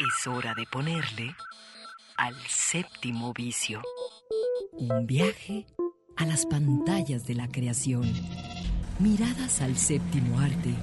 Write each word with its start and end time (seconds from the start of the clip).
Es 0.00 0.26
hora 0.26 0.54
de 0.54 0.64
ponerle 0.64 1.34
al 2.16 2.34
séptimo 2.48 3.34
vicio. 3.34 3.82
Un 4.72 5.06
viaje 5.06 5.66
a 6.16 6.24
las 6.24 6.46
pantallas 6.46 7.26
de 7.26 7.34
la 7.34 7.48
creación. 7.48 8.10
Miradas 8.98 9.60
al 9.60 9.76
séptimo 9.76 10.40
arte, 10.40 10.74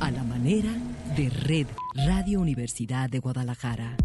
a 0.00 0.10
la 0.10 0.22
manera 0.22 0.70
de 1.16 1.30
Red 1.30 1.68
Radio 1.94 2.40
Universidad 2.40 3.08
de 3.08 3.20
Guadalajara. 3.20 3.96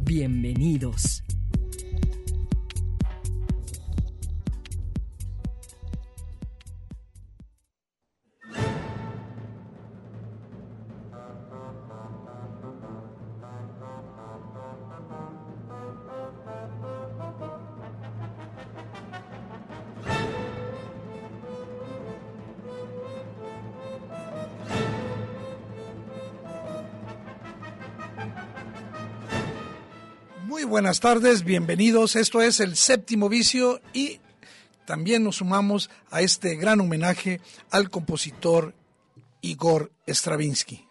Bienvenidos. 0.00 1.25
Buenas 30.96 31.20
tardes, 31.20 31.44
bienvenidos. 31.44 32.16
Esto 32.16 32.40
es 32.40 32.58
el 32.58 32.74
séptimo 32.74 33.28
vicio 33.28 33.82
y 33.92 34.18
también 34.86 35.24
nos 35.24 35.36
sumamos 35.36 35.90
a 36.10 36.22
este 36.22 36.54
gran 36.56 36.80
homenaje 36.80 37.42
al 37.70 37.90
compositor 37.90 38.72
Igor 39.42 39.92
Stravinsky. 40.06 40.85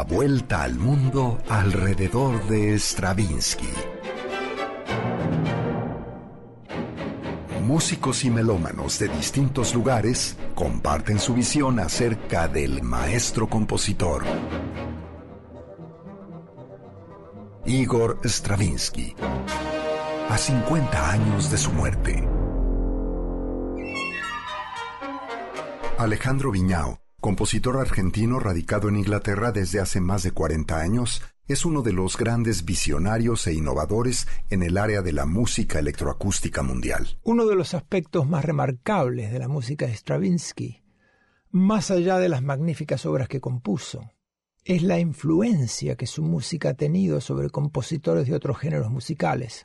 Vuelta 0.00 0.62
al 0.62 0.76
mundo 0.76 1.38
alrededor 1.50 2.42
de 2.48 2.78
Stravinsky. 2.78 3.68
Músicos 7.62 8.24
y 8.24 8.30
melómanos 8.30 8.98
de 8.98 9.08
distintos 9.08 9.74
lugares 9.74 10.36
comparten 10.54 11.18
su 11.18 11.34
visión 11.34 11.78
acerca 11.78 12.48
del 12.48 12.82
maestro 12.82 13.48
compositor. 13.48 14.24
Igor 17.66 18.18
Stravinsky, 18.24 19.14
a 20.28 20.38
50 20.38 21.10
años 21.10 21.50
de 21.50 21.58
su 21.58 21.70
muerte. 21.70 22.26
Alejandro 25.98 26.50
Viñao 26.50 27.01
Compositor 27.22 27.76
argentino 27.76 28.40
radicado 28.40 28.88
en 28.88 28.96
Inglaterra 28.96 29.52
desde 29.52 29.78
hace 29.78 30.00
más 30.00 30.24
de 30.24 30.32
40 30.32 30.80
años, 30.80 31.22
es 31.46 31.64
uno 31.64 31.82
de 31.82 31.92
los 31.92 32.18
grandes 32.18 32.64
visionarios 32.64 33.46
e 33.46 33.54
innovadores 33.54 34.26
en 34.50 34.64
el 34.64 34.76
área 34.76 35.02
de 35.02 35.12
la 35.12 35.24
música 35.24 35.78
electroacústica 35.78 36.64
mundial. 36.64 37.20
Uno 37.22 37.46
de 37.46 37.54
los 37.54 37.74
aspectos 37.74 38.28
más 38.28 38.44
remarcables 38.44 39.30
de 39.30 39.38
la 39.38 39.46
música 39.46 39.86
de 39.86 39.94
Stravinsky, 39.94 40.82
más 41.52 41.92
allá 41.92 42.18
de 42.18 42.28
las 42.28 42.42
magníficas 42.42 43.06
obras 43.06 43.28
que 43.28 43.40
compuso, 43.40 44.10
es 44.64 44.82
la 44.82 44.98
influencia 44.98 45.94
que 45.94 46.08
su 46.08 46.24
música 46.24 46.70
ha 46.70 46.74
tenido 46.74 47.20
sobre 47.20 47.50
compositores 47.50 48.26
de 48.26 48.34
otros 48.34 48.58
géneros 48.58 48.90
musicales, 48.90 49.64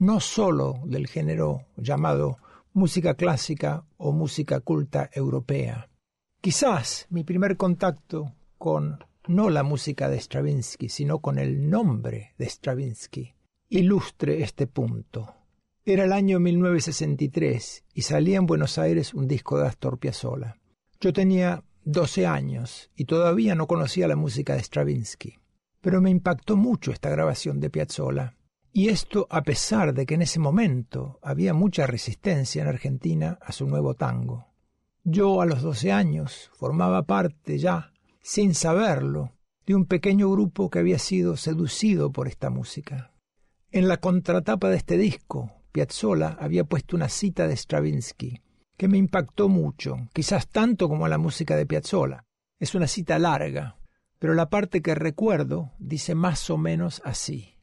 no 0.00 0.18
sólo 0.18 0.80
del 0.84 1.06
género 1.06 1.60
llamado 1.76 2.38
música 2.72 3.14
clásica 3.14 3.84
o 3.98 4.10
música 4.10 4.58
culta 4.58 5.08
europea. 5.12 5.87
Quizás 6.48 7.06
mi 7.10 7.24
primer 7.24 7.58
contacto 7.58 8.32
con 8.56 9.04
no 9.26 9.50
la 9.50 9.62
música 9.62 10.08
de 10.08 10.18
Stravinsky, 10.18 10.88
sino 10.88 11.18
con 11.18 11.38
el 11.38 11.68
nombre 11.68 12.32
de 12.38 12.46
Stravinsky, 12.46 13.34
ilustre 13.68 14.42
este 14.42 14.66
punto. 14.66 15.34
Era 15.84 16.04
el 16.04 16.12
año 16.14 16.40
1963 16.40 17.84
y 17.92 18.00
salía 18.00 18.38
en 18.38 18.46
Buenos 18.46 18.78
Aires 18.78 19.12
un 19.12 19.28
disco 19.28 19.58
de 19.58 19.66
Astor 19.66 19.98
Piazzolla. 19.98 20.56
Yo 20.98 21.12
tenía 21.12 21.64
12 21.84 22.26
años 22.26 22.90
y 22.96 23.04
todavía 23.04 23.54
no 23.54 23.66
conocía 23.66 24.08
la 24.08 24.16
música 24.16 24.54
de 24.54 24.62
Stravinsky, 24.62 25.34
pero 25.82 26.00
me 26.00 26.08
impactó 26.08 26.56
mucho 26.56 26.92
esta 26.92 27.10
grabación 27.10 27.60
de 27.60 27.68
Piazzolla. 27.68 28.38
Y 28.72 28.88
esto 28.88 29.26
a 29.28 29.42
pesar 29.42 29.92
de 29.92 30.06
que 30.06 30.14
en 30.14 30.22
ese 30.22 30.40
momento 30.40 31.18
había 31.20 31.52
mucha 31.52 31.86
resistencia 31.86 32.62
en 32.62 32.68
Argentina 32.68 33.38
a 33.42 33.52
su 33.52 33.66
nuevo 33.66 33.92
tango. 33.92 34.47
Yo 35.10 35.40
a 35.40 35.46
los 35.46 35.62
doce 35.62 35.90
años 35.90 36.50
formaba 36.52 37.04
parte 37.04 37.56
ya, 37.56 37.94
sin 38.20 38.54
saberlo, 38.54 39.32
de 39.64 39.74
un 39.74 39.86
pequeño 39.86 40.30
grupo 40.30 40.68
que 40.68 40.80
había 40.80 40.98
sido 40.98 41.38
seducido 41.38 42.12
por 42.12 42.28
esta 42.28 42.50
música. 42.50 43.14
En 43.70 43.88
la 43.88 43.96
contratapa 43.96 44.68
de 44.68 44.76
este 44.76 44.98
disco, 44.98 45.50
Piazzolla 45.72 46.36
había 46.38 46.64
puesto 46.64 46.94
una 46.94 47.08
cita 47.08 47.48
de 47.48 47.56
Stravinsky, 47.56 48.42
que 48.76 48.86
me 48.86 48.98
impactó 48.98 49.48
mucho, 49.48 49.96
quizás 50.12 50.46
tanto 50.46 50.90
como 50.90 51.08
la 51.08 51.16
música 51.16 51.56
de 51.56 51.64
Piazzolla. 51.64 52.26
Es 52.58 52.74
una 52.74 52.86
cita 52.86 53.18
larga, 53.18 53.78
pero 54.18 54.34
la 54.34 54.50
parte 54.50 54.82
que 54.82 54.94
recuerdo 54.94 55.72
dice 55.78 56.14
más 56.14 56.50
o 56.50 56.58
menos 56.58 57.00
así. 57.02 57.54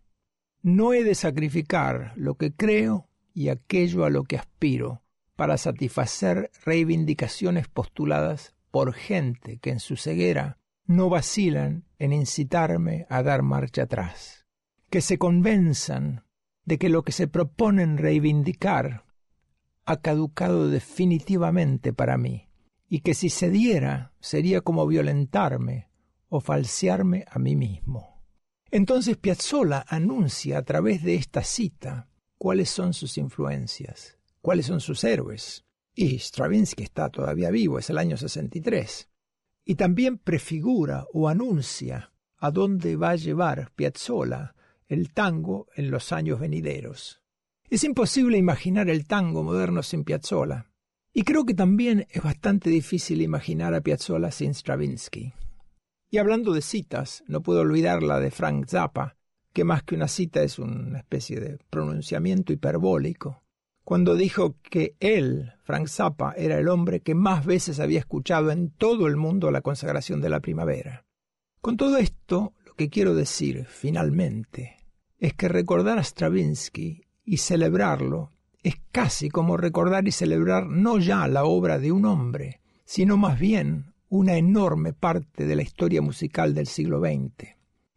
No 0.63 0.93
he 0.93 1.03
de 1.03 1.13
sacrificar 1.13 2.13
lo 2.15 2.37
que 2.37 2.55
creo 2.55 3.07
y 3.35 3.49
aquello 3.49 4.03
a 4.03 4.09
lo 4.09 4.23
que 4.23 4.37
aspiro, 4.37 5.03
para 5.35 5.57
satisfacer 5.57 6.51
reivindicaciones 6.63 7.67
postuladas 7.67 8.55
por 8.71 8.93
gente 8.93 9.57
que 9.57 9.69
en 9.69 9.79
su 9.79 9.97
ceguera 9.97 10.57
no 10.85 11.09
vacilan 11.09 11.85
en 11.99 12.13
incitarme 12.13 13.05
a 13.09 13.23
dar 13.23 13.41
marcha 13.41 13.83
atrás, 13.83 14.45
que 14.89 15.01
se 15.01 15.17
convenzan 15.17 16.25
de 16.63 16.77
que 16.77 16.89
lo 16.89 17.03
que 17.03 17.11
se 17.11 17.27
proponen 17.27 17.97
reivindicar 17.97 19.05
ha 19.85 20.01
caducado 20.01 20.69
definitivamente 20.69 21.93
para 21.93 22.17
mí, 22.17 22.49
y 22.87 23.01
que 23.01 23.13
si 23.13 23.29
se 23.29 23.49
diera 23.49 24.13
sería 24.19 24.61
como 24.61 24.85
violentarme 24.87 25.89
o 26.29 26.39
falsearme 26.39 27.25
a 27.29 27.39
mí 27.39 27.55
mismo. 27.55 28.23
Entonces 28.71 29.17
Piazzolla 29.17 29.85
anuncia 29.87 30.57
a 30.57 30.63
través 30.63 31.03
de 31.03 31.15
esta 31.15 31.43
cita 31.43 32.09
cuáles 32.37 32.69
son 32.69 32.93
sus 32.93 33.17
influencias 33.17 34.17
cuáles 34.45 34.67
son 34.67 34.79
sus 34.79 35.03
héroes. 35.03 35.65
Y 35.95 36.19
Stravinsky 36.19 36.83
está 36.83 37.09
todavía 37.09 37.49
vivo, 37.49 37.79
es 37.79 37.89
el 37.89 37.97
año 37.97 38.15
63. 38.15 39.09
Y 39.65 39.73
también 39.73 40.19
prefigura 40.19 41.07
o 41.13 41.27
anuncia 41.27 42.13
a 42.37 42.51
dónde 42.51 42.95
va 42.95 43.09
a 43.09 43.15
llevar 43.15 43.71
Piazzolla 43.75 44.53
el 44.87 45.11
tango 45.13 45.65
en 45.75 45.89
los 45.89 46.11
años 46.11 46.39
venideros. 46.39 47.23
Es 47.71 47.83
imposible 47.83 48.37
imaginar 48.37 48.87
el 48.87 49.07
tango 49.07 49.41
moderno 49.41 49.81
sin 49.81 50.03
Piazzolla. 50.03 50.69
Y 51.11 51.23
creo 51.23 51.43
que 51.43 51.55
también 51.55 52.05
es 52.11 52.21
bastante 52.21 52.69
difícil 52.69 53.23
imaginar 53.23 53.73
a 53.73 53.81
Piazzolla 53.81 54.29
sin 54.29 54.53
Stravinsky. 54.53 55.33
Y 56.11 56.19
hablando 56.19 56.53
de 56.53 56.61
citas, 56.61 57.23
no 57.25 57.41
puedo 57.41 57.61
olvidar 57.61 58.03
la 58.03 58.19
de 58.19 58.29
Frank 58.29 58.67
Zappa, 58.67 59.17
que 59.53 59.63
más 59.63 59.81
que 59.81 59.95
una 59.95 60.07
cita 60.07 60.43
es 60.43 60.59
una 60.59 60.99
especie 60.99 61.39
de 61.39 61.57
pronunciamiento 61.71 62.53
hiperbólico 62.53 63.41
cuando 63.85 64.15
dijo 64.15 64.55
que 64.63 64.95
él, 64.99 65.53
Frank 65.63 65.87
Zappa, 65.87 66.33
era 66.35 66.57
el 66.57 66.69
hombre 66.69 67.01
que 67.01 67.13
más 67.13 67.45
veces 67.45 67.79
había 67.79 67.99
escuchado 67.99 68.49
en 68.49 68.71
todo 68.71 69.05
el 69.05 69.15
mundo 69.15 69.51
la 69.51 69.61
consagración 69.61 70.21
de 70.21 70.29
la 70.29 70.39
primavera. 70.39 71.05
Con 71.61 71.77
todo 71.77 71.97
esto, 71.97 72.53
lo 72.65 72.73
que 72.73 72.89
quiero 72.89 73.13
decir, 73.13 73.65
finalmente, 73.69 74.77
es 75.19 75.35
que 75.35 75.47
recordar 75.47 75.99
a 75.99 76.03
Stravinsky 76.03 77.03
y 77.23 77.37
celebrarlo 77.37 78.31
es 78.63 78.75
casi 78.91 79.29
como 79.29 79.55
recordar 79.55 80.07
y 80.07 80.11
celebrar 80.11 80.65
no 80.65 80.97
ya 80.97 81.27
la 81.27 81.45
obra 81.45 81.77
de 81.77 81.91
un 81.91 82.05
hombre, 82.05 82.61
sino 82.85 83.17
más 83.17 83.39
bien 83.39 83.93
una 84.09 84.35
enorme 84.35 84.93
parte 84.93 85.45
de 85.45 85.55
la 85.55 85.61
historia 85.61 86.01
musical 86.01 86.55
del 86.55 86.65
siglo 86.65 86.99
XX, 86.99 87.49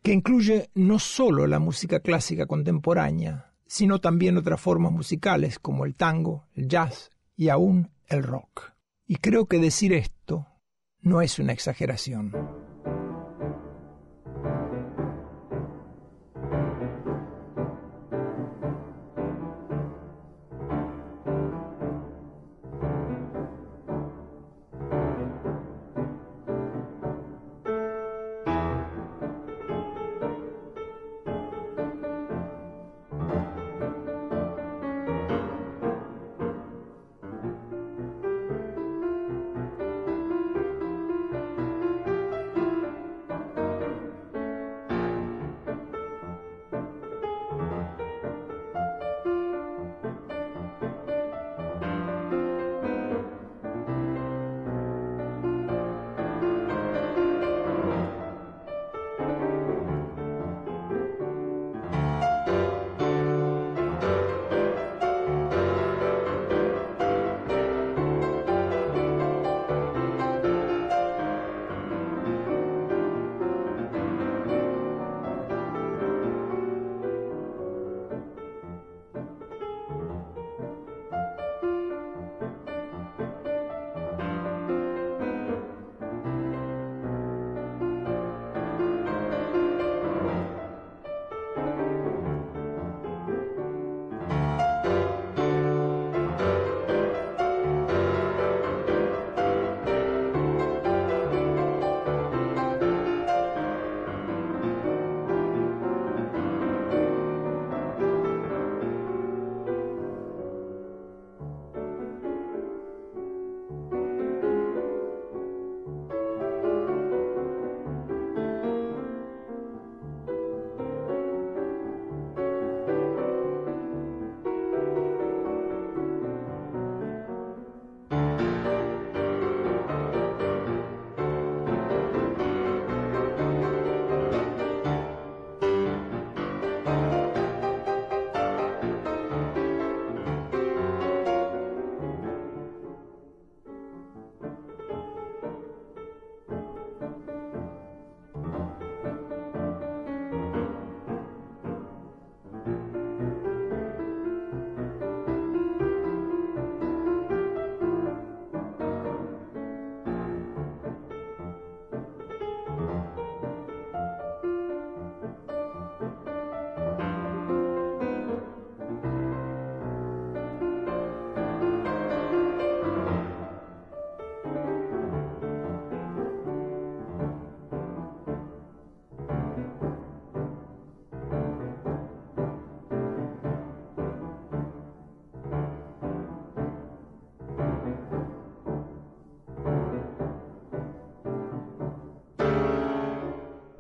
que 0.03 0.13
incluye 0.13 0.69
no 0.75 0.99
sólo 0.99 1.47
la 1.47 1.59
música 1.59 2.01
clásica 2.01 2.45
contemporánea, 2.45 3.48
sino 3.69 4.01
también 4.01 4.37
otras 4.37 4.61
formas 4.61 4.91
musicales 4.91 5.61
como 5.61 5.85
el 5.85 5.95
tango, 5.95 6.49
el 6.55 6.67
jazz 6.67 7.11
y 7.37 7.51
aún 7.51 7.91
el 8.09 8.25
rock. 8.25 8.73
Y 9.07 9.17
creo 9.17 9.47
que 9.47 9.59
decir 9.59 9.93
esto 9.93 10.49
no 11.01 11.23
es 11.23 11.39
una 11.39 11.53
exageración. 11.53 12.33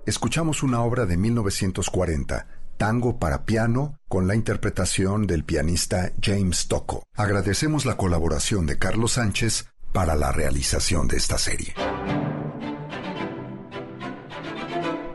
Escuchamos 0.09 0.63
una 0.63 0.81
obra 0.81 1.05
de 1.07 1.17
1940, 1.17 2.47
Tango 2.79 3.19
para 3.19 3.45
piano, 3.45 3.99
con 4.09 4.27
la 4.27 4.35
interpretación 4.35 5.27
del 5.27 5.45
pianista 5.45 6.13
James 6.23 6.69
Tocco. 6.69 7.03
Agradecemos 7.15 7.85
la 7.85 7.97
colaboración 7.97 8.67
de 8.67 8.79
Carlos 8.79 9.13
Sánchez 9.13 9.67
para 9.93 10.15
la 10.15 10.33
realización 10.33 11.09
de 11.09 11.17
esta 11.17 11.39
serie. 11.39 11.75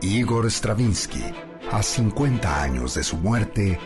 Igor 0.01 0.45
Stravinsky, 0.51 1.23
a 1.71 1.81
50 1.81 2.61
años 2.61 2.93
de 2.93 3.03
su 3.03 3.17
muerte, 3.17 3.79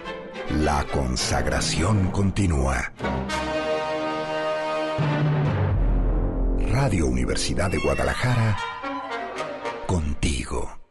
la 0.49 0.85
consagración 0.91 2.11
continúa. 2.11 2.91
Radio 6.71 7.05
Universidad 7.05 7.69
de 7.69 7.77
Guadalajara, 7.77 8.57
contigo. 9.85 10.86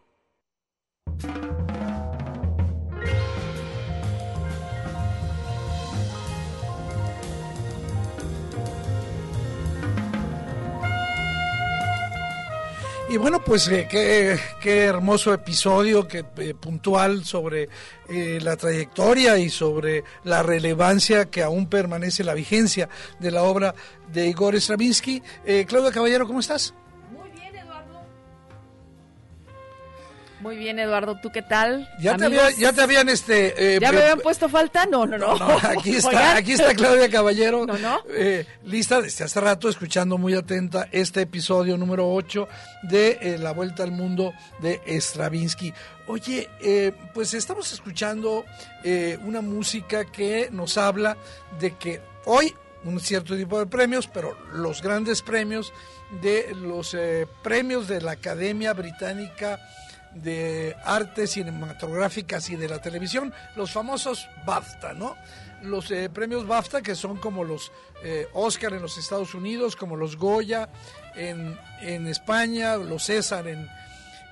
Y 13.08 13.18
bueno, 13.18 13.40
pues 13.42 13.68
eh, 13.68 13.86
qué, 13.88 14.82
hermoso 14.82 15.32
episodio, 15.32 16.08
qué 16.08 16.24
eh, 16.36 16.54
puntual 16.54 17.24
sobre 17.24 17.68
eh, 18.08 18.40
la 18.42 18.56
trayectoria 18.56 19.38
y 19.38 19.48
sobre 19.48 20.02
la 20.24 20.42
relevancia 20.42 21.30
que 21.30 21.42
aún 21.42 21.66
permanece 21.68 22.24
la 22.24 22.34
vigencia 22.34 22.88
de 23.20 23.30
la 23.30 23.44
obra 23.44 23.74
de 24.12 24.26
Igor 24.26 24.56
Stravinsky. 24.56 25.22
Claudia 25.66 25.92
Caballero, 25.92 26.26
¿cómo 26.26 26.40
estás? 26.40 26.74
Muy 30.46 30.56
bien, 30.56 30.78
Eduardo, 30.78 31.16
¿tú 31.16 31.32
qué 31.32 31.42
tal? 31.42 31.92
Ya, 31.98 32.16
te, 32.16 32.30
ya 32.56 32.72
te, 32.72 32.80
habían 32.80 33.08
este... 33.08 33.74
Eh, 33.74 33.80
¿Ya 33.80 33.90
me 33.90 34.00
habían 34.00 34.20
puesto 34.20 34.48
falta? 34.48 34.86
No, 34.86 35.04
no, 35.04 35.18
no. 35.18 35.36
aquí 35.60 35.90
está, 35.96 36.36
aquí 36.36 36.52
está 36.52 36.72
Claudia 36.72 37.10
Caballero. 37.10 37.66
No, 37.66 37.76
no. 37.76 37.98
Eh, 38.10 38.46
lista 38.62 39.02
desde 39.02 39.24
hace 39.24 39.40
rato, 39.40 39.68
escuchando 39.68 40.18
muy 40.18 40.34
atenta 40.34 40.86
este 40.92 41.22
episodio 41.22 41.76
número 41.76 42.08
8 42.08 42.46
de 42.84 43.18
eh, 43.20 43.38
La 43.40 43.54
Vuelta 43.54 43.82
al 43.82 43.90
Mundo 43.90 44.34
de 44.60 44.80
Stravinsky. 44.86 45.74
Oye, 46.06 46.48
pues 47.12 47.34
estamos 47.34 47.72
escuchando 47.72 48.44
una 49.24 49.40
música 49.40 50.04
que 50.04 50.48
nos 50.52 50.78
habla 50.78 51.16
de 51.58 51.72
que 51.72 52.00
hoy 52.26 52.54
un 52.84 53.00
cierto 53.00 53.36
tipo 53.36 53.58
de 53.58 53.66
premios, 53.66 54.06
pero 54.06 54.36
los 54.52 54.80
grandes 54.80 55.22
premios 55.22 55.72
de 56.22 56.54
los 56.54 56.96
premios 57.42 57.88
de 57.88 58.00
la 58.00 58.12
Academia 58.12 58.72
Británica 58.74 59.58
de 60.22 60.76
artes 60.84 61.32
cinematográficas 61.32 62.48
y 62.50 62.56
de 62.56 62.68
la 62.68 62.80
televisión, 62.80 63.32
los 63.54 63.72
famosos 63.72 64.28
BAFTA, 64.44 64.94
¿no? 64.94 65.16
Los 65.62 65.90
eh, 65.90 66.10
premios 66.10 66.46
BAFTA 66.46 66.82
que 66.82 66.94
son 66.94 67.16
como 67.16 67.44
los 67.44 67.72
eh, 68.02 68.28
Oscar 68.34 68.74
en 68.74 68.82
los 68.82 68.98
Estados 68.98 69.34
Unidos, 69.34 69.76
como 69.76 69.96
los 69.96 70.16
Goya 70.16 70.68
en, 71.14 71.58
en 71.80 72.06
España, 72.06 72.76
los 72.76 73.04
César 73.04 73.48
en, 73.48 73.68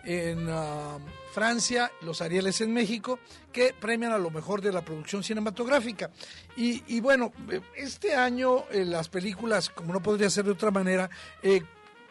en 0.05 0.49
ah, 0.50 0.99
Francia, 1.33 1.91
los 2.03 2.21
Arieles 2.21 2.61
en 2.61 2.73
México, 2.73 3.19
que 3.53 3.75
premian 3.79 4.12
a 4.12 4.19
lo 4.19 4.31
mejor 4.31 4.61
de 4.61 4.73
la 4.73 4.83
producción 4.83 5.25
cinematográfica. 5.25 6.11
Y, 6.57 6.83
y 6.95 7.00
bueno, 7.00 7.33
este 7.75 8.14
año 8.14 8.64
eh, 8.71 8.85
las 8.85 9.09
películas, 9.09 9.71
como 9.71 9.93
no 9.93 10.03
podría 10.03 10.31
ser 10.31 10.45
de 10.45 10.53
otra 10.53 10.71
manera, 10.71 11.11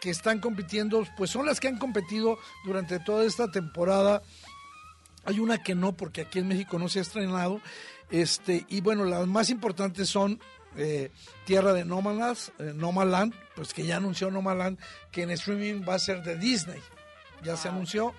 que 0.04 0.10
están 0.10 0.40
compitiendo, 0.40 1.08
pues 1.16 1.30
son 1.30 1.46
las 1.46 1.62
que 1.62 1.70
han 1.70 1.78
competido 1.78 2.38
durante 2.66 3.00
toda 3.00 3.24
esta 3.24 3.50
temporada. 3.50 4.22
Hay 5.24 5.40
una 5.40 5.64
que 5.64 5.76
no, 5.76 5.94
porque 5.94 6.24
aquí 6.24 6.40
en 6.40 6.50
México 6.50 6.78
no 6.78 6.90
se 6.90 7.00
ha 7.00 7.04
estrenado. 7.04 7.62
Este, 8.12 8.66
y 8.68 8.82
bueno, 8.82 9.06
las 9.06 9.26
más 9.28 9.50
importantes 9.50 10.10
son 10.10 10.42
eh, 10.76 11.10
Tierra 11.46 11.72
de 11.72 11.86
Nómadas, 11.86 12.52
eh, 12.60 12.74
Nomadland, 12.76 13.34
pues 13.56 13.74
que 13.74 13.86
ya 13.86 13.96
anunció 13.96 14.30
Nomadland, 14.30 14.78
que 15.10 15.22
en 15.22 15.32
streaming 15.32 15.86
va 15.88 15.96
a 15.96 16.00
ser 16.00 16.22
de 16.22 16.36
Disney. 16.36 16.82
Ya 17.42 17.56
se 17.56 17.70
anunció. 17.70 18.14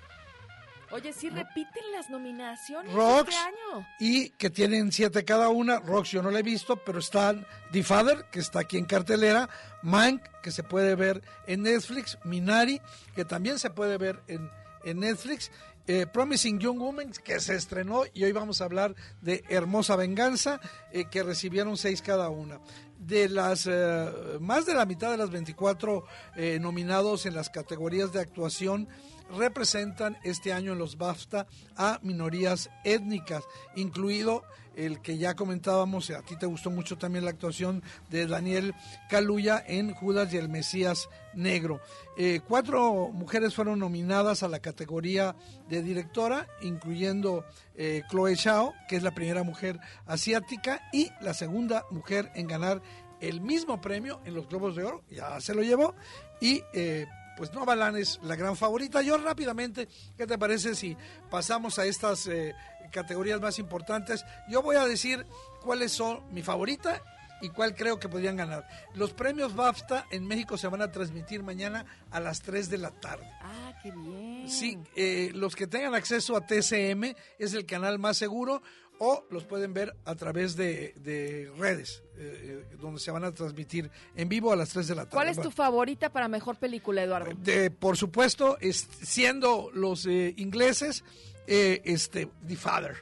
Oye, 0.91 1.13
sí 1.13 1.29
repiten 1.29 1.83
las 1.93 2.09
nominaciones 2.09 2.93
Rox 2.93 3.29
este 3.29 3.35
año. 3.41 3.87
y 3.99 4.29
que 4.31 4.49
tienen 4.49 4.91
siete 4.91 5.25
cada 5.25 5.49
una. 5.49 5.79
Rox 5.79 6.11
yo 6.11 6.21
no 6.21 6.31
la 6.31 6.39
he 6.39 6.43
visto, 6.43 6.77
pero 6.77 6.99
están 6.99 7.45
The 7.71 7.83
Father, 7.83 8.25
que 8.31 8.39
está 8.39 8.59
aquí 8.59 8.77
en 8.77 8.85
cartelera, 8.85 9.49
Mank, 9.81 10.21
que 10.41 10.51
se 10.51 10.63
puede 10.63 10.95
ver 10.95 11.21
en 11.47 11.63
Netflix, 11.63 12.17
Minari, 12.23 12.81
que 13.15 13.25
también 13.25 13.59
se 13.59 13.69
puede 13.69 13.97
ver 13.97 14.21
en, 14.27 14.49
en 14.83 14.99
Netflix, 14.99 15.51
eh, 15.87 16.07
Promising 16.11 16.59
Young 16.59 16.79
Woman, 16.79 17.11
que 17.23 17.39
se 17.39 17.55
estrenó 17.55 18.03
y 18.13 18.23
hoy 18.23 18.31
vamos 18.31 18.61
a 18.61 18.65
hablar 18.65 18.95
de 19.21 19.43
Hermosa 19.49 19.95
Venganza, 19.95 20.59
eh, 20.91 21.05
que 21.05 21.23
recibieron 21.23 21.77
seis 21.77 22.01
cada 22.01 22.29
una. 22.29 22.59
De 22.97 23.29
las 23.29 23.67
eh, 23.69 24.09
más 24.39 24.65
de 24.65 24.73
la 24.73 24.85
mitad 24.85 25.11
de 25.11 25.17
las 25.17 25.29
24 25.29 26.05
eh, 26.37 26.57
nominados 26.59 27.25
en 27.25 27.35
las 27.35 27.49
categorías 27.49 28.13
de 28.13 28.21
actuación 28.21 28.87
representan 29.29 30.17
este 30.23 30.53
año 30.53 30.73
en 30.73 30.79
los 30.79 30.97
BAFTA 30.97 31.47
a 31.75 31.99
minorías 32.03 32.69
étnicas, 32.83 33.43
incluido 33.75 34.43
el 34.75 35.01
que 35.01 35.17
ya 35.17 35.35
comentábamos, 35.35 36.09
a 36.09 36.21
ti 36.21 36.35
te 36.35 36.45
gustó 36.45 36.69
mucho 36.69 36.97
también 36.97 37.25
la 37.25 37.31
actuación 37.31 37.81
de 38.09 38.27
Daniel 38.27 38.73
Kaluuya 39.09 39.63
en 39.65 39.93
Judas 39.93 40.33
y 40.33 40.37
el 40.37 40.49
Mesías 40.49 41.09
Negro. 41.33 41.79
Eh, 42.17 42.41
cuatro 42.45 43.09
mujeres 43.13 43.55
fueron 43.55 43.79
nominadas 43.79 44.43
a 44.43 44.47
la 44.47 44.59
categoría 44.59 45.35
de 45.69 45.81
directora, 45.81 46.47
incluyendo 46.61 47.45
eh, 47.75 48.03
Chloe 48.09 48.35
Zhao, 48.35 48.73
que 48.87 48.97
es 48.97 49.03
la 49.03 49.15
primera 49.15 49.43
mujer 49.43 49.79
asiática 50.05 50.81
y 50.91 51.09
la 51.21 51.33
segunda 51.33 51.85
mujer 51.91 52.31
en 52.35 52.47
ganar 52.47 52.81
el 53.21 53.41
mismo 53.41 53.79
premio 53.79 54.21
en 54.25 54.35
los 54.35 54.47
Globos 54.47 54.75
de 54.75 54.83
Oro, 54.83 55.03
ya 55.09 55.39
se 55.39 55.55
lo 55.55 55.63
llevó, 55.63 55.95
y 56.41 56.61
eh, 56.73 57.05
pues 57.37 57.53
Nova 57.53 57.75
Land 57.75 57.97
es 57.97 58.19
la 58.23 58.35
gran 58.35 58.55
favorita. 58.55 59.01
Yo 59.01 59.17
rápidamente, 59.17 59.87
¿qué 60.17 60.25
te 60.27 60.37
parece 60.37 60.75
si 60.75 60.95
pasamos 61.29 61.79
a 61.79 61.85
estas 61.85 62.27
eh, 62.27 62.55
categorías 62.91 63.41
más 63.41 63.59
importantes? 63.59 64.25
Yo 64.49 64.61
voy 64.61 64.75
a 64.75 64.85
decir 64.85 65.25
cuáles 65.61 65.91
son 65.91 66.21
mi 66.33 66.41
favorita 66.41 67.01
y 67.41 67.49
cuál 67.49 67.75
creo 67.75 67.99
que 67.99 68.09
podrían 68.09 68.37
ganar. 68.37 68.67
Los 68.93 69.13
premios 69.13 69.55
BAFTA 69.55 70.05
en 70.11 70.25
México 70.25 70.57
se 70.57 70.67
van 70.67 70.81
a 70.81 70.91
transmitir 70.91 71.43
mañana 71.43 71.85
a 72.11 72.19
las 72.19 72.41
3 72.41 72.69
de 72.69 72.77
la 72.77 72.91
tarde. 72.91 73.29
Ah, 73.41 73.73
qué 73.83 73.91
bien. 73.91 74.49
Sí, 74.49 74.77
eh, 74.95 75.31
los 75.33 75.55
que 75.55 75.67
tengan 75.67 75.95
acceso 75.95 76.35
a 76.37 76.45
TCM 76.45 77.15
es 77.37 77.53
el 77.53 77.65
canal 77.65 77.99
más 77.99 78.17
seguro 78.17 78.61
o 78.99 79.25
los 79.29 79.43
pueden 79.43 79.73
ver 79.73 79.95
a 80.05 80.15
través 80.15 80.55
de, 80.55 80.93
de 80.97 81.51
redes, 81.57 82.03
eh, 82.17 82.63
eh, 82.71 82.75
donde 82.79 82.99
se 82.99 83.11
van 83.11 83.23
a 83.23 83.33
transmitir 83.33 83.89
en 84.15 84.29
vivo 84.29 84.51
a 84.51 84.55
las 84.55 84.69
3 84.69 84.87
de 84.87 84.95
la 84.95 85.01
tarde. 85.03 85.13
¿Cuál 85.15 85.27
es 85.29 85.39
tu 85.39 85.51
favorita 85.51 86.11
para 86.11 86.27
mejor 86.27 86.55
película, 86.57 87.03
Eduardo? 87.03 87.31
de, 87.37 87.71
por 87.71 87.97
supuesto, 87.97 88.57
es- 88.61 88.87
siendo 89.03 89.69
los 89.73 90.05
eh, 90.05 90.33
ingleses, 90.37 91.03
eh, 91.47 91.81
este, 91.85 92.29
The 92.47 92.55
Father. 92.55 92.95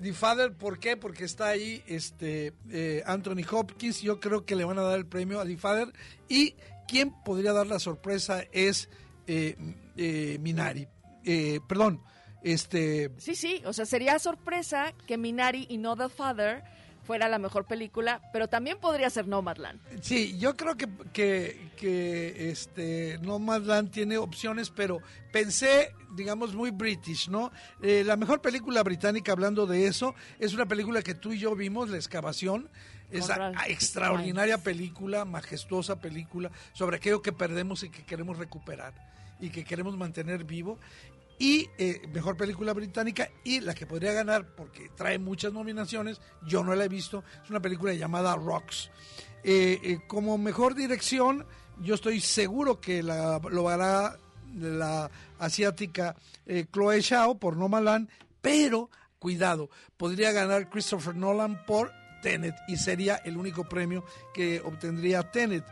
The 0.00 0.12
Father, 0.12 0.52
¿por 0.52 0.80
qué? 0.80 0.96
Porque 0.96 1.24
está 1.24 1.48
ahí 1.48 1.82
este, 1.86 2.52
eh, 2.70 3.04
Anthony 3.06 3.44
Hopkins. 3.48 4.02
Yo 4.02 4.18
creo 4.18 4.44
que 4.44 4.56
le 4.56 4.64
van 4.64 4.78
a 4.78 4.82
dar 4.82 4.98
el 4.98 5.06
premio 5.06 5.40
a 5.40 5.44
The 5.46 5.56
Father. 5.56 5.92
Y 6.28 6.56
quien 6.88 7.12
podría 7.22 7.52
dar 7.52 7.68
la 7.68 7.78
sorpresa 7.78 8.42
es 8.50 8.88
eh, 9.28 9.56
eh, 9.96 10.38
Minari. 10.40 10.88
Eh, 11.24 11.60
perdón, 11.68 12.02
este, 12.42 13.10
Sí, 13.18 13.34
sí, 13.34 13.62
o 13.64 13.72
sea, 13.72 13.86
sería 13.86 14.18
sorpresa 14.18 14.92
que 15.06 15.16
Minari 15.18 15.66
y 15.68 15.78
No 15.78 15.96
the 15.96 16.08
Father 16.08 16.62
fuera 17.04 17.28
la 17.28 17.38
mejor 17.40 17.64
película, 17.66 18.20
pero 18.32 18.48
también 18.48 18.78
podría 18.78 19.10
ser 19.10 19.26
Nomadland. 19.26 19.80
Sí, 20.02 20.38
yo 20.38 20.56
creo 20.56 20.76
que, 20.76 20.88
que, 21.12 21.70
que 21.76 22.50
este 22.50 23.18
Nomadland 23.22 23.90
tiene 23.90 24.18
opciones, 24.18 24.70
pero 24.70 25.00
pensé, 25.32 25.92
digamos, 26.14 26.54
muy 26.54 26.70
british, 26.70 27.28
¿no? 27.28 27.50
Eh, 27.82 28.04
la 28.04 28.16
mejor 28.16 28.40
película 28.40 28.84
británica, 28.84 29.32
hablando 29.32 29.66
de 29.66 29.86
eso, 29.88 30.14
es 30.38 30.54
una 30.54 30.66
película 30.66 31.02
que 31.02 31.14
tú 31.14 31.32
y 31.32 31.40
yo 31.40 31.56
vimos, 31.56 31.90
La 31.90 31.96
Excavación. 31.96 32.68
Es 33.10 33.22
Con 33.26 33.32
a- 33.32 33.36
Ralph 33.36 33.58
a- 33.58 33.66
extraordinaria 33.66 34.56
película, 34.58 35.24
majestuosa 35.26 36.00
película, 36.00 36.50
sobre 36.72 36.96
aquello 36.96 37.20
que 37.20 37.32
perdemos 37.32 37.82
y 37.82 37.90
que 37.90 38.04
queremos 38.04 38.38
recuperar 38.38 38.94
y 39.40 39.50
que 39.50 39.64
queremos 39.64 39.96
mantener 39.98 40.44
vivo. 40.44 40.78
Y 41.38 41.68
eh, 41.78 42.02
mejor 42.12 42.36
película 42.36 42.72
británica 42.72 43.28
y 43.44 43.60
la 43.60 43.74
que 43.74 43.86
podría 43.86 44.12
ganar, 44.12 44.54
porque 44.54 44.90
trae 44.94 45.18
muchas 45.18 45.52
nominaciones, 45.52 46.20
yo 46.46 46.62
no 46.62 46.74
la 46.74 46.84
he 46.84 46.88
visto, 46.88 47.24
es 47.42 47.50
una 47.50 47.60
película 47.60 47.92
llamada 47.94 48.36
Rocks. 48.36 48.90
Eh, 49.44 49.80
eh, 49.82 49.98
como 50.06 50.38
mejor 50.38 50.74
dirección, 50.74 51.44
yo 51.80 51.96
estoy 51.96 52.20
seguro 52.20 52.80
que 52.80 53.02
la, 53.02 53.40
lo 53.50 53.68
hará 53.68 54.18
la 54.54 55.10
asiática 55.38 56.14
eh, 56.46 56.66
Chloe 56.72 57.02
Zhao 57.02 57.38
por 57.38 57.56
Nomadland, 57.56 58.08
pero 58.40 58.90
cuidado, 59.18 59.70
podría 59.96 60.30
ganar 60.32 60.70
Christopher 60.70 61.14
Nolan 61.16 61.64
por 61.66 61.92
Tenet 62.22 62.54
y 62.68 62.76
sería 62.76 63.16
el 63.16 63.36
único 63.36 63.64
premio 63.64 64.04
que 64.32 64.60
obtendría 64.60 65.30
Tenet. 65.30 65.64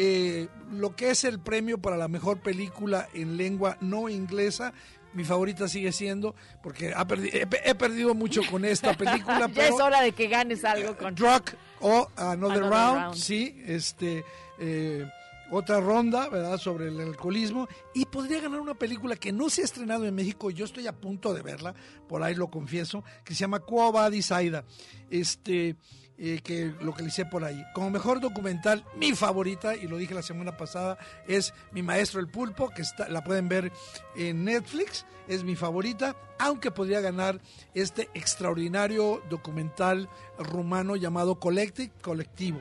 Eh, 0.00 0.46
lo 0.70 0.94
que 0.94 1.10
es 1.10 1.24
el 1.24 1.40
premio 1.40 1.78
para 1.78 1.96
la 1.96 2.06
mejor 2.06 2.38
película 2.38 3.08
en 3.14 3.36
lengua 3.36 3.76
no 3.80 4.08
inglesa, 4.08 4.72
mi 5.12 5.24
favorita 5.24 5.66
sigue 5.66 5.90
siendo, 5.90 6.36
porque 6.62 6.92
ha 6.94 7.04
perdi- 7.04 7.30
he, 7.34 7.70
he 7.70 7.74
perdido 7.74 8.14
mucho 8.14 8.42
con 8.48 8.64
esta 8.64 8.94
película, 8.94 9.40
ya 9.48 9.48
pero 9.48 9.74
es 9.74 9.80
hora 9.82 10.00
de 10.02 10.12
que 10.12 10.28
ganes 10.28 10.64
algo 10.64 10.96
con... 10.96 11.16
Drug 11.16 11.42
o 11.80 12.08
Another, 12.16 12.32
Another 12.58 12.62
round, 12.62 13.00
Round. 13.00 13.14
sí, 13.16 13.60
este, 13.66 14.24
eh, 14.60 15.04
otra 15.50 15.80
ronda, 15.80 16.28
¿verdad? 16.28 16.58
Sobre 16.58 16.88
el 16.88 17.00
alcoholismo. 17.00 17.68
Y 17.94 18.06
podría 18.06 18.40
ganar 18.40 18.60
una 18.60 18.74
película 18.74 19.16
que 19.16 19.32
no 19.32 19.50
se 19.50 19.62
ha 19.62 19.64
estrenado 19.64 20.04
en 20.06 20.14
México, 20.14 20.50
yo 20.50 20.64
estoy 20.64 20.86
a 20.86 20.92
punto 20.92 21.34
de 21.34 21.42
verla, 21.42 21.74
por 22.08 22.22
ahí 22.22 22.34
lo 22.34 22.50
confieso, 22.50 23.04
que 23.24 23.34
se 23.34 23.40
llama 23.40 23.60
Quo 23.60 23.90
Vadis 23.92 24.32
Aida, 24.32 24.64
este, 25.10 25.76
eh, 26.20 26.40
que 26.42 26.74
localicé 26.80 27.26
por 27.26 27.44
ahí. 27.44 27.64
Como 27.74 27.90
mejor 27.90 28.20
documental, 28.20 28.84
mi 28.96 29.12
favorita, 29.12 29.76
y 29.76 29.86
lo 29.86 29.96
dije 29.98 30.14
la 30.14 30.22
semana 30.22 30.56
pasada, 30.56 30.98
es 31.26 31.54
Mi 31.72 31.82
Maestro 31.82 32.20
el 32.20 32.28
Pulpo, 32.28 32.70
que 32.70 32.82
está, 32.82 33.08
la 33.08 33.22
pueden 33.22 33.48
ver 33.48 33.72
en 34.16 34.44
Netflix, 34.44 35.06
es 35.28 35.44
mi 35.44 35.54
favorita, 35.54 36.16
aunque 36.38 36.70
podría 36.70 37.00
ganar 37.00 37.40
este 37.74 38.08
extraordinario 38.14 39.22
documental 39.30 40.08
rumano 40.38 40.96
llamado 40.96 41.38
Collective, 41.38 41.92
Colectivo. 42.02 42.60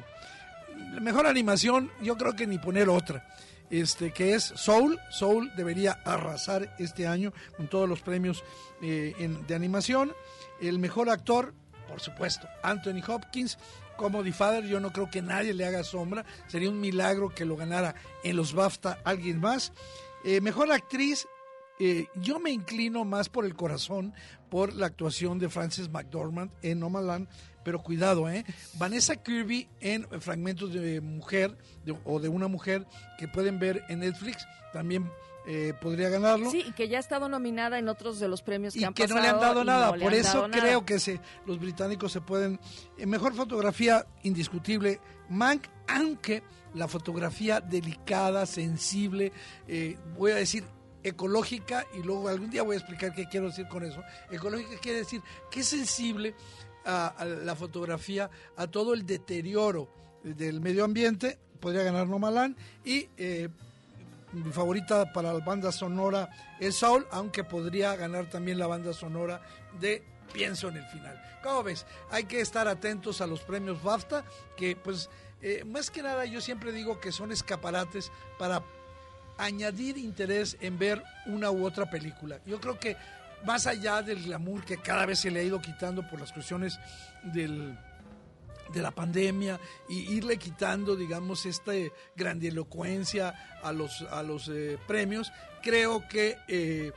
Mejor 1.02 1.28
animación, 1.28 1.92
yo 2.02 2.18
creo 2.18 2.36
que 2.36 2.48
ni 2.48 2.58
poner 2.58 2.90
otra. 2.90 3.28
Este, 3.70 4.12
que 4.12 4.34
es 4.34 4.44
Soul. 4.44 5.00
Soul 5.10 5.52
debería 5.56 6.00
arrasar 6.06 6.74
este 6.80 7.06
año 7.06 7.34
con 7.58 7.68
todos 7.68 7.88
los 7.88 8.02
premios 8.02 8.44
eh, 8.82 9.14
de 9.48 9.56
animación. 9.56 10.14
El 10.62 10.80
mejor 10.80 11.10
actor, 11.10 11.54
por 11.88 12.00
supuesto, 12.00 12.48
Anthony 12.64 13.02
Hopkins. 13.08 13.58
Como 13.98 14.24
The 14.24 14.32
Father, 14.32 14.64
yo 14.66 14.80
no 14.80 14.94
creo 14.94 15.10
que 15.10 15.24
nadie 15.24 15.54
le 15.54 15.66
haga 15.66 15.84
sombra. 15.84 16.24
Sería 16.48 16.70
un 16.70 16.80
milagro 16.80 17.30
que 17.34 17.46
lo 17.46 17.56
ganara 17.56 17.96
en 18.24 18.38
los 18.38 18.54
BAFTA 18.54 19.00
alguien 19.04 19.40
más. 19.40 19.74
Eh, 20.24 20.40
mejor 20.40 20.72
actriz, 20.72 21.28
eh, 21.80 22.08
yo 22.16 22.40
me 22.40 22.52
inclino 22.52 23.06
más 23.06 23.30
por 23.30 23.46
el 23.46 23.56
corazón, 23.56 24.14
por 24.50 24.74
la 24.74 24.88
actuación 24.88 25.40
de 25.40 25.50
Frances 25.50 25.90
McDormand 25.90 26.52
en 26.62 26.80
Nomadland, 26.80 27.28
pero 27.68 27.84
cuidado, 27.84 28.30
¿eh? 28.30 28.46
Vanessa 28.76 29.18
Kirby 29.18 29.68
en 29.82 30.08
Fragmentos 30.22 30.72
de 30.72 31.02
Mujer 31.02 31.58
de- 31.84 31.98
o 32.06 32.18
de 32.22 32.30
una 32.30 32.48
mujer 32.48 32.88
que 33.20 33.28
pueden 33.28 33.60
ver 33.60 33.84
en 33.90 34.00
Netflix, 34.00 34.48
también 34.72 35.12
eh, 35.46 35.74
podría 35.82 36.08
ganarlo. 36.08 36.50
Sí, 36.50 36.64
y 36.66 36.72
que 36.72 36.88
ya 36.88 36.96
ha 36.96 37.02
estado 37.02 37.28
nominada 37.28 37.78
en 37.78 37.90
otros 37.90 38.22
de 38.22 38.30
los 38.30 38.42
premios 38.42 38.74
que 38.74 38.80
y 38.80 38.84
han 38.86 38.94
que 38.94 39.04
pasado. 39.04 39.20
no 39.20 39.22
le 39.22 39.30
han 39.34 39.40
dado 39.42 39.66
nada, 39.66 39.92
no 39.92 40.02
por 40.02 40.14
eso 40.14 40.48
nada. 40.48 40.62
creo 40.64 40.86
que 40.86 40.98
se, 40.98 41.20
los 41.46 41.60
británicos 41.60 42.14
se 42.14 42.22
pueden... 42.22 42.58
eh, 42.98 43.06
mejor 43.06 43.34
fotografía 43.34 44.08
indiscutible, 44.24 45.02
Mank, 45.30 45.64
aunque 45.90 46.44
la 46.74 46.88
fotografía 46.88 47.60
delicada, 47.60 48.46
sensible, 48.46 49.34
eh, 49.68 49.98
voy 50.18 50.32
a 50.32 50.36
decir 50.36 50.64
ecológica 51.04 51.86
y 51.98 52.04
luego 52.04 52.28
algún 52.28 52.50
día 52.50 52.64
voy 52.64 52.76
a 52.76 52.80
explicar 52.80 53.14
qué 53.14 53.28
quiero 53.30 53.48
decir 53.48 53.68
con 53.70 53.84
eso. 53.86 54.04
Ecológica 54.30 54.78
quiere 54.82 55.00
decir 55.00 55.22
que 55.50 55.62
es 55.62 55.68
sensible 55.68 56.36
a, 56.88 57.26
la 57.26 57.56
fotografía, 57.56 58.30
a 58.56 58.68
todo 58.68 58.94
el 58.94 59.06
deterioro 59.06 59.90
del 60.24 60.62
medio 60.62 60.86
ambiente, 60.86 61.38
podría 61.60 61.84
ganar 61.84 62.08
Nomalán 62.08 62.56
y 62.86 63.10
eh, 63.18 63.50
mi 64.32 64.52
favorita 64.52 65.12
para 65.12 65.34
la 65.34 65.44
banda 65.44 65.72
sonora 65.72 66.30
es 66.60 66.76
Soul, 66.76 67.06
aunque 67.12 67.44
podría 67.44 67.96
ganar 67.96 68.30
también 68.30 68.58
la 68.58 68.68
banda 68.68 68.94
sonora 68.94 69.42
de 69.80 70.04
Pienso 70.34 70.68
en 70.68 70.78
el 70.78 70.86
final. 70.88 71.22
¿Cómo 71.42 71.64
ves? 71.64 71.86
Hay 72.12 72.26
que 72.26 72.42
estar 72.42 72.68
atentos 72.68 73.22
a 73.22 73.28
los 73.28 73.42
premios 73.42 73.82
BAFTA, 73.82 74.26
que 74.58 74.76
pues 74.76 75.10
eh, 75.42 75.64
más 75.66 75.90
que 75.90 76.04
nada 76.04 76.26
yo 76.26 76.42
siempre 76.42 76.74
digo 76.74 77.00
que 77.00 77.14
son 77.14 77.32
escaparates 77.32 78.12
para 78.38 78.62
añadir 79.38 79.98
interés 79.98 80.58
en 80.60 80.78
ver 80.78 81.02
una 81.28 81.50
u 81.50 81.66
otra 81.66 81.90
película. 81.90 82.42
Yo 82.46 82.60
creo 82.60 82.78
que 82.78 82.98
más 83.46 83.68
allá 83.68 84.02
del 84.02 84.24
glamour 84.24 84.66
que 84.66 84.78
cada 84.78 85.06
vez 85.06 85.20
se 85.20 85.32
le 85.32 85.40
ha 85.40 85.44
ido 85.44 85.62
quitando 85.62 86.08
por 86.08 86.20
las 86.20 86.32
cuestiones 86.32 86.80
del 87.24 87.78
de 88.74 88.82
la 88.82 88.92
pandemia 88.92 89.60
y 89.88 90.14
irle 90.14 90.38
quitando, 90.38 90.96
digamos, 90.96 91.46
esta 91.46 91.72
grandilocuencia 92.16 93.34
a 93.64 93.72
los, 93.72 94.02
a 94.02 94.24
los 94.24 94.50
eh, 94.50 94.78
premios, 94.88 95.32
creo 95.62 96.08
que 96.08 96.38
eh, 96.48 96.92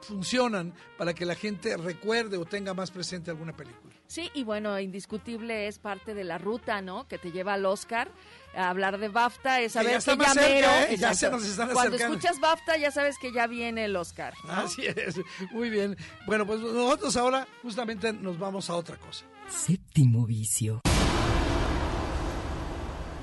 funcionan 0.00 0.74
para 0.96 1.14
que 1.14 1.24
la 1.24 1.34
gente 1.34 1.76
recuerde 1.76 2.36
o 2.36 2.44
tenga 2.44 2.74
más 2.74 2.90
presente 2.90 3.30
alguna 3.30 3.54
película. 3.54 3.94
Sí, 4.06 4.30
y 4.34 4.42
bueno, 4.42 4.78
indiscutible 4.80 5.68
es 5.68 5.78
parte 5.78 6.14
de 6.14 6.24
la 6.24 6.38
ruta, 6.38 6.82
¿no? 6.82 7.06
Que 7.06 7.18
te 7.18 7.30
lleva 7.30 7.54
al 7.54 7.64
Oscar. 7.64 8.10
Hablar 8.56 8.98
de 8.98 9.08
BAFTA 9.08 9.60
es 9.60 9.72
saber 9.72 10.02
que 10.02 10.16
ya, 10.16 10.34
mero. 10.34 10.68
¿eh? 10.88 10.96
Ya 10.98 11.14
se 11.14 11.30
nos 11.30 11.44
están 11.44 11.70
Cuando 11.70 11.96
escuchas 11.96 12.40
BAFTA 12.40 12.76
ya 12.76 12.90
sabes 12.90 13.16
que 13.18 13.32
ya 13.32 13.46
viene 13.46 13.84
el 13.84 13.96
Oscar. 13.96 14.34
Así 14.48 14.86
es, 14.86 15.20
muy 15.52 15.70
bien. 15.70 15.96
Bueno, 16.26 16.46
pues 16.46 16.60
nosotros 16.60 17.16
ahora 17.16 17.46
justamente 17.62 18.12
nos 18.12 18.38
vamos 18.38 18.68
a 18.70 18.74
otra 18.74 18.96
cosa. 18.96 19.24
Séptimo 19.48 20.26
vicio. 20.26 20.80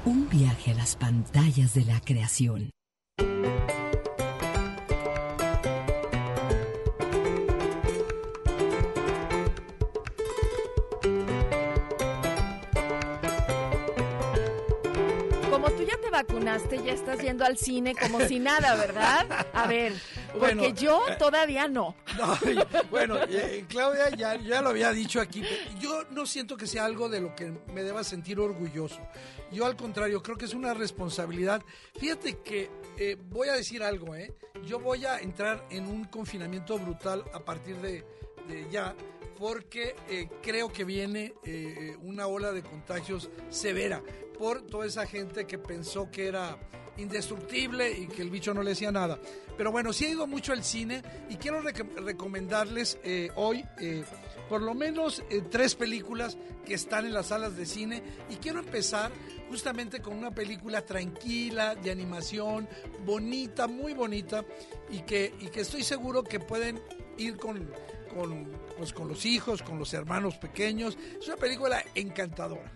Un 0.05 0.29
viaje 0.29 0.71
a 0.71 0.75
las 0.75 0.95
pantallas 0.95 1.73
de 1.73 1.83
la 1.83 1.99
creación. 1.99 2.69
Vacunaste, 16.27 16.83
ya 16.83 16.93
estás 16.93 17.19
yendo 17.19 17.45
al 17.45 17.57
cine 17.57 17.95
como 17.95 18.19
si 18.21 18.39
nada, 18.39 18.75
¿verdad? 18.75 19.47
A 19.53 19.67
ver, 19.67 19.93
porque 20.37 20.73
yo 20.73 21.07
eh, 21.07 21.15
todavía 21.17 21.67
no. 21.67 21.95
bueno, 22.91 23.17
eh, 23.29 23.65
Claudia 23.67 24.09
ya, 24.09 24.35
ya 24.35 24.61
lo 24.61 24.69
había 24.69 24.91
dicho 24.91 25.21
aquí, 25.21 25.43
yo 25.79 26.03
no 26.11 26.25
siento 26.25 26.57
que 26.57 26.67
sea 26.67 26.85
algo 26.85 27.09
de 27.09 27.21
lo 27.21 27.35
que 27.35 27.53
me 27.73 27.83
deba 27.83 28.03
sentir 28.03 28.39
orgulloso. 28.39 28.99
Yo 29.51 29.65
al 29.65 29.75
contrario, 29.75 30.21
creo 30.21 30.37
que 30.37 30.45
es 30.45 30.53
una 30.53 30.73
responsabilidad. 30.73 31.61
Fíjate 31.97 32.39
que 32.39 32.69
eh, 32.97 33.15
voy 33.29 33.47
a 33.47 33.53
decir 33.53 33.81
algo, 33.81 34.15
¿eh? 34.15 34.33
Yo 34.65 34.79
voy 34.79 35.05
a 35.05 35.19
entrar 35.19 35.65
en 35.69 35.87
un 35.87 36.05
confinamiento 36.05 36.77
brutal 36.77 37.23
a 37.33 37.39
partir 37.39 37.77
de, 37.77 38.03
de 38.47 38.67
ya 38.69 38.93
porque 39.37 39.95
creo 40.41 40.71
que 40.71 40.83
viene 40.83 41.33
una 42.01 42.27
ola 42.27 42.51
de 42.51 42.63
contagios 42.63 43.29
severa 43.49 44.01
por 44.37 44.61
toda 44.61 44.85
esa 44.85 45.05
gente 45.05 45.45
que 45.45 45.57
pensó 45.57 46.09
que 46.11 46.27
era 46.27 46.57
indestructible 46.97 47.91
y 47.91 48.07
que 48.07 48.21
el 48.21 48.29
bicho 48.29 48.53
no 48.53 48.63
le 48.63 48.71
decía 48.71 48.91
nada. 48.91 49.19
Pero 49.57 49.71
bueno, 49.71 49.93
sí 49.93 50.05
he 50.05 50.09
ido 50.09 50.27
mucho 50.27 50.53
al 50.53 50.63
cine 50.63 51.01
y 51.29 51.35
quiero 51.35 51.61
recomendarles 51.61 52.99
eh, 53.03 53.29
hoy 53.35 53.65
eh, 53.79 54.03
por 54.49 54.61
lo 54.61 54.73
menos 54.73 55.23
eh, 55.29 55.41
tres 55.49 55.75
películas 55.75 56.37
que 56.65 56.73
están 56.73 57.05
en 57.05 57.13
las 57.13 57.27
salas 57.27 57.55
de 57.57 57.65
cine 57.65 58.03
y 58.29 58.35
quiero 58.35 58.59
empezar 58.59 59.11
justamente 59.49 60.01
con 60.01 60.17
una 60.17 60.31
película 60.31 60.85
tranquila, 60.85 61.75
de 61.75 61.91
animación, 61.91 62.67
bonita, 63.05 63.67
muy 63.67 63.93
bonita 63.93 64.45
y 64.89 65.01
que, 65.01 65.33
y 65.39 65.47
que 65.47 65.61
estoy 65.61 65.83
seguro 65.83 66.23
que 66.23 66.39
pueden 66.39 66.79
ir 67.17 67.37
con, 67.37 67.71
con, 68.07 68.51
pues, 68.77 68.93
con 68.93 69.07
los 69.07 69.25
hijos, 69.25 69.61
con 69.61 69.79
los 69.79 69.93
hermanos 69.93 70.37
pequeños. 70.37 70.97
Es 71.19 71.27
una 71.27 71.37
película 71.37 71.83
encantadora. 71.95 72.71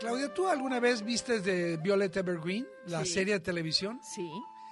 Claudia, 0.00 0.32
¿tú 0.32 0.46
alguna 0.46 0.78
vez 0.78 1.02
viste 1.02 1.40
de 1.40 1.76
Violet 1.76 2.16
Evergreen, 2.16 2.66
la 2.86 3.04
serie 3.04 3.34
de 3.34 3.40
televisión? 3.40 4.00
Sí. 4.02 4.30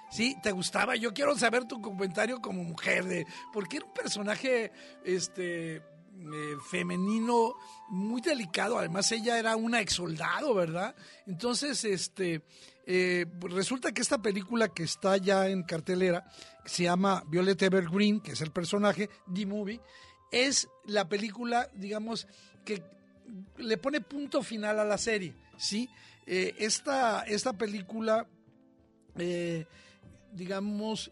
Sí, 0.09 0.37
¿te 0.41 0.51
gustaba? 0.51 0.95
Yo 0.95 1.13
quiero 1.13 1.37
saber 1.37 1.65
tu 1.65 1.81
comentario 1.81 2.41
como 2.41 2.63
mujer 2.63 3.03
de 3.05 3.25
porque 3.51 3.77
era 3.77 3.85
un 3.85 3.93
personaje 3.93 4.71
este 5.03 5.81
eh, 6.19 6.57
femenino 6.67 7.55
muy 7.89 8.21
delicado, 8.21 8.79
además 8.79 9.11
ella 9.11 9.37
era 9.37 9.55
una 9.55 9.81
ex 9.81 9.93
soldado, 9.93 10.53
¿verdad? 10.55 10.95
Entonces, 11.25 11.83
este 11.83 12.41
eh, 12.85 13.25
resulta 13.41 13.91
que 13.91 14.01
esta 14.01 14.21
película 14.21 14.69
que 14.69 14.83
está 14.83 15.17
ya 15.17 15.47
en 15.47 15.63
cartelera, 15.63 16.25
se 16.65 16.83
llama 16.83 17.23
Violet 17.27 17.61
Evergreen, 17.61 18.19
que 18.19 18.31
es 18.31 18.41
el 18.41 18.51
personaje, 18.51 19.09
The 19.33 19.45
Movie, 19.45 19.79
es 20.31 20.67
la 20.85 21.07
película, 21.07 21.69
digamos, 21.75 22.27
que 22.65 22.83
le 23.57 23.77
pone 23.77 24.01
punto 24.01 24.41
final 24.41 24.79
a 24.79 24.85
la 24.85 24.97
serie, 24.97 25.35
¿sí? 25.57 25.89
Eh, 26.25 26.55
esta, 26.57 27.21
esta, 27.23 27.53
película, 27.53 28.27
digamos, 30.33 31.11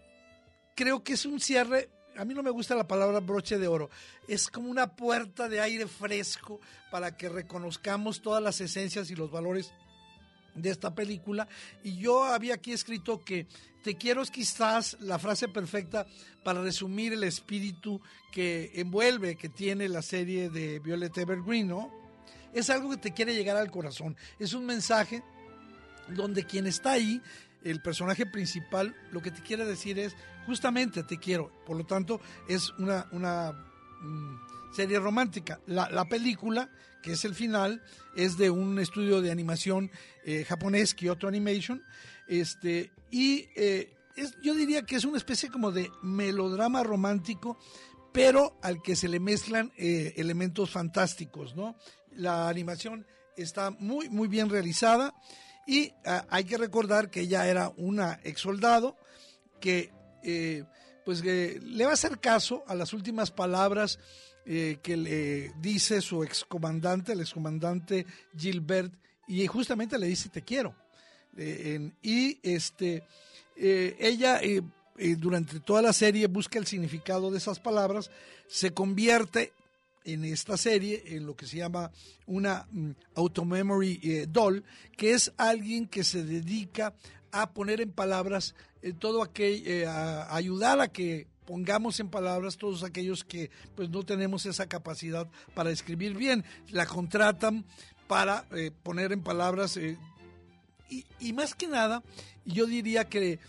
creo 0.75 1.03
que 1.03 1.13
es 1.13 1.25
un 1.25 1.39
cierre 1.39 1.89
a 2.17 2.25
mí 2.25 2.33
no 2.33 2.43
me 2.43 2.49
gusta 2.49 2.75
la 2.75 2.87
palabra 2.87 3.19
broche 3.19 3.57
de 3.57 3.67
oro, 3.67 3.89
es 4.27 4.49
como 4.49 4.69
una 4.69 4.95
puerta 4.95 5.49
de 5.49 5.61
aire 5.61 5.87
fresco 5.87 6.59
para 6.91 7.15
que 7.17 7.29
reconozcamos 7.29 8.21
todas 8.21 8.41
las 8.41 8.61
esencias 8.61 9.09
y 9.11 9.15
los 9.15 9.31
valores 9.31 9.71
de 10.53 10.69
esta 10.69 10.95
película. 10.95 11.47
Y 11.83 11.97
yo 11.97 12.23
había 12.23 12.55
aquí 12.55 12.71
escrito 12.71 13.23
que 13.23 13.47
te 13.83 13.95
quiero 13.95 14.21
es 14.21 14.31
quizás 14.31 14.97
la 15.01 15.19
frase 15.19 15.47
perfecta 15.47 16.07
para 16.43 16.61
resumir 16.61 17.13
el 17.13 17.23
espíritu 17.23 18.01
que 18.31 18.71
envuelve, 18.75 19.35
que 19.35 19.49
tiene 19.49 19.89
la 19.89 20.01
serie 20.01 20.49
de 20.49 20.79
Violet 20.79 21.17
Evergreen, 21.17 21.67
¿no? 21.67 22.05
es 22.55 22.69
algo 22.69 22.89
que 22.89 22.97
te 22.97 23.13
quiere 23.13 23.35
llegar 23.35 23.57
al 23.57 23.69
corazón. 23.69 24.15
Es 24.39 24.53
un 24.53 24.65
mensaje 24.65 25.21
donde 26.07 26.45
quien 26.45 26.65
está 26.65 26.93
ahí, 26.93 27.21
el 27.63 27.81
personaje 27.81 28.25
principal, 28.25 28.95
lo 29.11 29.21
que 29.21 29.31
te 29.31 29.41
quiere 29.41 29.65
decir 29.65 29.99
es, 29.99 30.15
justamente 30.45 31.03
te 31.03 31.17
quiero. 31.17 31.51
Por 31.65 31.77
lo 31.77 31.85
tanto, 31.85 32.21
es 32.47 32.71
una, 32.77 33.07
una 33.11 33.51
mm, 34.01 34.73
serie 34.75 34.99
romántica. 34.99 35.59
La, 35.67 36.05
película, 36.05 36.69
que 37.01 37.13
es 37.13 37.25
el 37.25 37.35
final, 37.35 37.81
es 38.15 38.37
de 38.37 38.49
un 38.49 38.79
estudio 38.79 39.21
de 39.21 39.31
animación 39.31 39.91
eh, 40.23 40.43
japonés, 40.43 40.93
Kyoto 40.93 41.27
Animation, 41.27 41.83
este, 42.27 42.91
y 43.11 43.47
eh, 43.55 43.93
es, 44.15 44.35
yo 44.41 44.53
diría 44.53 44.83
que 44.83 44.95
es 44.95 45.05
una 45.05 45.17
especie 45.17 45.49
como 45.49 45.71
de 45.71 45.89
melodrama 46.01 46.83
romántico, 46.83 47.57
pero 48.11 48.57
al 48.61 48.81
que 48.81 48.95
se 48.95 49.09
le 49.09 49.19
mezclan 49.19 49.71
eh, 49.77 50.13
elementos 50.17 50.71
fantásticos, 50.71 51.55
¿no? 51.55 51.75
La 52.11 52.47
animación 52.47 53.05
está 53.35 53.71
muy, 53.71 54.09
muy 54.09 54.27
bien 54.27 54.49
realizada 54.49 55.13
y 55.67 55.91
ah, 56.05 56.25
hay 56.29 56.45
que 56.45 56.57
recordar 56.57 57.09
que 57.09 57.21
ella 57.21 57.47
era 57.47 57.73
una 57.75 58.19
ex 58.23 58.41
soldado 58.41 58.95
que 59.59 59.91
eh, 60.27 60.63
pues 61.05 61.23
le 61.23 61.85
va 61.85 61.91
a 61.91 61.93
hacer 61.93 62.19
caso 62.19 62.63
a 62.67 62.73
las 62.73 62.91
últimas 62.91 63.29
palabras 63.29 63.99
eh, 64.43 64.79
que 64.81 64.97
le 64.97 65.51
dice 65.59 66.01
su 66.01 66.23
excomandante, 66.23 67.13
el 67.13 67.21
excomandante 67.21 68.07
Gilbert, 68.35 68.91
y 69.27 69.45
justamente 69.45 69.99
le 69.99 70.07
dice 70.07 70.29
te 70.29 70.41
quiero. 70.41 70.75
Eh, 71.37 71.91
y 72.01 72.39
este, 72.41 73.03
ella 73.55 74.41
durante 75.17 75.59
toda 75.59 75.83
la 75.83 75.93
serie 75.93 76.25
busca 76.25 76.57
el 76.57 76.65
significado 76.65 77.29
de 77.29 77.37
esas 77.37 77.59
palabras, 77.59 78.09
se 78.47 78.71
convierte 78.71 79.53
en 80.05 80.25
esta 80.25 80.57
serie 80.57 81.03
en 81.05 81.27
lo 81.27 81.35
que 81.35 81.45
se 81.45 81.57
llama 81.57 81.91
una 82.25 82.67
mm, 82.71 82.91
automemory 83.13 84.25
doll, 84.27 84.63
que 84.97 85.11
es 85.11 85.31
alguien 85.37 85.87
que 85.87 86.03
se 86.03 86.23
dedica 86.23 86.95
a 87.31 87.51
poner 87.51 87.81
en 87.81 87.91
palabras 87.91 88.55
eh, 88.85 88.93
todo 88.93 89.21
aquello, 89.21 89.63
eh, 89.65 89.85
a 89.85 90.35
ayudar 90.35 90.79
a 90.79 90.87
que 90.87 91.27
pongamos 91.45 91.99
en 91.99 92.09
palabras 92.09 92.57
todos 92.57 92.83
aquellos 92.83 93.23
que 93.23 93.51
pues 93.75 93.89
no 93.89 94.03
tenemos 94.03 94.45
esa 94.45 94.67
capacidad 94.67 95.27
para 95.53 95.71
escribir 95.71 96.15
bien. 96.15 96.43
La 96.69 96.85
contratan 96.85 97.65
para 98.07 98.45
poner 98.83 99.11
en 99.11 99.21
palabras 99.21 99.77
y, 99.77 99.97
y, 101.19 101.33
más 101.33 101.55
que 101.55 101.67
nada, 101.67 102.03
yo 102.45 102.67
diría 102.67 103.05
que 103.05 103.39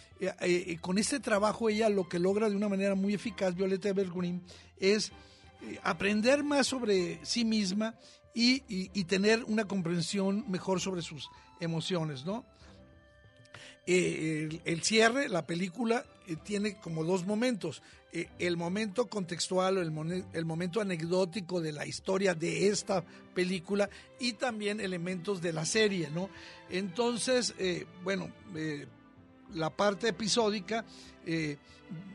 con 0.81 0.97
este 0.97 1.21
trabajo 1.21 1.69
ella 1.69 1.91
lo 1.91 2.09
que 2.09 2.19
logra 2.19 2.49
de 2.49 2.57
una 2.57 2.69
manera 2.69 2.95
muy 2.95 3.13
eficaz, 3.13 3.55
Violeta 3.55 3.91
Evergreen, 3.91 4.43
es 4.79 5.13
eh, 5.63 5.81
aprender 5.83 6.45
más 6.45 6.67
sobre 6.67 7.25
sí 7.25 7.45
misma 7.45 7.95
y, 8.35 8.61
tener 9.05 9.43
una 9.45 9.65
comprensión 9.65 10.45
mejor 10.49 10.81
sobre 10.81 11.01
sus 11.01 11.31
emociones, 11.59 12.27
¿no? 12.27 12.45
Eh, 13.89 14.61
el, 14.65 14.83
cierre, 14.83 15.29
la 15.29 15.47
película, 15.47 16.05
eh, 16.27 16.37
tiene 16.43 16.77
como 16.77 17.05
dos 17.05 17.25
momentos. 17.25 17.83
Eh, 18.13 18.29
el 18.41 18.57
momento 18.57 19.07
contextual 19.07 19.79
o 19.79 19.81
el, 19.81 20.45
momento 20.45 20.81
anecdótico 20.81 21.61
de 21.61 21.73
la 21.73 21.87
historia 21.87 22.35
de 22.35 22.67
esta 22.67 23.05
película 23.33 23.89
y 24.19 24.33
también 24.33 24.81
elementos 24.81 25.41
de 25.41 25.53
la 25.53 25.65
serie, 25.65 26.11
¿no? 26.11 26.31
Entonces, 26.69 27.55
bueno, 28.03 28.31
la 29.55 29.71
parte 29.71 30.09
episódica, 30.09 30.85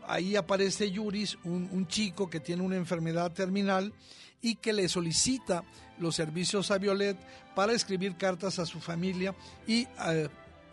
ahí 0.07 0.35
aparece 0.35 0.91
Yuris, 0.91 1.37
un, 1.43 1.69
un 1.71 1.87
chico 1.87 2.29
que 2.29 2.39
tiene 2.39 2.63
una 2.63 2.77
enfermedad 2.77 3.31
terminal 3.31 3.93
y 4.41 4.55
que 4.55 4.73
le 4.73 4.89
solicita 4.89 5.63
los 5.99 6.15
servicios 6.15 6.71
a 6.71 6.79
Violet 6.79 7.17
para 7.55 7.73
escribir 7.73 8.17
cartas 8.17 8.59
a 8.59 8.65
su 8.65 8.79
familia 8.79 9.35
y 9.67 9.87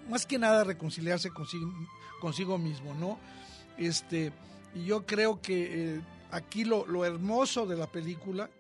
más 0.09 0.27
que 0.27 0.39
nada 0.39 0.65
reconciliarse 0.65 1.31
consigo, 1.31 1.73
consigo 2.21 2.59
mismo, 2.59 2.95
¿no? 2.95 3.19
Este, 3.77 4.33
y 4.75 4.85
yo 4.85 5.07
creo 5.07 5.41
que 5.41 5.97
eh, 5.97 6.01
aquí 6.31 6.65
lo, 6.65 6.87
lo 6.87 7.05
hermoso 7.05 7.67
de 7.67 7.77
la 7.77 7.87
película 7.87 8.51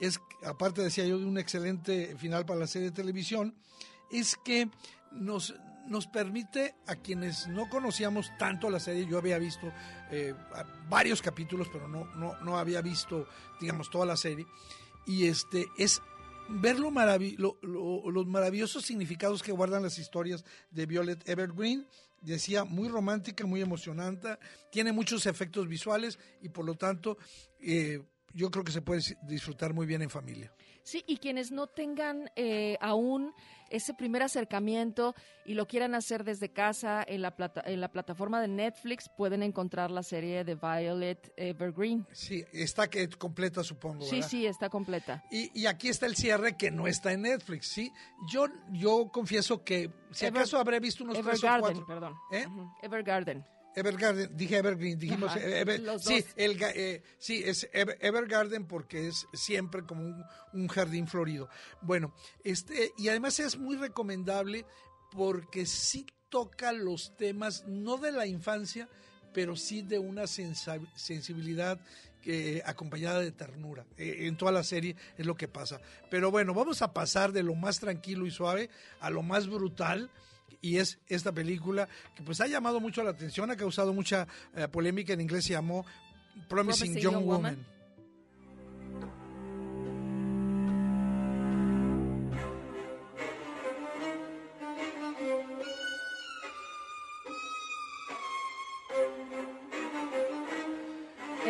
es, 0.00 0.20
aparte 0.44 0.82
decía 0.82 1.06
yo, 1.06 1.18
de 1.18 1.24
un 1.24 1.38
excelente 1.38 2.16
final 2.16 2.44
para 2.44 2.60
la 2.60 2.66
serie 2.66 2.90
de 2.90 2.96
televisión, 2.96 3.54
es 4.10 4.36
que 4.36 4.68
nos, 5.12 5.54
nos 5.86 6.06
permite 6.06 6.74
a 6.86 6.96
quienes 6.96 7.46
no 7.48 7.68
conocíamos 7.68 8.30
tanto 8.38 8.68
la 8.68 8.80
serie, 8.80 9.06
yo 9.06 9.18
había 9.18 9.38
visto 9.38 9.72
eh, 10.10 10.34
varios 10.88 11.22
capítulos, 11.22 11.68
pero 11.72 11.88
no, 11.88 12.04
no, 12.16 12.36
no 12.40 12.58
había 12.58 12.82
visto, 12.82 13.26
digamos, 13.60 13.90
toda 13.90 14.06
la 14.06 14.16
serie, 14.16 14.46
y 15.06 15.26
este 15.26 15.66
es 15.76 16.02
ver 16.48 16.78
lo 16.78 16.90
lo- 17.38 17.58
lo- 17.62 18.10
los 18.10 18.26
maravillosos 18.26 18.84
significados 18.84 19.42
que 19.42 19.52
guardan 19.52 19.82
las 19.82 19.98
historias 19.98 20.44
de 20.70 20.86
Violet 20.86 21.28
Evergreen. 21.28 21.86
Decía, 22.20 22.62
muy 22.64 22.88
romántica, 22.88 23.44
muy 23.46 23.60
emocionante, 23.62 24.38
tiene 24.70 24.92
muchos 24.92 25.26
efectos 25.26 25.66
visuales 25.66 26.20
y 26.40 26.48
por 26.50 26.64
lo 26.64 26.76
tanto 26.76 27.18
eh, 27.60 28.00
yo 28.32 28.48
creo 28.50 28.62
que 28.64 28.70
se 28.70 28.80
puede 28.80 29.02
disfrutar 29.24 29.74
muy 29.74 29.86
bien 29.86 30.02
en 30.02 30.10
familia. 30.10 30.52
Sí, 30.84 31.02
y 31.08 31.16
quienes 31.16 31.50
no 31.50 31.66
tengan 31.66 32.30
eh, 32.36 32.76
aún 32.80 33.32
ese 33.72 33.94
primer 33.94 34.22
acercamiento 34.22 35.14
y 35.44 35.54
lo 35.54 35.66
quieran 35.66 35.94
hacer 35.94 36.22
desde 36.24 36.52
casa 36.52 37.02
en 37.06 37.22
la, 37.22 37.34
plata- 37.36 37.62
en 37.66 37.80
la 37.80 37.88
plataforma 37.90 38.40
de 38.40 38.48
Netflix, 38.48 39.08
pueden 39.08 39.42
encontrar 39.42 39.90
la 39.90 40.02
serie 40.02 40.44
de 40.44 40.54
Violet 40.54 41.32
Evergreen. 41.36 42.06
Sí, 42.12 42.44
está 42.52 42.88
que 42.88 43.08
completa, 43.08 43.64
supongo. 43.64 44.04
Sí, 44.04 44.16
¿verdad? 44.16 44.28
sí, 44.28 44.46
está 44.46 44.68
completa. 44.68 45.24
Y, 45.30 45.50
y 45.60 45.66
aquí 45.66 45.88
está 45.88 46.06
el 46.06 46.14
cierre 46.16 46.56
que 46.56 46.70
no 46.70 46.86
está 46.86 47.12
en 47.12 47.22
Netflix, 47.22 47.68
¿sí? 47.68 47.90
Yo, 48.30 48.46
yo 48.70 49.08
confieso 49.12 49.64
que 49.64 49.90
si 50.12 50.26
Ever- 50.26 50.38
acaso 50.38 50.58
habré 50.58 50.78
visto 50.78 51.02
unos 51.04 51.14
tres 51.14 51.26
o 51.26 51.30
Evergarden, 51.30 51.60
cuatro. 51.60 51.86
perdón. 51.86 52.14
¿Eh? 52.32 52.46
Evergarden. 52.82 53.44
Evergarden, 53.74 54.36
dije 54.36 54.56
Evergreen, 54.58 54.98
dijimos 54.98 55.30
Ajá, 55.30 55.40
Ever- 55.40 55.80
los 55.80 56.02
sí, 56.04 56.20
dos. 56.20 56.30
el, 56.36 56.58
ga- 56.58 56.72
eh, 56.74 57.02
sí, 57.18 57.42
es 57.44 57.68
Ever- 57.72 57.96
Evergarden 58.00 58.66
porque 58.66 59.08
es 59.08 59.26
siempre 59.32 59.82
como 59.84 60.02
un, 60.02 60.24
un 60.52 60.68
jardín 60.68 61.06
florido. 61.06 61.48
Bueno, 61.80 62.14
este 62.44 62.92
y 62.98 63.08
además 63.08 63.38
es 63.40 63.56
muy 63.58 63.76
recomendable 63.76 64.64
porque 65.10 65.66
sí 65.66 66.06
toca 66.28 66.72
los 66.72 67.16
temas 67.16 67.64
no 67.66 67.96
de 67.98 68.12
la 68.12 68.26
infancia, 68.26 68.88
pero 69.34 69.56
sí 69.56 69.82
de 69.82 69.98
una 69.98 70.26
sensibilidad 70.26 71.80
eh, 72.24 72.62
acompañada 72.64 73.20
de 73.20 73.32
ternura. 73.32 73.84
Eh, 73.96 74.26
en 74.26 74.36
toda 74.36 74.52
la 74.52 74.62
serie 74.62 74.96
es 75.18 75.26
lo 75.26 75.34
que 75.34 75.48
pasa. 75.48 75.80
Pero 76.10 76.30
bueno, 76.30 76.54
vamos 76.54 76.80
a 76.82 76.92
pasar 76.92 77.32
de 77.32 77.42
lo 77.42 77.54
más 77.54 77.80
tranquilo 77.80 78.26
y 78.26 78.30
suave 78.30 78.70
a 79.00 79.10
lo 79.10 79.22
más 79.22 79.48
brutal 79.48 80.10
y 80.60 80.78
es 80.78 80.98
esta 81.08 81.32
película 81.32 81.88
que 82.14 82.22
pues 82.22 82.40
ha 82.40 82.46
llamado 82.46 82.80
mucho 82.80 83.02
la 83.02 83.10
atención, 83.10 83.50
ha 83.50 83.56
causado 83.56 83.92
mucha 83.92 84.26
eh, 84.54 84.68
polémica, 84.68 85.12
en 85.12 85.20
inglés 85.20 85.44
se 85.44 85.52
llamó 85.52 85.84
Promising, 86.48 86.48
Promising 86.48 86.94
Young, 86.96 87.14
Young 87.14 87.24
Woman. 87.24 87.56
Woman. 87.56 87.72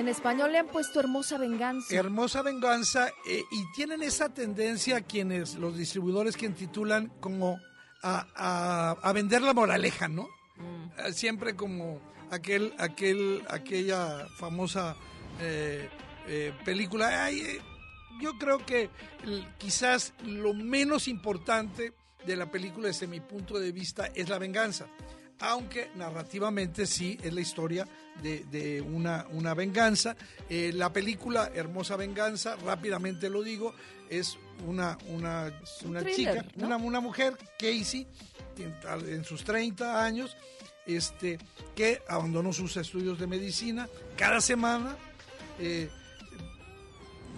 En 0.03 0.09
español 0.09 0.51
le 0.51 0.59
han 0.59 0.67
puesto 0.67 0.99
Hermosa 0.99 1.39
Venganza. 1.39 1.95
Hermosa 1.95 2.43
venganza 2.43 3.11
eh, 3.25 3.45
y 3.53 3.73
tienen 3.73 4.03
esa 4.03 4.35
tendencia 4.35 5.03
quienes, 5.03 5.55
los 5.55 5.77
distribuidores 5.77 6.37
que 6.37 6.49
titulan 6.49 7.07
como 7.21 7.61
a, 8.03 8.27
a- 8.35 8.91
a 9.03 9.13
vender 9.13 9.43
la 9.43 9.55
moraleja, 9.55 10.09
¿no? 10.09 10.29
Eh, 10.99 11.13
Siempre 11.13 11.55
como 11.57 12.01
aquel, 12.31 12.75
aquel, 12.79 13.43
aquella 13.49 14.27
famosa 14.39 14.97
eh, 15.41 15.89
eh, 16.27 16.53
película. 16.65 17.25
Ay, 17.25 17.41
eh, 17.41 17.61
yo 18.21 18.39
creo 18.39 18.59
que 18.65 18.91
el- 19.25 19.47
quizás 19.59 20.13
lo 20.25 20.55
menos 20.55 21.09
importante 21.09 21.93
de 22.27 22.37
la 22.37 22.51
película 22.51 22.89
desde 22.89 23.07
mi 23.07 23.21
punto 23.21 23.59
de 23.59 23.73
vista 23.73 24.07
es 24.15 24.29
la 24.29 24.39
venganza. 24.39 24.87
Aunque 25.41 25.91
narrativamente 25.97 26.87
sí 26.87 27.19
es 27.21 27.33
la 27.33 27.41
historia 27.41 27.89
de, 28.23 28.45
de 28.45 28.81
una, 28.81 29.27
una 29.31 29.55
venganza. 29.55 30.15
La 30.49 30.93
película 30.93 31.51
Hermosa 31.53 31.97
Venganza, 31.97 32.55
rápidamente 32.65 33.29
lo 33.29 33.43
digo, 33.43 33.75
es 34.09 34.39
una, 34.67 34.97
una, 35.09 35.53
un 35.83 35.91
una 35.91 36.01
thriller, 36.01 36.43
chica, 36.45 36.47
¿no? 36.57 36.67
una, 36.67 36.77
una 36.77 37.01
mujer, 37.01 37.37
Casey, 37.59 38.07
en, 38.59 38.75
en 39.09 39.25
sus 39.25 39.45
30 39.45 40.05
años, 40.05 40.37
este, 40.87 41.39
que 41.75 42.03
abandonó 42.09 42.53
sus 42.53 42.77
estudios 42.77 43.19
de 43.19 43.27
medicina. 43.27 43.89
Cada 44.17 44.41
semana 44.41 44.97
eh, 45.59 45.89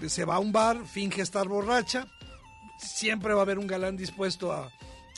se 0.07 0.25
va 0.25 0.37
a 0.37 0.39
un 0.39 0.53
bar, 0.53 0.85
finge 0.87 1.23
estar 1.23 1.49
borracha, 1.49 2.07
siempre 2.79 3.33
va 3.33 3.41
a 3.41 3.43
haber 3.43 3.59
un 3.59 3.67
galán 3.67 3.97
dispuesto 3.97 4.53
a, 4.53 4.71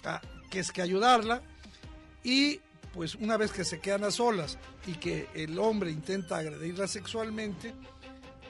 a- 0.05 0.21
que 0.51 0.61
es 0.61 0.71
que 0.71 0.83
ayudarla 0.83 1.42
y 2.23 2.61
pues 2.92 3.14
una 3.16 3.37
vez 3.37 3.51
que 3.53 3.64
se 3.64 3.81
quedan 3.81 4.05
a 4.05 4.11
solas 4.11 4.59
y 4.87 4.92
que 4.95 5.29
el 5.35 5.59
hombre 5.59 5.90
intenta 5.90 6.38
agredirla 6.38 6.87
sexualmente, 6.88 7.75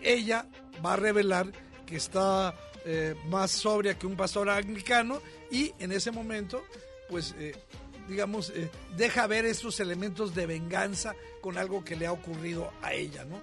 ella 0.02 0.46
va 0.84 0.92
a 0.92 0.96
revelar 0.96 1.50
que 1.86 1.96
está 1.96 2.54
eh, 2.88 3.16
más 3.28 3.50
sobria 3.50 3.98
que 3.98 4.06
un 4.06 4.14
pastor 4.14 4.48
anglicano 4.48 5.20
y 5.50 5.72
en 5.80 5.90
ese 5.90 6.12
momento 6.12 6.62
pues 7.08 7.34
eh, 7.36 7.52
digamos 8.08 8.50
eh, 8.50 8.70
deja 8.96 9.26
ver 9.26 9.44
estos 9.44 9.80
elementos 9.80 10.36
de 10.36 10.46
venganza 10.46 11.16
con 11.40 11.58
algo 11.58 11.84
que 11.84 11.96
le 11.96 12.06
ha 12.06 12.12
ocurrido 12.12 12.72
a 12.82 12.92
ella, 12.92 13.24
¿no? 13.24 13.42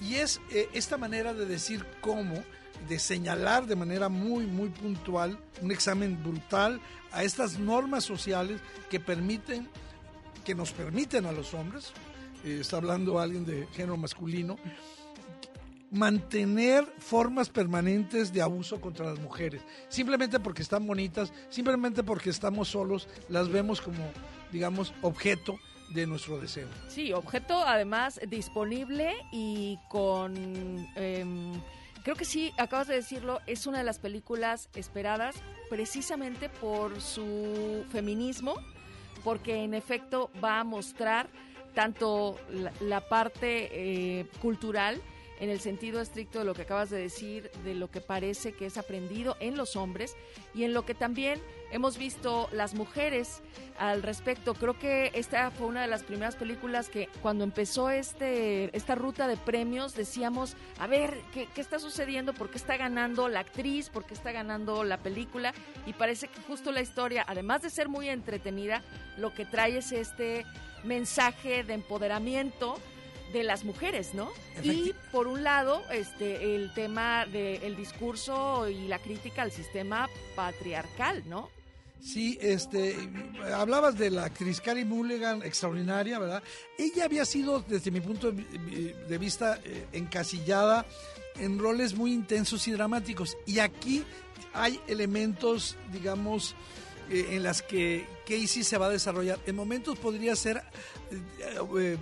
Y 0.00 0.14
es 0.14 0.40
esta 0.72 0.96
manera 0.96 1.34
de 1.34 1.44
decir 1.44 1.84
cómo, 2.00 2.42
de 2.88 2.98
señalar 2.98 3.66
de 3.66 3.76
manera 3.76 4.08
muy, 4.08 4.46
muy 4.46 4.70
puntual, 4.70 5.38
un 5.60 5.70
examen 5.70 6.22
brutal 6.22 6.80
a 7.12 7.24
estas 7.24 7.58
normas 7.58 8.04
sociales 8.04 8.60
que 8.88 9.00
permiten, 9.00 9.68
que 10.46 10.54
nos 10.54 10.72
permiten 10.72 11.26
a 11.26 11.32
los 11.32 11.52
hombres, 11.52 11.92
está 12.44 12.76
hablando 12.76 13.18
alguien 13.18 13.44
de 13.44 13.66
género 13.72 13.96
masculino, 13.96 14.56
mantener 15.90 16.84
formas 16.98 17.48
permanentes 17.48 18.32
de 18.32 18.42
abuso 18.42 18.80
contra 18.80 19.06
las 19.06 19.18
mujeres. 19.18 19.62
Simplemente 19.88 20.38
porque 20.38 20.62
están 20.62 20.86
bonitas, 20.86 21.32
simplemente 21.48 22.02
porque 22.02 22.30
estamos 22.30 22.68
solos, 22.68 23.08
las 23.28 23.48
vemos 23.48 23.80
como, 23.80 24.10
digamos, 24.52 24.92
objeto 25.02 25.58
de 25.90 26.06
nuestro 26.06 26.38
deseo. 26.38 26.68
Sí, 26.88 27.12
objeto 27.12 27.58
además 27.66 28.20
disponible 28.28 29.14
y 29.32 29.78
con... 29.88 30.86
em, 30.96 31.52
creo 32.02 32.16
que 32.16 32.26
sí, 32.26 32.52
acabas 32.58 32.88
de 32.88 32.94
decirlo, 32.94 33.40
es 33.46 33.66
una 33.66 33.78
de 33.78 33.84
las 33.84 33.98
películas 33.98 34.68
esperadas 34.74 35.36
precisamente 35.70 36.48
por 36.48 37.00
su 37.00 37.84
feminismo, 37.90 38.54
porque 39.24 39.64
en 39.64 39.74
efecto 39.74 40.30
va 40.42 40.60
a 40.60 40.64
mostrar 40.64 41.28
tanto 41.74 42.38
la, 42.50 42.72
la 42.80 43.08
parte 43.08 43.68
eh, 43.72 44.26
cultural, 44.40 45.00
en 45.40 45.50
el 45.50 45.60
sentido 45.60 46.00
estricto 46.00 46.40
de 46.40 46.44
lo 46.44 46.54
que 46.54 46.62
acabas 46.62 46.90
de 46.90 46.98
decir, 46.98 47.50
de 47.64 47.74
lo 47.74 47.90
que 47.90 48.00
parece 48.00 48.52
que 48.52 48.66
es 48.66 48.76
aprendido 48.78 49.36
en 49.40 49.56
los 49.56 49.76
hombres 49.76 50.16
y 50.54 50.64
en 50.64 50.74
lo 50.74 50.84
que 50.84 50.94
también 50.94 51.40
hemos 51.70 51.98
visto 51.98 52.48
las 52.52 52.74
mujeres 52.74 53.40
al 53.78 54.02
respecto. 54.02 54.54
Creo 54.54 54.78
que 54.78 55.10
esta 55.14 55.50
fue 55.50 55.66
una 55.66 55.82
de 55.82 55.88
las 55.88 56.02
primeras 56.02 56.36
películas 56.36 56.88
que 56.88 57.08
cuando 57.22 57.44
empezó 57.44 57.90
este 57.90 58.76
esta 58.76 58.94
ruta 58.94 59.28
de 59.28 59.36
premios 59.36 59.94
decíamos, 59.94 60.56
a 60.78 60.86
ver, 60.86 61.20
¿qué, 61.32 61.48
qué 61.54 61.60
está 61.60 61.78
sucediendo? 61.78 62.32
¿Por 62.32 62.50
qué 62.50 62.58
está 62.58 62.76
ganando 62.76 63.28
la 63.28 63.40
actriz? 63.40 63.90
¿Por 63.90 64.04
qué 64.04 64.14
está 64.14 64.32
ganando 64.32 64.84
la 64.84 64.98
película? 64.98 65.54
Y 65.86 65.92
parece 65.92 66.28
que 66.28 66.40
justo 66.42 66.72
la 66.72 66.80
historia, 66.80 67.24
además 67.26 67.62
de 67.62 67.70
ser 67.70 67.88
muy 67.88 68.08
entretenida, 68.08 68.82
lo 69.16 69.32
que 69.32 69.44
trae 69.44 69.78
es 69.78 69.92
este 69.92 70.44
mensaje 70.84 71.64
de 71.64 71.74
empoderamiento 71.74 72.78
de 73.32 73.42
las 73.42 73.64
mujeres, 73.64 74.14
¿no? 74.14 74.30
Y 74.62 74.94
por 75.12 75.26
un 75.26 75.42
lado, 75.42 75.82
este 75.90 76.54
el 76.56 76.72
tema 76.74 77.26
del 77.26 77.76
discurso 77.76 78.68
y 78.68 78.88
la 78.88 78.98
crítica 78.98 79.42
al 79.42 79.52
sistema 79.52 80.08
patriarcal, 80.34 81.22
¿no? 81.26 81.50
Sí, 82.00 82.38
este, 82.40 82.96
hablabas 83.52 83.98
de 83.98 84.10
la 84.10 84.26
actriz 84.26 84.60
Carrie 84.60 84.84
Mulligan, 84.84 85.42
extraordinaria, 85.42 86.18
¿verdad? 86.18 86.42
Ella 86.78 87.04
había 87.04 87.24
sido, 87.24 87.64
desde 87.66 87.90
mi 87.90 88.00
punto 88.00 88.30
de 88.30 89.18
vista, 89.18 89.58
eh, 89.64 89.86
encasillada 89.92 90.86
en 91.40 91.58
roles 91.58 91.96
muy 91.96 92.12
intensos 92.12 92.66
y 92.68 92.72
dramáticos. 92.72 93.36
Y 93.46 93.58
aquí 93.58 94.04
hay 94.52 94.80
elementos, 94.86 95.76
digamos, 95.92 96.54
eh, 97.10 97.28
en 97.30 97.42
las 97.42 97.62
que 97.62 98.06
Casey 98.26 98.62
se 98.62 98.78
va 98.78 98.86
a 98.86 98.90
desarrollar. 98.90 99.38
En 99.46 99.56
momentos 99.56 99.98
podría 99.98 100.36
ser 100.36 100.62
eh, 101.10 101.96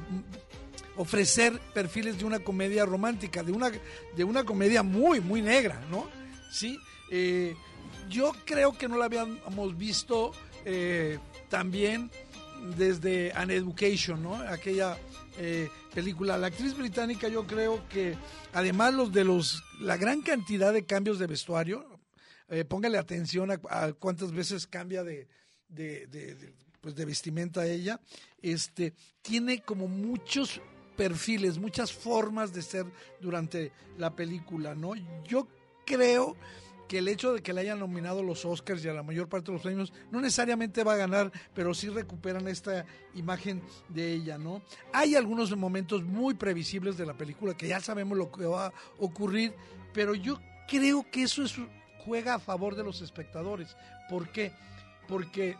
ofrecer 0.96 1.61
perfiles 1.74 2.18
de 2.18 2.24
una 2.24 2.40
comedia 2.40 2.85
romántica, 2.85 3.42
de 3.42 3.52
una, 3.52 3.70
de 4.16 4.24
una 4.24 4.44
comedia 4.44 4.82
muy, 4.82 5.20
muy 5.20 5.42
negra, 5.42 5.85
¿no? 5.90 6.09
Sí. 6.50 6.78
Yo 8.09 8.32
creo 8.44 8.72
que 8.72 8.88
no 8.88 8.96
la 8.96 9.06
habíamos 9.06 9.76
visto 9.76 10.32
eh, 10.64 11.18
también 11.48 12.11
desde 12.76 13.32
An 13.32 13.50
Education, 13.50 14.22
¿no? 14.22 14.35
Aquella 14.35 14.96
eh, 15.38 15.68
película. 15.94 16.38
La 16.38 16.48
actriz 16.48 16.76
británica 16.76 17.28
yo 17.28 17.46
creo 17.46 17.88
que 17.88 18.16
además 18.52 18.94
los 18.94 19.12
de 19.12 19.24
los 19.24 19.62
la 19.80 19.96
gran 19.96 20.22
cantidad 20.22 20.72
de 20.72 20.85
cambios 20.85 21.18
de 21.18 21.26
vestuario, 21.26 22.00
eh, 22.48 22.64
póngale 22.64 22.98
atención 22.98 23.50
a, 23.50 23.92
cuántas 23.92 24.32
veces 24.32 24.66
cambia 24.66 25.02
de, 25.02 25.28
de, 25.68 26.06
de, 26.06 26.54
pues 26.80 26.94
de 26.94 27.04
vestimenta 27.04 27.66
ella, 27.66 28.00
este, 28.40 28.94
tiene 29.20 29.62
como 29.62 29.88
muchos 29.88 30.61
perfiles, 30.96 31.59
muchas 31.59 31.92
formas 31.92 32.52
de 32.52 32.62
ser 32.62 32.87
durante 33.20 33.72
la 33.98 34.14
película, 34.14 34.74
¿no? 34.74 34.94
Yo 35.24 35.46
creo 35.85 36.37
que 36.88 36.98
el 36.98 37.09
hecho 37.09 37.32
de 37.32 37.42
que 37.42 37.52
le 37.52 37.62
hayan 37.62 37.80
nominado 37.80 38.22
los 38.22 38.44
Oscars 38.44 38.85
y 38.85 38.88
a 38.88 38.94
la 38.94 39.02
mayor 39.02 39.28
parte 39.28 39.46
de 39.46 39.54
los 39.54 39.62
premios 39.62 39.92
no 40.11 40.20
necesariamente 40.20 40.85
va 40.85 40.94
a 40.94 40.96
ganar, 40.96 41.32
pero 41.54 41.74
sí 41.74 41.88
recuperan 41.88 42.46
esta 42.48 42.87
imagen 43.14 43.62
de 43.88 44.12
ella, 44.12 44.38
¿no? 44.38 44.62
Hay 44.92 45.14
algunos 45.14 45.54
momentos 45.56 46.04
muy 46.04 46.35
previsibles 46.35 46.96
de 46.96 47.06
la 47.06 47.14
película 47.14 47.56
que 47.56 47.68
ya 47.68 47.80
sabemos 47.80 48.16
lo 48.16 48.30
que 48.30 48.46
va 48.46 48.66
a 48.66 48.72
ocurrir, 48.98 49.54
pero 49.92 50.14
yo 50.14 50.40
creo 50.68 51.04
que 51.11 51.22
eso 51.22 51.42
es, 51.42 51.56
juega 52.04 52.35
a 52.35 52.38
favor 52.38 52.76
de 52.76 52.85
los 52.85 53.00
espectadores. 53.00 53.76
¿Por 54.09 54.30
qué? 54.30 54.52
Porque 55.09 55.56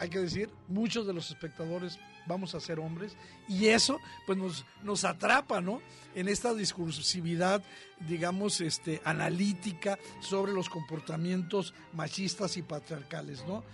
hay 0.00 0.08
que 0.08 0.18
decir, 0.18 0.50
muchos 0.66 1.06
de 1.06 1.12
los 1.12 1.30
espectadores 1.30 1.98
vamos 2.26 2.54
a 2.54 2.60
ser 2.60 2.78
hombres 2.80 3.16
y 3.48 3.68
eso 3.68 3.98
pues 4.26 4.38
nos, 4.38 4.64
nos 4.82 5.04
atrapa, 5.04 5.60
¿no? 5.60 5.80
En 6.14 6.28
esta 6.28 6.54
discursividad, 6.54 7.62
digamos, 8.08 8.60
este, 8.60 9.00
analítica 9.04 9.98
sobre 10.20 10.52
los 10.52 10.68
comportamientos 10.68 11.74
machistas 11.92 12.56
y 12.56 12.62
patriarcales, 12.62 13.44
¿no? 13.46 13.64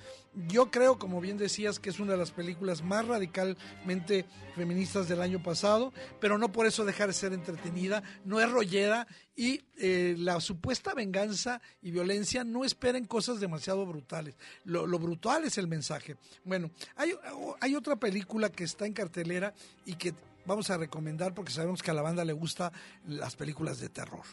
Yo 0.49 0.70
creo, 0.70 0.99
como 0.99 1.20
bien 1.20 1.38
decías, 1.38 1.79
que 1.79 1.88
es 1.88 1.99
una 1.99 2.12
de 2.12 2.18
las 2.18 2.31
películas 2.31 2.83
más 2.83 3.07
radicalmente 3.07 4.27
feministas 4.55 5.09
del 5.09 5.22
año 5.22 5.42
pasado, 5.42 5.94
pero 6.20 6.37
no 6.37 6.53
por 6.53 6.66
eso 6.66 6.85
dejar 6.85 7.09
de 7.09 7.14
ser 7.14 7.33
entretenida, 7.33 8.03
no 8.25 8.40
es 8.40 8.51
rollera 8.51 9.07
y 9.35 9.62
eh, 9.79 10.14
la 10.18 10.40
supuesta 10.40 10.94
venganza 10.94 11.62
y 11.81 11.90
violencia 11.90 12.44
no 12.44 12.64
esperen 12.64 13.07
cosas 13.07 13.40
demasiado 13.40 13.87
brutales. 13.87 14.37
Lo, 14.64 14.87
brutal 14.99 15.44
es 15.44 15.57
el 15.57 15.68
mensaje. 15.68 16.16
Bueno, 16.44 16.70
hay, 16.96 17.14
hay 17.61 17.75
otra 17.75 17.96
película 17.96 18.51
que 18.51 18.64
está 18.64 18.87
en 18.87 18.92
cartelera 18.92 19.55
y 19.85 19.94
que 19.94 20.14
vamos 20.46 20.70
a 20.70 20.77
recomendar 20.77 21.35
porque 21.35 21.53
sabemos 21.53 21.83
que 21.83 21.90
a 21.90 21.94
la 21.94 22.03
banda 22.03 22.25
le 22.25 22.33
gustan 22.33 22.72
las 23.07 23.37
películas 23.37 23.81
de 23.81 23.88
terror. 23.88 24.25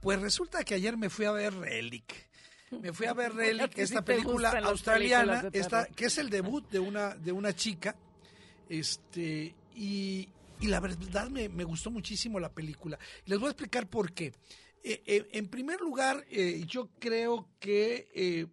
Pues 0.00 0.20
resulta 0.20 0.64
que 0.64 0.74
ayer 0.74 0.96
me 0.96 1.10
fui 1.10 1.24
a 1.24 1.32
ver 1.32 1.54
Relic. 1.54 2.28
Me 2.70 2.92
fui 2.92 3.06
a 3.06 3.14
ver 3.14 3.32
Relic, 3.34 3.76
esta 3.78 4.04
película 4.04 4.50
australiana, 4.64 5.48
esta, 5.52 5.86
que 5.86 6.06
es 6.06 6.18
el 6.18 6.30
debut 6.30 6.68
de 6.70 6.78
una, 6.78 7.14
de 7.14 7.32
una 7.32 7.54
chica. 7.54 7.96
Este, 8.68 9.54
y, 9.74 10.28
la 10.62 10.80
verdad 10.80 11.30
me, 11.30 11.48
me, 11.48 11.64
gustó 11.64 11.90
muchísimo 11.90 12.38
la 12.38 12.52
película. 12.52 12.98
Les 13.24 13.38
voy 13.38 13.48
a 13.48 13.50
explicar 13.50 13.88
por 13.88 14.12
qué. 14.12 14.32
Eh, 14.82 15.02
eh, 15.06 15.28
en 15.32 15.48
primer 15.48 15.80
lugar, 15.80 16.24
eh, 16.30 16.62
yo 16.66 16.90
creo 16.98 17.48
que 17.58 18.48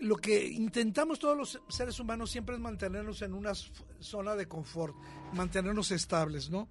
lo 0.00 0.16
que 0.16 0.46
intentamos 0.46 1.18
todos 1.18 1.36
los 1.36 1.60
seres 1.68 1.98
humanos 1.98 2.30
siempre 2.30 2.54
es 2.54 2.60
mantenernos 2.60 3.22
en 3.22 3.34
una 3.34 3.52
zona 4.00 4.34
de 4.34 4.46
confort, 4.46 4.94
mantenernos 5.32 5.90
estables, 5.90 6.50
¿no? 6.50 6.68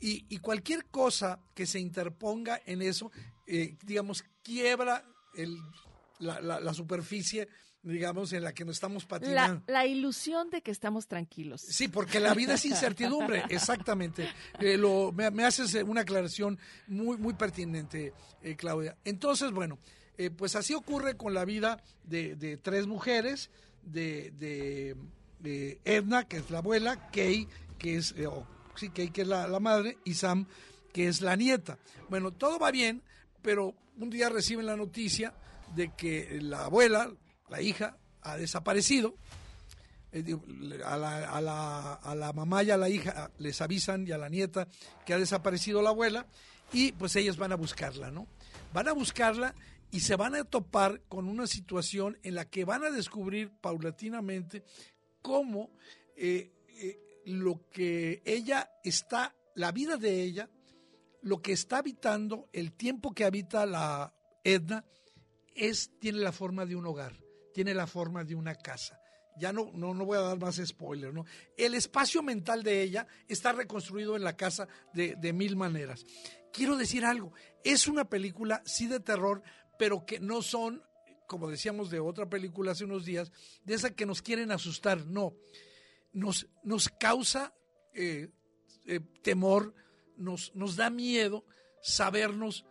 Y, 0.00 0.38
cualquier 0.38 0.86
cosa 0.86 1.40
que 1.54 1.64
se 1.64 1.80
interponga 1.80 2.60
en 2.66 2.82
eso, 2.82 3.10
digamos, 3.84 4.22
quiebra 4.42 5.02
el, 5.34 5.56
la 6.18 6.74
superficie 6.74 7.48
digamos, 7.84 8.32
en 8.32 8.42
la 8.42 8.52
que 8.52 8.64
nos 8.64 8.76
estamos 8.76 9.04
patinando. 9.04 9.62
La, 9.66 9.86
ilusión 9.86 10.48
de 10.50 10.62
que 10.62 10.70
estamos 10.70 11.06
tranquilos. 11.06 11.60
Sí, 11.60 11.88
porque 11.88 12.18
la 12.18 12.34
vida 12.34 12.54
es 12.54 12.64
incertidumbre, 12.64 13.44
exactamente. 13.50 14.28
Eh, 14.58 14.76
lo, 14.76 15.12
me, 15.12 15.44
haces 15.44 15.74
una 15.84 16.00
aclaración 16.00 16.58
muy, 16.86 17.18
muy 17.18 17.34
pertinente, 17.34 18.12
eh, 18.42 18.56
Claudia. 18.56 18.96
Entonces, 19.04 19.52
bueno, 19.52 19.78
eh, 20.16 20.30
pues 20.30 20.56
así 20.56 20.74
ocurre 20.74 21.16
con 21.16 21.34
la 21.34 21.44
vida 21.44 21.82
de, 22.04 22.58
tres 22.62 22.86
mujeres, 22.86 23.50
de, 23.82 24.32
de, 24.38 25.78
Edna, 25.84 26.26
que 26.26 26.38
es 26.38 26.50
la 26.50 26.58
abuela, 26.58 27.10
Kay, 27.10 27.46
que 27.78 27.96
es, 27.96 28.14
sí, 28.76 28.90
Kay, 28.90 29.10
que 29.10 29.22
es 29.22 29.28
la, 29.28 29.48
la 29.48 29.60
madre, 29.60 29.98
y 30.04 30.14
Sam, 30.14 30.46
que 30.92 31.08
es 31.08 31.20
la 31.20 31.36
nieta. 31.36 31.78
Bueno, 32.08 32.32
todo 32.32 32.58
va 32.58 32.70
bien, 32.70 33.02
pero 33.42 33.74
un 33.98 34.10
día 34.10 34.28
reciben 34.28 34.66
la 34.66 34.76
noticia 34.76 35.34
de 35.74 35.92
que 35.94 36.38
la 36.40 36.66
abuela, 36.66 37.12
la 37.48 37.60
hija 37.60 37.96
ha 38.22 38.36
desaparecido. 38.36 39.14
Eh, 40.12 40.36
a 40.84 40.96
la, 40.96 41.28
a, 41.28 41.40
la, 41.40 41.94
a 41.94 42.14
la, 42.14 42.32
mamá 42.32 42.62
y 42.62 42.70
a 42.70 42.76
la 42.76 42.88
hija 42.88 43.32
les 43.38 43.60
avisan 43.60 44.06
y 44.06 44.12
a 44.12 44.18
la 44.18 44.28
nieta 44.28 44.68
que 45.04 45.12
ha 45.12 45.18
desaparecido 45.18 45.82
la 45.82 45.90
abuela 45.90 46.26
y 46.72 46.92
pues 46.92 47.16
ellas 47.16 47.36
van 47.36 47.50
a 47.50 47.56
buscarla, 47.56 48.12
¿no? 48.12 48.28
Van 48.72 48.86
a 48.86 48.92
buscarla 48.92 49.56
y 49.90 50.00
se 50.00 50.14
van 50.14 50.36
a 50.36 50.44
topar 50.44 51.00
con 51.08 51.28
una 51.28 51.48
situación 51.48 52.16
en 52.22 52.36
la 52.36 52.44
que 52.44 52.64
van 52.64 52.84
a 52.84 52.90
descubrir 52.90 53.50
paulatinamente 53.60 54.64
cómo 55.20 55.70
eh, 56.16 56.52
eh, 56.80 57.00
lo 57.24 57.68
que 57.70 58.22
ella 58.24 58.70
está, 58.82 59.34
la 59.54 59.72
vida 59.72 59.96
de 59.96 60.22
ella, 60.22 60.50
lo 61.22 61.40
que 61.40 61.52
está 61.52 61.78
habitando, 61.78 62.48
el 62.52 62.72
tiempo 62.72 63.14
que 63.14 63.24
habita 63.24 63.66
la 63.66 64.14
Edna, 64.42 64.84
es, 65.54 65.90
tiene 65.98 66.18
la 66.18 66.32
forma 66.32 66.66
de 66.66 66.76
un 66.76 66.86
hogar 66.86 67.24
tiene 67.54 67.72
la 67.72 67.86
forma 67.86 68.24
de 68.24 68.34
una 68.34 68.56
casa. 68.56 69.00
Ya 69.38 69.52
no, 69.52 69.70
no, 69.72 69.94
no 69.94 70.04
voy 70.04 70.18
a 70.18 70.22
dar 70.22 70.38
más 70.38 70.60
spoiler, 70.62 71.14
¿no? 71.14 71.24
El 71.56 71.74
espacio 71.74 72.22
mental 72.22 72.62
de 72.62 72.82
ella 72.82 73.06
está 73.26 73.52
reconstruido 73.52 74.16
en 74.16 74.24
la 74.24 74.36
casa 74.36 74.68
de, 74.92 75.16
de 75.16 75.32
mil 75.32 75.56
maneras. 75.56 76.04
Quiero 76.52 76.76
decir 76.76 77.04
algo, 77.04 77.32
es 77.64 77.88
una 77.88 78.04
película, 78.04 78.62
sí 78.66 78.86
de 78.86 79.00
terror, 79.00 79.42
pero 79.78 80.04
que 80.04 80.20
no 80.20 80.42
son, 80.42 80.82
como 81.26 81.48
decíamos 81.48 81.90
de 81.90 82.00
otra 82.00 82.28
película 82.28 82.72
hace 82.72 82.84
unos 82.84 83.04
días, 83.04 83.32
de 83.64 83.74
esa 83.74 83.90
que 83.90 84.06
nos 84.06 84.20
quieren 84.20 84.52
asustar, 84.52 85.06
no. 85.06 85.34
Nos, 86.14 86.46
nos 86.62 86.88
causa 86.88 87.52
eh, 87.92 88.30
eh, 88.86 89.00
temor, 89.22 89.74
nos, 90.16 90.54
nos 90.54 90.76
da 90.76 90.88
miedo 90.88 91.44
sabernos 91.82 92.64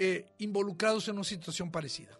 eh, 0.00 0.26
involucrados 0.38 1.08
en 1.08 1.16
una 1.16 1.24
situación 1.24 1.72
parecida. 1.72 2.16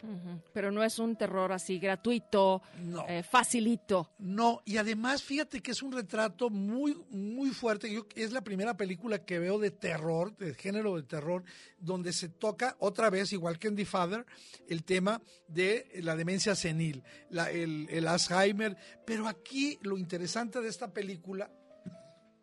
Pero 0.52 0.72
no 0.72 0.82
es 0.82 0.98
un 0.98 1.14
terror 1.14 1.52
así 1.52 1.78
gratuito, 1.78 2.60
eh, 3.08 3.22
facilito. 3.22 4.10
No, 4.18 4.62
y 4.64 4.78
además 4.78 5.22
fíjate 5.22 5.60
que 5.60 5.70
es 5.70 5.80
un 5.80 5.92
retrato 5.92 6.50
muy, 6.50 6.96
muy 7.10 7.50
fuerte. 7.50 7.88
Yo, 7.92 8.04
es 8.16 8.32
la 8.32 8.40
primera 8.40 8.76
película 8.76 9.24
que 9.24 9.38
veo 9.38 9.60
de 9.60 9.70
terror, 9.70 10.36
de 10.38 10.54
género 10.54 10.96
de 10.96 11.04
terror, 11.04 11.44
donde 11.78 12.12
se 12.12 12.28
toca 12.28 12.74
otra 12.80 13.10
vez, 13.10 13.32
igual 13.32 13.60
que 13.60 13.68
en 13.68 13.76
The 13.76 13.84
Father, 13.84 14.26
el 14.66 14.82
tema 14.82 15.22
de 15.46 15.88
la 16.02 16.16
demencia 16.16 16.56
senil, 16.56 17.04
el, 17.30 18.08
Alzheimer. 18.08 18.76
Pero 19.06 19.28
aquí 19.28 19.78
lo 19.82 19.96
interesante 19.98 20.60
de 20.60 20.68
esta 20.68 20.92
película 20.92 21.48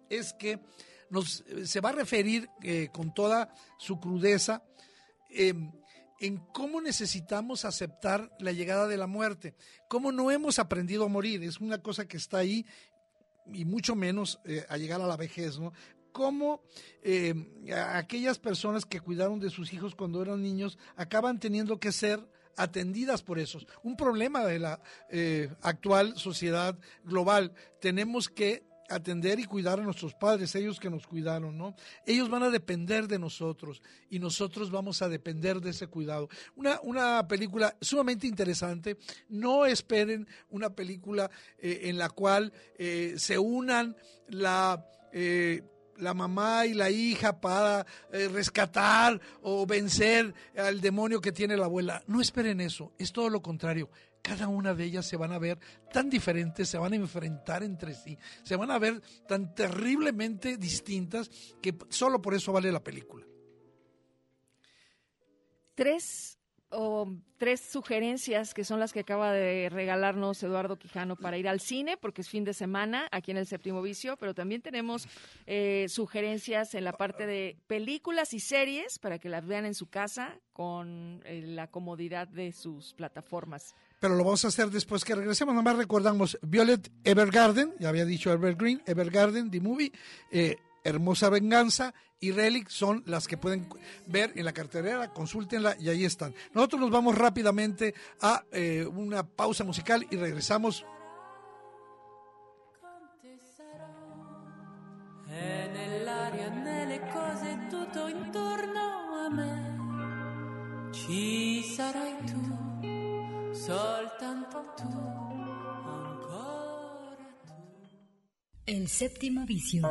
es 0.10 0.32
que 0.32 0.62
nos, 1.10 1.44
se 1.66 1.82
va 1.82 1.90
a 1.90 1.94
referir 1.94 2.48
eh, 2.64 2.88
con 2.94 3.14
toda 3.14 3.54
su 3.78 4.00
crudeza 4.00 4.64
Em, 5.30 5.72
en 6.20 6.38
cómo 6.38 6.82
necesitamos 6.82 7.66
aceptar 7.66 8.32
la 8.40 8.52
llegada 8.52 8.88
de 8.88 8.98
la 8.98 9.08
muerte, 9.08 9.54
cómo 9.88 10.12
no 10.12 10.32
hemos 10.32 10.60
aprendido 10.60 11.06
a 11.06 11.10
morir, 11.10 11.44
es 11.44 11.60
una 11.60 11.82
cosa 11.82 12.08
que 12.08 12.18
está 12.18 12.38
ahí 12.38 12.66
y 13.54 13.66
mucho 13.66 13.96
menos 13.96 14.40
eh, 14.46 14.66
a 14.70 14.78
llegar 14.78 15.02
a 15.02 15.08
la 15.08 15.18
vejez, 15.18 15.60
¿no? 15.60 15.74
Cómo 16.12 16.64
em, 17.04 17.46
aquellas 17.94 18.40
personas 18.40 18.86
que 18.86 19.02
cuidaron 19.02 19.40
de 19.40 19.50
sus 19.50 19.74
hijos 19.74 19.96
cuando 19.96 20.22
eran 20.22 20.42
niños 20.42 20.78
acaban 20.96 21.40
teniendo 21.40 21.78
que 21.80 21.92
ser 21.92 22.26
atendidas 22.56 23.22
por 23.22 23.38
esos. 23.38 23.68
Un 23.84 23.98
problema 23.98 24.46
de 24.46 24.60
la 24.60 24.82
eh, 25.10 25.54
actual 25.62 26.18
sociedad 26.18 26.78
global. 27.04 27.54
Tenemos 27.82 28.30
que 28.30 28.64
atender 28.90 29.40
y 29.40 29.46
cuidar 29.46 29.80
a 29.80 29.84
nuestros 29.84 30.14
padres, 30.14 30.56
ellos 30.56 30.80
que 30.80 30.90
nos 30.90 31.08
cuidaron, 31.08 31.58
¿no? 31.58 31.76
Ellos 32.06 32.30
van 32.30 32.44
a 32.44 32.50
depender 32.50 33.08
de 33.08 33.20
nosotros 33.20 33.82
y 34.10 34.20
nosotros 34.20 34.72
vamos 34.72 35.02
a 35.02 35.10
depender 35.10 35.60
de 35.62 35.72
ese 35.72 35.88
cuidado. 35.88 36.30
Una, 36.56 36.80
una 36.84 37.28
película 37.28 37.76
sumamente 37.82 38.28
interesante. 38.28 38.98
No 39.30 39.66
esperen 39.66 40.28
una 40.50 40.70
película 40.70 41.30
eh, 41.58 41.82
en 41.84 41.98
la 41.98 42.10
cual 42.10 42.54
eh, 42.78 43.16
se 43.18 43.38
unan 43.38 43.96
la... 44.28 44.86
Eh, 45.14 45.64
la 45.98 46.14
mamá 46.14 46.66
y 46.66 46.74
la 46.74 46.90
hija 46.90 47.40
para 47.40 47.86
rescatar 48.12 49.22
o 49.42 49.66
vencer 49.66 50.34
al 50.58 50.82
demonio 50.82 51.22
que 51.22 51.32
tiene 51.32 51.56
la 51.56 51.68
abuela. 51.68 52.04
No 52.08 52.20
esperen 52.20 52.60
eso, 52.60 52.92
es 52.98 53.14
todo 53.14 53.30
lo 53.30 53.42
contrario 53.42 53.90
cada 54.26 54.48
una 54.48 54.74
de 54.74 54.86
ellas 54.86 55.06
se 55.06 55.18
van 55.18 55.32
a 55.34 55.38
ver 55.38 55.60
tan 55.94 56.10
diferentes, 56.10 56.68
se 56.68 56.80
van 56.80 56.94
a 56.94 56.96
enfrentar 56.96 57.62
entre 57.62 57.94
sí, 57.94 58.18
se 58.42 58.56
van 58.56 58.72
a 58.72 58.80
ver 58.80 59.00
tan 59.28 59.54
terriblemente 59.54 60.58
distintas 60.58 61.30
que 61.62 61.78
solo 61.90 62.20
por 62.20 62.34
eso 62.34 62.52
vale 62.52 62.72
la 62.72 62.84
película. 62.84 63.24
Tres 65.76 66.40
o 66.76 67.08
tres 67.38 67.62
sugerencias 67.62 68.54
que 68.54 68.64
son 68.64 68.80
las 68.80 68.94
que 68.94 69.02
acaba 69.02 69.32
de 69.32 69.70
regalarnos 69.70 70.42
Eduardo 70.44 70.78
Quijano 70.78 71.16
para 71.16 71.38
ir 71.38 71.48
al 71.48 71.60
cine, 71.60 71.98
porque 71.98 72.22
es 72.22 72.30
fin 72.30 72.44
de 72.44 72.54
semana 72.54 73.08
aquí 73.12 73.32
en 73.32 73.38
el 73.38 73.48
séptimo 73.48 73.82
vicio, 73.82 74.18
pero 74.18 74.34
también 74.34 74.62
tenemos 74.62 75.08
eh, 75.46 75.88
sugerencias 75.90 76.76
en 76.76 76.84
la 76.84 76.94
parte 76.94 77.26
de 77.26 77.58
películas 77.68 78.34
y 78.34 78.40
series 78.40 79.00
para 79.00 79.20
que 79.20 79.30
las 79.30 79.46
vean 79.46 79.66
en 79.66 79.74
su 79.74 79.88
casa 79.88 80.40
con 80.54 81.22
eh, 81.26 81.42
la 81.46 81.68
comodidad 81.68 82.28
de 82.28 82.52
sus 82.52 82.94
plataformas 82.94 83.76
pero 84.00 84.18
lo 84.18 84.24
vamos 84.24 84.46
a 84.46 84.50
hacer 84.50 84.70
después 84.70 85.04
que 85.04 85.16
regresemos. 85.16 85.56
Nomás 85.56 85.78
recordamos 85.78 86.38
Violet 86.44 86.92
Evergarden, 87.04 87.74
ya 87.80 87.90
había 87.90 88.06
dicho 88.06 88.32
Evergreen, 88.32 88.84
Evergarden, 88.86 89.50
The 89.50 89.60
Movie, 89.60 89.92
eh, 90.32 90.58
Hermosa 90.86 91.30
Venganza 91.30 91.94
y 92.20 92.32
Relic 92.32 92.70
son 92.70 93.04
las 93.06 93.28
que 93.28 93.38
pueden 93.38 93.68
ver 94.08 94.32
en 94.36 94.46
la 94.46 94.54
cartelera, 94.54 95.12
consúltenla 95.12 95.76
y 95.80 95.90
ahí 95.90 96.06
están. 96.06 96.34
Nosotros 96.54 96.80
nos 96.80 96.92
vamos 96.92 97.18
rápidamente 97.18 97.94
a 98.22 98.44
eh, 98.52 98.86
una 98.86 99.24
pausa 99.24 99.64
musical 99.64 100.08
y 100.10 100.16
regresamos. 100.16 100.86
Ci 110.94 111.62
sarai 111.76 112.16
soltanto 113.54 114.58
tú, 114.78 114.90
ancora 116.00 117.30
tú. 117.46 117.54
El 118.66 118.88
séptimo 118.88 119.46
vicio. 119.46 119.82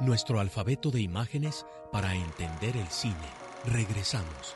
Nuestro 0.00 0.40
alfabeto 0.40 0.90
de 0.90 1.00
imágenes 1.00 1.64
para 1.90 2.14
entender 2.14 2.76
el 2.76 2.88
cine. 2.88 3.14
Regresamos. 3.64 4.54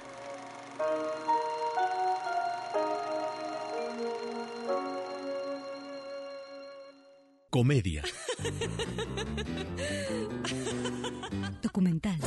Comedia. 7.51 8.03
Documental. 11.63 12.19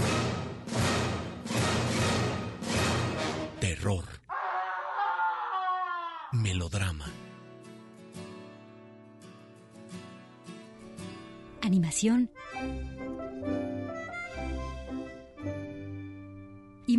Terror 3.59 4.23
melodrama. 6.33 7.05
Animación. 11.61 12.29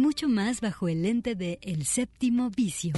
Mucho 0.05 0.29
más 0.29 0.61
bajo 0.61 0.87
el 0.87 1.01
lente 1.01 1.35
de 1.35 1.59
El 1.63 1.87
séptimo 1.87 2.51
vicio. 2.51 2.93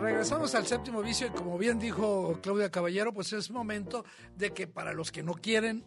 Regresamos 0.00 0.56
al 0.56 0.66
séptimo 0.66 1.00
vicio 1.00 1.28
y 1.28 1.30
como 1.30 1.56
bien 1.58 1.78
dijo 1.78 2.40
Claudia 2.42 2.72
Caballero, 2.72 3.14
pues 3.14 3.32
es 3.32 3.52
momento 3.52 4.04
de 4.36 4.50
que 4.50 4.66
para 4.66 4.92
los 4.92 5.12
que 5.12 5.22
no 5.22 5.34
quieren 5.34 5.84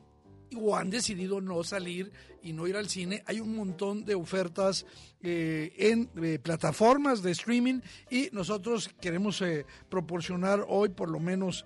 o 0.59 0.75
han 0.75 0.89
decidido 0.89 1.41
no 1.41 1.63
salir 1.63 2.11
y 2.41 2.53
no 2.53 2.67
ir 2.67 2.75
al 2.75 2.89
cine, 2.89 3.23
hay 3.25 3.39
un 3.39 3.55
montón 3.55 4.03
de 4.03 4.15
ofertas 4.15 4.85
eh, 5.21 5.73
en 5.77 6.09
eh, 6.21 6.37
plataformas 6.39 7.23
de 7.23 7.31
streaming 7.31 7.79
y 8.09 8.29
nosotros 8.33 8.89
queremos 8.99 9.41
eh, 9.41 9.65
proporcionar 9.89 10.65
hoy 10.67 10.89
por 10.89 11.09
lo 11.09 11.19
menos 11.19 11.65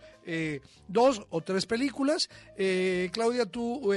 dos 0.90 1.26
o 1.30 1.40
tres 1.40 1.66
películas. 1.66 2.30
Claudia, 3.14 3.46
tú 3.46 3.94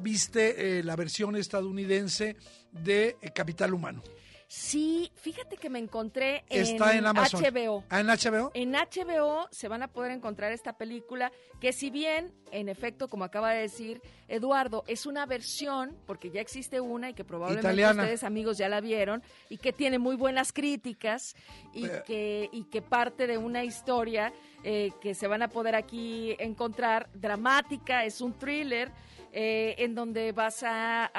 viste 0.00 0.82
la 0.82 0.96
versión 0.96 1.36
estadounidense 1.36 2.34
de 2.72 3.16
Capital 3.34 3.74
Humano. 3.74 4.02
Sí, 4.48 5.10
fíjate 5.16 5.56
que 5.56 5.68
me 5.68 5.80
encontré 5.80 6.44
en, 6.48 6.78
HBO. 6.78 7.84
¿Ah, 7.90 8.00
en 8.00 8.06
HBO? 8.06 8.52
En 8.54 8.72
HBO 8.72 9.48
se 9.50 9.66
van 9.66 9.82
a 9.82 9.88
poder 9.88 10.12
encontrar 10.12 10.52
esta 10.52 10.74
película 10.74 11.32
que 11.60 11.72
si 11.72 11.90
bien, 11.90 12.32
en 12.52 12.68
efecto, 12.68 13.08
como 13.08 13.24
acaba 13.24 13.50
de 13.50 13.62
decir 13.62 14.00
Eduardo, 14.28 14.84
es 14.86 15.04
una 15.04 15.26
versión, 15.26 15.96
porque 16.06 16.30
ya 16.30 16.40
existe 16.40 16.80
una 16.80 17.10
y 17.10 17.14
que 17.14 17.24
probablemente 17.24 17.90
ustedes 17.90 18.22
amigos 18.22 18.56
ya 18.56 18.68
la 18.68 18.80
vieron, 18.80 19.22
y 19.48 19.58
que 19.58 19.72
tiene 19.72 19.98
muy 19.98 20.14
buenas 20.14 20.52
críticas 20.52 21.34
y, 21.72 21.86
eh. 21.86 22.02
que, 22.06 22.48
y 22.52 22.64
que 22.64 22.82
parte 22.82 23.26
de 23.26 23.38
una 23.38 23.64
historia 23.64 24.32
eh, 24.62 24.92
que 25.00 25.14
se 25.14 25.26
van 25.26 25.42
a 25.42 25.48
poder 25.48 25.74
aquí 25.74 26.36
encontrar 26.38 27.08
dramática, 27.14 28.04
es 28.04 28.20
un 28.20 28.32
thriller. 28.38 28.92
Eh, 29.38 29.74
en 29.84 29.94
donde 29.94 30.32
vas 30.32 30.62
a, 30.62 31.10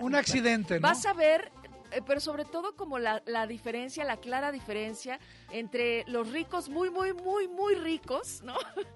un 0.00 0.14
accidente, 0.14 0.76
¿no? 0.76 0.88
Vas 0.88 1.04
a 1.04 1.12
ver 1.12 1.50
pero 2.06 2.20
sobre 2.20 2.44
todo 2.44 2.76
como 2.76 2.98
la, 2.98 3.22
la, 3.26 3.46
diferencia, 3.46 4.04
la 4.04 4.16
clara 4.18 4.52
diferencia 4.52 5.18
entre 5.50 6.04
los 6.06 6.30
ricos 6.30 6.68
muy, 6.68 6.90
muy, 6.90 7.12
muy, 7.12 7.48
muy 7.48 7.74
ricos, 7.74 8.42
¿no? 8.42 8.54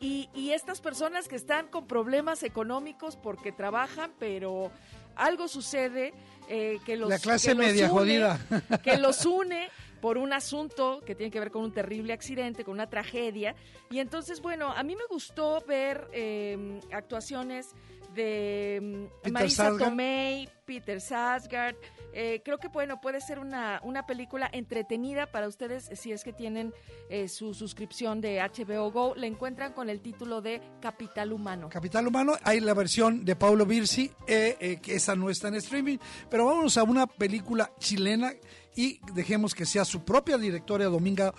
Y, 0.00 0.28
y 0.34 0.50
estas 0.50 0.82
personas 0.82 1.28
que 1.28 1.36
están 1.36 1.68
con 1.68 1.86
problemas 1.86 2.42
económicos 2.42 3.16
porque 3.16 3.52
trabajan, 3.52 4.12
pero 4.18 4.70
algo 5.16 5.48
sucede 5.48 6.12
eh, 6.48 6.78
que 6.84 6.96
los... 6.96 7.08
La 7.08 7.18
clase 7.18 7.54
media 7.54 7.88
jodida. 7.88 8.38
Que 8.82 8.98
los 8.98 9.24
une 9.24 9.68
por 10.00 10.18
un 10.18 10.32
asunto 10.32 11.00
que 11.06 11.14
tiene 11.14 11.30
que 11.30 11.40
ver 11.40 11.50
con 11.50 11.62
un 11.62 11.72
terrible 11.72 12.12
accidente, 12.12 12.64
con 12.64 12.74
una 12.74 12.90
tragedia. 12.90 13.54
Y 13.90 14.00
entonces, 14.00 14.40
bueno, 14.40 14.70
a 14.70 14.82
mí 14.82 14.94
me 14.94 15.06
gustó 15.08 15.64
ver 15.66 16.08
eh, 16.12 16.80
actuaciones 16.92 17.70
de 18.14 19.08
mm, 19.24 19.30
Marisa 19.30 19.76
Tomei, 19.78 20.48
Peter 20.66 21.00
Sarsgaard. 21.00 21.76
Eh, 22.16 22.42
creo 22.44 22.58
que 22.58 22.68
bueno, 22.68 23.00
puede 23.00 23.20
ser 23.20 23.40
una, 23.40 23.80
una 23.82 24.06
película 24.06 24.48
entretenida 24.52 25.26
para 25.26 25.48
ustedes 25.48 25.90
si 25.94 26.12
es 26.12 26.22
que 26.22 26.32
tienen 26.32 26.72
eh, 27.10 27.28
su 27.28 27.54
suscripción 27.54 28.20
de 28.20 28.40
HBO 28.40 28.92
Go. 28.92 29.14
La 29.16 29.26
encuentran 29.26 29.72
con 29.72 29.90
el 29.90 30.00
título 30.00 30.40
de 30.40 30.62
Capital 30.80 31.32
Humano. 31.32 31.68
Capital 31.68 32.06
Humano, 32.06 32.34
hay 32.44 32.60
la 32.60 32.72
versión 32.72 33.24
de 33.24 33.34
Paulo 33.34 33.66
Virsi, 33.66 34.12
eh, 34.28 34.78
que 34.80 34.94
esa 34.94 35.16
no 35.16 35.28
está 35.28 35.48
en 35.48 35.56
streaming, 35.56 35.98
pero 36.30 36.46
vamos 36.46 36.78
a 36.78 36.84
una 36.84 37.08
película 37.08 37.72
chilena 37.78 38.32
y 38.76 39.00
dejemos 39.12 39.52
que 39.52 39.66
sea 39.66 39.84
su 39.84 40.04
propia 40.04 40.38
directora 40.38 40.84
Dominga, 40.86 41.32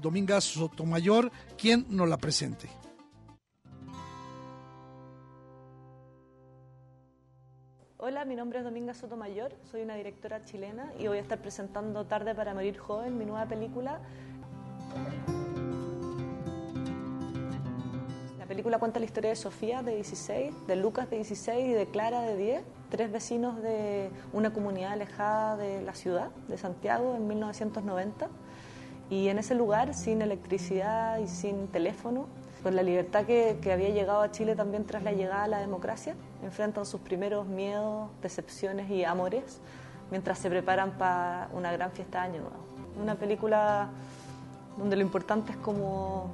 Dominga 0.00 0.40
Sotomayor 0.40 1.30
quien 1.56 1.86
nos 1.88 2.08
la 2.08 2.16
presente. 2.16 2.68
Hola, 8.04 8.24
mi 8.24 8.34
nombre 8.34 8.58
es 8.58 8.64
Dominga 8.64 8.94
Sotomayor, 8.94 9.52
soy 9.70 9.82
una 9.82 9.94
directora 9.94 10.44
chilena 10.44 10.92
y 10.98 11.06
voy 11.06 11.18
a 11.18 11.20
estar 11.20 11.38
presentando 11.38 12.04
Tarde 12.04 12.34
para 12.34 12.52
Morir 12.52 12.76
Joven, 12.76 13.16
mi 13.16 13.24
nueva 13.24 13.46
película. 13.46 14.00
La 18.40 18.46
película 18.46 18.80
cuenta 18.80 18.98
la 18.98 19.04
historia 19.04 19.30
de 19.30 19.36
Sofía, 19.36 19.84
de 19.84 19.94
16, 19.94 20.66
de 20.66 20.74
Lucas, 20.74 21.10
de 21.10 21.16
16 21.18 21.64
y 21.64 21.72
de 21.74 21.86
Clara, 21.86 22.22
de 22.22 22.36
10, 22.36 22.62
tres 22.90 23.12
vecinos 23.12 23.62
de 23.62 24.10
una 24.32 24.52
comunidad 24.52 24.94
alejada 24.94 25.56
de 25.56 25.80
la 25.82 25.94
ciudad, 25.94 26.30
de 26.48 26.58
Santiago, 26.58 27.14
en 27.14 27.28
1990. 27.28 28.26
Y 29.10 29.28
en 29.28 29.38
ese 29.38 29.54
lugar, 29.54 29.94
sin 29.94 30.22
electricidad 30.22 31.20
y 31.20 31.28
sin 31.28 31.68
teléfono, 31.68 32.26
con 32.64 32.74
la 32.74 32.82
libertad 32.82 33.26
que, 33.26 33.58
que, 33.62 33.72
había 33.72 33.90
llegado 33.90 34.22
a 34.22 34.32
Chile 34.32 34.56
también 34.56 34.86
tras 34.86 35.04
la 35.04 35.12
llegada 35.12 35.44
a 35.44 35.48
la 35.48 35.60
democracia, 35.60 36.16
enfrentan 36.42 36.84
sus 36.84 37.00
primeros 37.00 37.46
miedos, 37.46 38.10
decepciones 38.20 38.90
y 38.90 39.04
amores 39.04 39.60
mientras 40.10 40.38
se 40.38 40.50
preparan 40.50 40.92
para 40.98 41.48
una 41.52 41.72
gran 41.72 41.90
fiesta 41.92 42.20
de 42.20 42.24
Año 42.24 42.40
Nuevo. 42.40 42.56
Una 43.00 43.14
película 43.14 43.88
donde 44.76 44.96
lo 44.96 45.02
importante 45.02 45.52
es 45.52 45.58
como 45.58 46.30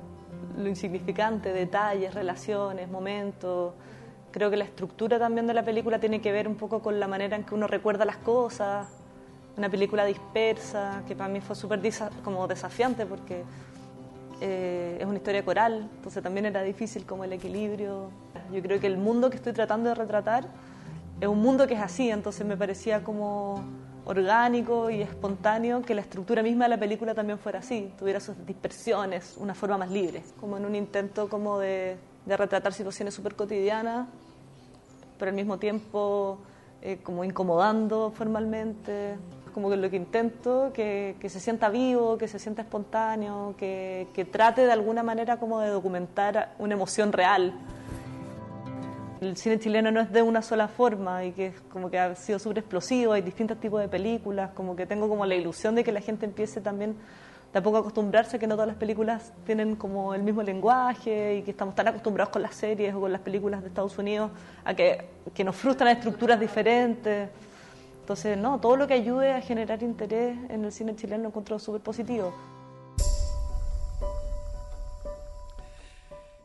lo 0.56 0.68
insignificante, 0.68 1.52
detalles, 1.52 2.14
relaciones, 2.14 2.88
momentos. 2.88 3.74
Creo 4.32 4.50
que 4.50 4.56
la 4.56 4.64
estructura 4.64 5.18
también 5.18 5.46
de 5.46 5.54
la 5.54 5.64
película 5.64 6.00
tiene 6.00 6.20
que 6.20 6.32
ver 6.32 6.48
un 6.48 6.56
poco 6.56 6.80
con 6.80 6.98
la 6.98 7.06
manera 7.06 7.36
en 7.36 7.44
que 7.44 7.54
uno 7.54 7.66
recuerda 7.66 8.04
las 8.04 8.16
cosas. 8.16 8.88
Una 9.56 9.68
película 9.68 10.04
dispersa, 10.04 11.02
que 11.06 11.14
para 11.14 11.28
mí 11.28 11.40
fue 11.40 11.54
súper 11.54 11.80
como 12.24 12.46
desafiante 12.48 13.06
porque 13.06 13.44
eh, 14.40 14.98
es 15.00 15.06
una 15.06 15.16
historia 15.16 15.44
coral, 15.44 15.88
entonces 15.96 16.22
también 16.22 16.46
era 16.46 16.62
difícil 16.62 17.04
como 17.04 17.24
el 17.24 17.32
equilibrio. 17.32 18.10
Yo 18.52 18.62
creo 18.62 18.80
que 18.80 18.86
el 18.86 18.96
mundo 18.96 19.30
que 19.30 19.36
estoy 19.36 19.52
tratando 19.52 19.88
de 19.88 19.94
retratar 19.94 20.46
es 21.20 21.28
un 21.28 21.40
mundo 21.40 21.66
que 21.66 21.74
es 21.74 21.80
así, 21.80 22.10
entonces 22.10 22.46
me 22.46 22.56
parecía 22.56 23.02
como 23.02 23.64
orgánico 24.08 24.88
y 24.88 25.02
espontáneo 25.02 25.82
que 25.82 25.94
la 25.94 26.00
estructura 26.00 26.42
misma 26.42 26.64
de 26.64 26.70
la 26.70 26.78
película 26.78 27.14
también 27.14 27.38
fuera 27.38 27.58
así, 27.58 27.92
tuviera 27.98 28.20
sus 28.20 28.34
dispersiones, 28.46 29.36
una 29.36 29.54
forma 29.54 29.76
más 29.76 29.90
libre, 29.90 30.22
como 30.40 30.56
en 30.56 30.64
un 30.64 30.74
intento 30.74 31.28
como 31.28 31.58
de, 31.58 31.96
retratar 32.26 32.72
situaciones 32.72 33.14
súper 33.14 33.34
cotidianas, 33.34 34.06
pero 35.18 35.30
al 35.30 35.34
mismo 35.34 35.58
tiempo 35.58 36.38
eh, 36.80 36.98
como 37.02 37.24
incomodando 37.24 38.12
formalmente, 38.14 39.16
como 39.58 39.70
que 39.70 39.76
lo 39.76 39.90
que 39.90 39.96
intento, 39.96 40.70
que, 40.72 41.16
que 41.20 41.28
se 41.28 41.40
sienta 41.40 41.68
vivo, 41.68 42.16
que 42.16 42.28
se 42.28 42.38
sienta 42.38 42.62
espontáneo, 42.62 43.56
que, 43.58 44.06
que 44.14 44.24
trate 44.24 44.64
de 44.64 44.70
alguna 44.70 45.02
manera 45.02 45.38
como 45.38 45.58
de 45.58 45.68
documentar 45.68 46.54
una 46.60 46.74
emoción 46.74 47.12
real 47.12 47.52
el 49.20 49.36
cine 49.36 49.58
chileno 49.58 49.90
no 49.90 50.00
es 50.00 50.12
de 50.12 50.22
una 50.22 50.42
sola 50.42 50.68
forma 50.68 51.24
y 51.24 51.32
que 51.32 51.46
es 51.46 51.60
como 51.72 51.90
que 51.90 51.98
ha 51.98 52.14
sido 52.14 52.38
súper 52.38 52.58
explosivo, 52.58 53.12
hay 53.12 53.22
distintos 53.22 53.58
tipos 53.58 53.80
de 53.80 53.88
películas, 53.88 54.50
como 54.54 54.76
que 54.76 54.86
tengo 54.86 55.08
como 55.08 55.26
la 55.26 55.34
ilusión 55.34 55.74
de 55.74 55.82
que 55.82 55.90
la 55.90 56.00
gente 56.00 56.24
empiece 56.24 56.60
también 56.60 56.94
de 57.52 57.58
a 57.58 57.62
poco 57.62 57.78
a 57.78 57.80
acostumbrarse 57.80 58.36
a 58.36 58.38
que 58.38 58.46
no 58.46 58.54
todas 58.54 58.68
las 58.68 58.76
películas 58.76 59.32
tienen 59.44 59.74
como 59.74 60.14
el 60.14 60.22
mismo 60.22 60.42
lenguaje 60.42 61.38
y 61.38 61.42
que 61.42 61.50
estamos 61.50 61.74
tan 61.74 61.88
acostumbrados 61.88 62.32
con 62.32 62.42
las 62.42 62.54
series 62.54 62.94
o 62.94 63.00
con 63.00 63.10
las 63.10 63.20
películas 63.20 63.62
de 63.62 63.68
Estados 63.68 63.98
Unidos 63.98 64.30
a 64.64 64.74
que, 64.74 65.04
que 65.34 65.42
nos 65.42 65.56
frustran 65.56 65.96
estructuras 65.96 66.38
diferentes. 66.38 67.28
Entonces, 68.08 68.38
no, 68.38 68.58
todo 68.58 68.74
lo 68.78 68.86
que 68.86 68.94
ayude 68.94 69.34
a 69.34 69.42
generar 69.42 69.82
interés 69.82 70.38
en 70.48 70.64
el 70.64 70.72
cine 70.72 70.96
chileno 70.96 71.24
lo 71.24 71.28
encuentro 71.28 71.58
súper 71.58 71.82
positivo. 71.82 72.34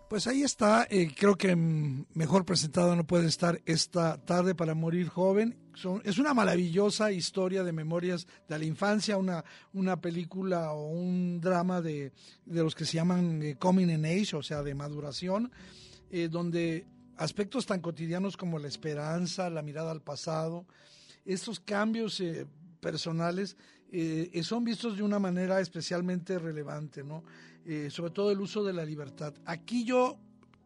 Pues 0.10 0.28
ahí 0.28 0.44
está, 0.44 0.86
eh, 0.90 1.08
creo 1.18 1.38
que 1.38 1.56
mejor 1.56 2.44
presentado 2.44 2.98
no 2.98 3.08
puede 3.08 3.28
estar 3.28 3.62
esta 3.66 4.18
tarde 4.26 4.56
para 4.56 4.76
morir 4.76 5.08
joven. 5.08 5.58
es 6.04 6.18
una 6.18 6.34
maravillosa 6.34 7.14
historia 7.14 7.64
de 7.64 7.72
memorias 7.72 8.28
de 8.50 8.60
la 8.60 8.66
infancia, 8.66 9.16
una, 9.16 9.46
una 9.72 10.02
película 10.02 10.74
o 10.74 10.90
un 10.90 11.40
drama 11.40 11.80
de, 11.80 12.12
los 12.46 12.76
que 12.76 12.84
se 12.84 12.96
llaman 12.98 13.42
eh, 13.42 13.56
coming 13.58 13.88
in 13.88 14.04
age, 14.04 14.36
o 14.36 14.44
sea, 14.44 14.64
de 14.64 14.76
maduración, 14.76 15.50
eh, 16.12 16.28
donde 16.28 16.86
aspectos 17.16 17.66
tan 17.66 17.80
cotidianos 17.80 18.36
como 18.36 18.60
la 18.60 18.68
esperanza, 18.68 19.50
la 19.50 19.62
mirada 19.62 19.92
al 19.92 20.02
pasado, 20.02 20.66
estos 21.26 21.60
cambios 21.60 22.22
personales 22.80 23.56
son 24.42 24.64
vistos 24.64 24.98
de 24.98 25.04
una 25.04 25.20
manera 25.20 25.60
especialmente 25.60 26.40
relevante, 26.40 27.04
¿no? 27.04 27.24
Eh, 27.66 27.90
sobre 27.90 28.12
todo 28.12 28.30
el 28.30 28.42
uso 28.42 28.62
de 28.62 28.74
la 28.74 28.84
libertad. 28.84 29.34
Aquí 29.46 29.86
yo 29.86 30.18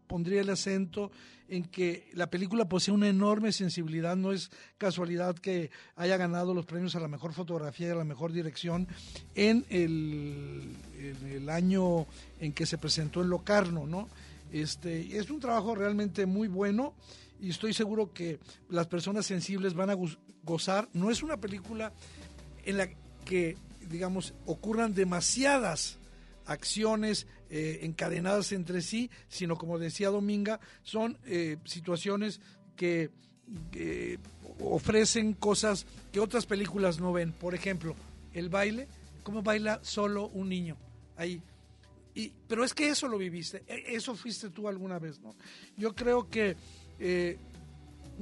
pondría 0.07 0.41
el 0.41 0.49
acento 0.49 1.11
en 1.47 1.65
que 1.65 2.09
la 2.13 2.27
película 2.27 2.67
posee 2.67 2.91
una 2.91 3.07
enorme 3.07 3.51
sensibilidad, 3.51 4.15
no 4.15 4.31
es 4.31 4.49
casualidad 4.79 5.35
que 5.35 5.69
haya 5.95 6.17
ganado 6.17 6.55
los 6.55 6.65
premios 6.65 6.95
a 6.95 6.99
la 6.99 7.07
mejor 7.07 7.33
fotografía 7.33 7.89
y 7.89 7.91
a 7.91 7.95
la 7.95 8.03
mejor 8.03 8.31
dirección 8.31 8.87
en 9.35 9.63
el, 9.69 10.75
el 11.29 11.49
año 11.49 12.07
en 12.39 12.51
que 12.51 12.65
se 12.65 12.79
presentó 12.79 13.21
en 13.21 13.29
Locarno, 13.29 13.85
¿no? 13.85 14.09
Este, 14.51 15.17
es 15.17 15.29
un 15.29 15.39
trabajo 15.39 15.75
realmente 15.75 16.25
muy 16.25 16.47
bueno 16.47 16.95
y 17.39 17.49
estoy 17.49 17.73
seguro 17.73 18.13
que 18.13 18.39
las 18.69 18.87
personas 18.87 19.25
sensibles 19.25 19.73
van 19.73 19.89
a 19.89 19.97
gozar. 20.43 20.89
No 20.93 21.11
es 21.11 21.23
una 21.23 21.37
película 21.37 21.93
en 22.63 22.77
la 22.77 22.89
que, 23.25 23.57
digamos, 23.89 24.33
ocurran 24.45 24.93
demasiadas 24.93 25.99
acciones 26.45 27.27
eh, 27.49 27.79
encadenadas 27.83 28.51
entre 28.51 28.81
sí, 28.81 29.09
sino 29.27 29.57
como 29.57 29.77
decía 29.77 30.09
Dominga, 30.09 30.59
son 30.83 31.17
eh, 31.25 31.57
situaciones 31.65 32.41
que, 32.75 33.11
ofrecen 34.59 35.33
cosas 35.33 35.85
que 36.11 36.19
otras 36.19 36.45
películas 36.45 36.99
no 36.99 37.13
ven. 37.13 37.31
Por 37.31 37.55
ejemplo, 37.55 37.95
el 38.33 38.49
baile, 38.49 38.87
cómo 39.23 39.41
baila 39.41 39.79
solo 39.83 40.27
un 40.27 40.49
niño 40.49 40.77
ahí. 41.15 41.41
Y, 42.13 42.33
pero 42.47 42.63
es 42.63 42.73
que 42.73 42.89
eso 42.89 43.07
lo 43.07 43.17
viviste, 43.17 43.63
e, 43.67 43.95
eso 43.95 44.15
fuiste 44.15 44.49
tú 44.49 44.67
alguna 44.67 44.99
vez, 44.99 45.19
¿no? 45.21 45.35
Yo 45.77 45.95
creo 45.95 46.29
que 46.29 46.57
eh, 46.99 47.37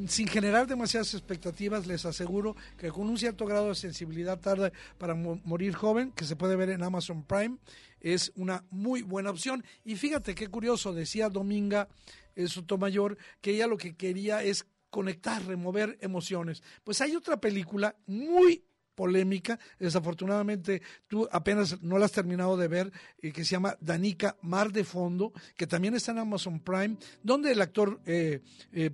sin 0.07 0.27
generar 0.27 0.67
demasiadas 0.67 1.13
expectativas, 1.13 1.87
les 1.87 2.05
aseguro 2.05 2.55
que 2.77 2.89
con 2.89 3.09
un 3.09 3.17
cierto 3.17 3.45
grado 3.45 3.69
de 3.69 3.75
sensibilidad 3.75 4.39
tarde 4.39 4.73
para 4.97 5.15
morir 5.15 5.73
joven, 5.73 6.11
que 6.11 6.25
se 6.25 6.35
puede 6.35 6.55
ver 6.55 6.69
en 6.69 6.83
Amazon 6.83 7.23
Prime, 7.23 7.57
es 8.01 8.31
una 8.35 8.63
muy 8.69 9.01
buena 9.01 9.29
opción. 9.29 9.63
Y 9.83 9.95
fíjate 9.95 10.35
qué 10.35 10.47
curioso, 10.47 10.93
decía 10.93 11.29
Dominga 11.29 11.87
eh, 12.35 12.47
Sotomayor, 12.47 13.17
que 13.41 13.51
ella 13.51 13.67
lo 13.67 13.77
que 13.77 13.95
quería 13.95 14.43
es 14.43 14.65
conectar, 14.89 15.45
remover 15.45 15.97
emociones. 16.01 16.61
Pues 16.83 17.01
hay 17.01 17.15
otra 17.15 17.37
película 17.37 17.95
muy 18.05 18.63
polémica, 18.95 19.59
desafortunadamente 19.79 20.81
tú 21.07 21.27
apenas 21.31 21.81
no 21.81 21.97
la 21.97 22.05
has 22.05 22.11
terminado 22.11 22.57
de 22.57 22.67
ver, 22.67 22.91
eh, 23.21 23.31
que 23.31 23.43
se 23.43 23.51
llama 23.51 23.77
Danica 23.81 24.37
Mar 24.41 24.71
de 24.71 24.83
Fondo, 24.83 25.33
que 25.55 25.67
también 25.67 25.95
está 25.95 26.11
en 26.11 26.19
Amazon 26.19 26.59
Prime, 26.59 26.97
donde 27.21 27.51
el 27.51 27.61
actor 27.61 27.99
eh, 28.05 28.41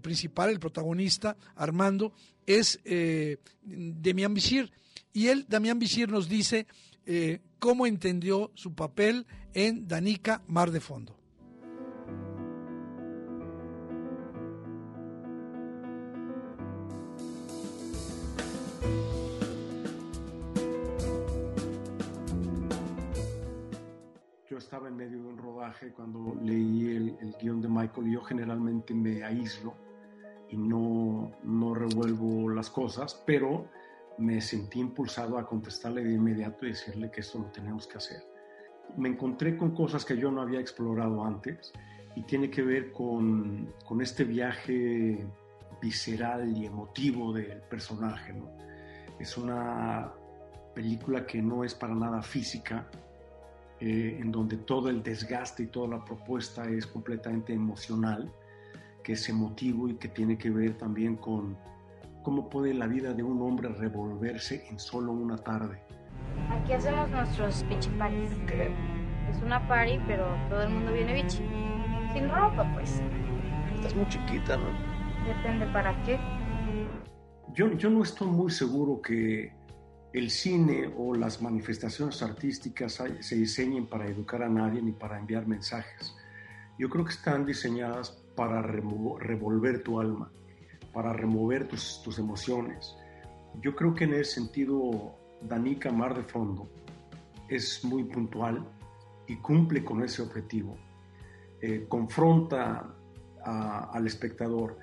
principal, 0.01 0.49
el 0.49 0.59
protagonista, 0.59 1.37
Armando, 1.55 2.13
es 2.45 2.79
Demian 2.83 4.33
Bichir. 4.33 4.71
Y 5.13 5.27
él, 5.27 5.45
Damián 5.47 5.79
Bichir, 5.79 6.09
nos 6.09 6.27
dice 6.27 6.67
eh, 7.05 7.39
cómo 7.59 7.85
entendió 7.85 8.51
su 8.53 8.73
papel 8.73 9.25
en 9.53 9.87
Danica 9.87 10.41
Mar 10.47 10.71
de 10.71 10.79
Fondo. 10.79 11.20
Estaba 24.71 24.87
en 24.87 24.95
medio 24.95 25.21
de 25.21 25.27
un 25.27 25.37
rodaje 25.37 25.91
cuando 25.91 26.33
leí 26.41 26.95
el, 26.95 27.17
el 27.19 27.35
guion 27.41 27.61
de 27.61 27.67
Michael 27.67 28.09
yo 28.09 28.21
generalmente 28.21 28.93
me 28.93 29.21
aíslo 29.21 29.75
y 30.47 30.55
no, 30.55 31.29
no 31.43 31.73
revuelvo 31.73 32.49
las 32.49 32.69
cosas, 32.69 33.21
pero 33.27 33.67
me 34.17 34.39
sentí 34.39 34.79
impulsado 34.79 35.37
a 35.37 35.45
contestarle 35.45 36.05
de 36.05 36.13
inmediato 36.13 36.65
y 36.65 36.69
decirle 36.69 37.11
que 37.11 37.19
esto 37.19 37.39
lo 37.39 37.45
tenemos 37.47 37.85
que 37.85 37.97
hacer. 37.97 38.25
Me 38.95 39.09
encontré 39.09 39.57
con 39.57 39.75
cosas 39.75 40.05
que 40.05 40.15
yo 40.15 40.31
no 40.31 40.41
había 40.41 40.61
explorado 40.61 41.21
antes 41.21 41.73
y 42.15 42.23
tiene 42.23 42.49
que 42.49 42.61
ver 42.61 42.93
con, 42.93 43.73
con 43.85 43.99
este 43.99 44.23
viaje 44.23 45.27
visceral 45.81 46.55
y 46.55 46.67
emotivo 46.67 47.33
del 47.33 47.59
personaje. 47.63 48.31
¿no? 48.31 48.49
Es 49.19 49.37
una 49.37 50.13
película 50.73 51.25
que 51.25 51.41
no 51.41 51.65
es 51.65 51.75
para 51.75 51.93
nada 51.93 52.21
física, 52.21 52.87
eh, 53.81 54.17
en 54.21 54.31
donde 54.31 54.55
todo 54.55 54.89
el 54.89 55.03
desgaste 55.03 55.63
y 55.63 55.67
toda 55.67 55.97
la 55.97 56.05
propuesta 56.05 56.63
es 56.69 56.87
completamente 56.87 57.53
emocional, 57.53 58.31
que 59.03 59.13
es 59.13 59.27
emotivo 59.27 59.89
y 59.89 59.95
que 59.95 60.07
tiene 60.07 60.37
que 60.37 60.49
ver 60.49 60.77
también 60.77 61.17
con 61.17 61.57
¿Cómo 62.23 62.49
puede 62.49 62.75
la 62.75 62.85
vida 62.85 63.13
de 63.13 63.23
un 63.23 63.41
hombre 63.41 63.69
revolverse 63.69 64.67
en 64.69 64.77
solo 64.77 65.11
una 65.11 65.37
tarde? 65.37 65.81
Aquí 66.51 66.73
hacemos 66.73 67.09
nuestros 67.09 67.67
bichi 67.67 67.89
parties. 67.97 68.31
¿Qué? 68.45 68.71
Es 69.27 69.41
una 69.41 69.67
party, 69.67 69.99
pero 70.05 70.27
todo 70.47 70.61
el 70.61 70.69
mundo 70.69 70.93
viene 70.93 71.15
bichi. 71.15 71.43
Sin 72.13 72.29
ropa, 72.29 72.71
pues. 72.75 73.01
Estás 73.73 73.95
muy 73.95 74.07
chiquita, 74.07 74.55
¿no? 74.55 74.65
Depende 75.25 75.65
para 75.73 75.99
qué. 76.03 76.19
Yo, 77.55 77.73
yo 77.73 77.89
no 77.89 78.03
estoy 78.03 78.27
muy 78.27 78.51
seguro 78.51 79.01
que 79.01 79.51
el 80.13 80.29
cine 80.29 80.93
o 80.97 81.15
las 81.15 81.41
manifestaciones 81.41 82.21
artísticas 82.21 83.01
se 83.19 83.35
diseñen 83.35 83.87
para 83.87 84.07
educar 84.07 84.43
a 84.43 84.49
nadie 84.49 84.81
ni 84.81 84.91
para 84.91 85.17
enviar 85.17 85.47
mensajes. 85.47 86.15
Yo 86.77 86.89
creo 86.89 87.05
que 87.05 87.11
están 87.11 87.45
diseñadas 87.45 88.11
para 88.35 88.61
revolver 88.61 89.83
tu 89.83 89.99
alma 89.99 90.31
para 90.93 91.13
remover 91.13 91.67
tus, 91.67 92.17
emociones. 92.19 92.95
Yo 93.61 93.75
creo 93.75 93.93
que 93.93 94.05
en 94.05 94.13
ese 94.13 94.35
sentido, 94.35 95.15
Danica 95.41 95.91
Mar 95.91 96.15
de 96.15 96.23
Fondo 96.23 96.69
es 97.49 97.83
muy 97.83 98.03
puntual 98.03 98.65
y 99.27 99.37
cumple 99.37 99.83
con 99.83 100.03
ese 100.03 100.21
objetivo. 100.21 100.77
Eh, 101.61 101.85
confronta 101.87 102.95
al 103.43 104.05
espectador. 104.05 104.77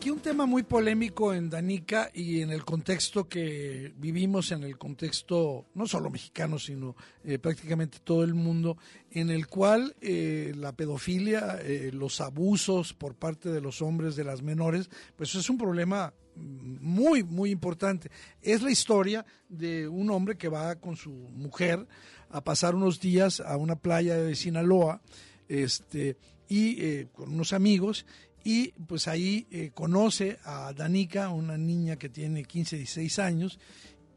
Aquí 0.00 0.08
un 0.08 0.20
tema 0.20 0.46
muy 0.46 0.62
polémico 0.62 1.34
en 1.34 1.50
Danica 1.50 2.10
y 2.14 2.40
en 2.40 2.52
el 2.52 2.64
contexto 2.64 3.28
que 3.28 3.92
vivimos, 3.98 4.50
en 4.50 4.64
el 4.64 4.78
contexto 4.78 5.66
no 5.74 5.86
solo 5.86 6.08
mexicano, 6.08 6.58
sino 6.58 6.96
eh, 7.22 7.38
prácticamente 7.38 7.98
todo 8.02 8.24
el 8.24 8.32
mundo, 8.32 8.78
en 9.10 9.28
el 9.28 9.46
cual 9.46 9.94
eh, 10.00 10.54
la 10.56 10.72
pedofilia, 10.72 11.58
eh, 11.62 11.90
los 11.92 12.22
abusos 12.22 12.94
por 12.94 13.14
parte 13.14 13.50
de 13.50 13.60
los 13.60 13.82
hombres 13.82 14.16
de 14.16 14.24
las 14.24 14.40
menores, 14.40 14.88
pues 15.16 15.34
es 15.34 15.50
un 15.50 15.58
problema 15.58 16.14
muy, 16.34 17.22
muy 17.22 17.50
importante. 17.50 18.10
Es 18.40 18.62
la 18.62 18.70
historia 18.70 19.26
de 19.50 19.86
un 19.86 20.10
hombre 20.10 20.38
que 20.38 20.48
va 20.48 20.76
con 20.76 20.96
su 20.96 21.10
mujer 21.10 21.86
a 22.30 22.42
pasar 22.42 22.74
unos 22.74 23.00
días 23.00 23.40
a 23.40 23.58
una 23.58 23.76
playa 23.76 24.16
de 24.16 24.34
Sinaloa, 24.34 25.02
este, 25.46 26.16
y 26.48 27.04
con 27.06 27.34
unos 27.34 27.52
amigos, 27.52 28.06
y 28.44 28.72
pues 28.86 29.08
ahí 29.08 29.46
eh, 29.50 29.70
conoce 29.74 30.38
a 30.44 30.72
Danica, 30.72 31.28
una 31.28 31.58
niña 31.58 31.96
que 31.96 32.08
tiene 32.08 32.44
15, 32.44 32.76
16 32.76 33.18
años, 33.18 33.58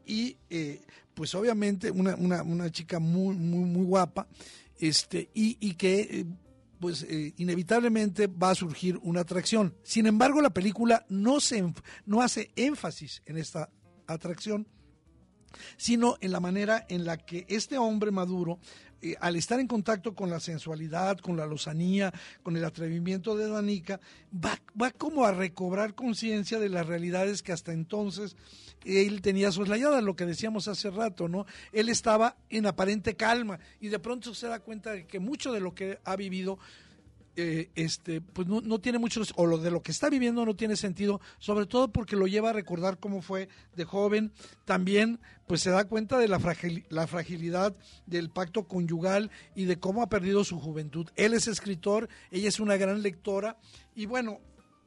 y 0.06 0.36
eh, 0.50 0.82
pues 1.14 1.34
obviamente 1.34 1.90
una, 1.90 2.14
una, 2.14 2.70
chica 2.70 2.98
muy, 2.98 3.36
muy, 3.36 3.64
muy 3.64 3.84
guapa, 3.84 4.26
este, 4.78 5.30
y, 5.34 5.56
y 5.60 5.74
que 5.74 6.00
eh, 6.00 6.26
pues 6.80 7.06
inevitablemente 7.36 8.26
va 8.26 8.50
a 8.50 8.54
surgir 8.54 8.98
una 9.02 9.20
atracción. 9.20 9.74
Sin 9.84 10.06
embargo, 10.06 10.42
la 10.42 10.50
película 10.50 11.06
no, 11.08 11.40
se, 11.40 11.64
no 12.04 12.20
hace 12.20 12.50
énfasis 12.56 13.22
en 13.24 13.38
esta 13.38 13.70
atracción, 14.06 14.66
sino 15.78 16.16
en 16.20 16.32
la 16.32 16.40
manera 16.40 16.84
en 16.90 17.06
la 17.06 17.16
que 17.16 17.46
este 17.48 17.78
hombre 17.78 18.10
maduro 18.10 18.58
al 19.20 19.36
estar 19.36 19.60
en 19.60 19.66
contacto 19.66 20.14
con 20.14 20.30
la 20.30 20.40
sensualidad, 20.40 21.18
con 21.18 21.36
la 21.36 21.46
lozanía, 21.46 22.12
con 22.42 22.56
el 22.56 22.64
atrevimiento 22.64 23.36
de 23.36 23.48
Danica, 23.48 24.00
va, 24.34 24.58
va 24.80 24.90
como 24.90 25.24
a 25.24 25.32
recobrar 25.32 25.94
conciencia 25.94 26.58
de 26.58 26.68
las 26.68 26.86
realidades 26.86 27.42
que 27.42 27.52
hasta 27.52 27.72
entonces 27.72 28.36
él 28.84 29.22
tenía 29.22 29.50
soslayadas, 29.50 30.02
lo 30.02 30.16
que 30.16 30.26
decíamos 30.26 30.68
hace 30.68 30.90
rato, 30.90 31.28
¿no? 31.28 31.46
Él 31.72 31.88
estaba 31.88 32.36
en 32.50 32.66
aparente 32.66 33.16
calma 33.16 33.58
y 33.80 33.88
de 33.88 33.98
pronto 33.98 34.34
se 34.34 34.46
da 34.46 34.60
cuenta 34.60 34.92
de 34.92 35.06
que 35.06 35.20
mucho 35.20 35.52
de 35.52 35.60
lo 35.60 35.74
que 35.74 35.98
ha 36.04 36.16
vivido 36.16 36.58
eh, 37.36 37.70
este, 37.74 38.20
pues 38.20 38.46
no, 38.46 38.60
no, 38.60 38.78
tiene 38.78 38.98
mucho, 38.98 39.22
o 39.36 39.46
lo 39.46 39.58
de 39.58 39.70
lo 39.70 39.82
que 39.82 39.92
está 39.92 40.08
viviendo 40.08 40.44
no 40.46 40.54
tiene 40.54 40.76
sentido, 40.76 41.20
sobre 41.38 41.66
todo 41.66 41.88
porque 41.88 42.16
lo 42.16 42.26
lleva 42.26 42.50
a 42.50 42.52
recordar 42.52 42.98
cómo 42.98 43.22
fue 43.22 43.48
de 43.74 43.84
joven. 43.84 44.32
También, 44.64 45.20
pues 45.46 45.60
se 45.60 45.70
da 45.70 45.84
cuenta 45.84 46.18
de 46.18 46.28
la, 46.28 46.40
la 46.90 47.06
fragilidad 47.06 47.74
del 48.06 48.30
pacto 48.30 48.64
conyugal 48.64 49.30
y 49.54 49.64
de 49.64 49.78
cómo 49.78 50.02
ha 50.02 50.08
perdido 50.08 50.44
su 50.44 50.60
juventud. 50.60 51.08
Él 51.16 51.34
es 51.34 51.48
escritor, 51.48 52.08
ella 52.30 52.48
es 52.48 52.60
una 52.60 52.76
gran 52.76 53.02
lectora, 53.02 53.58
y 53.94 54.06
bueno, 54.06 54.40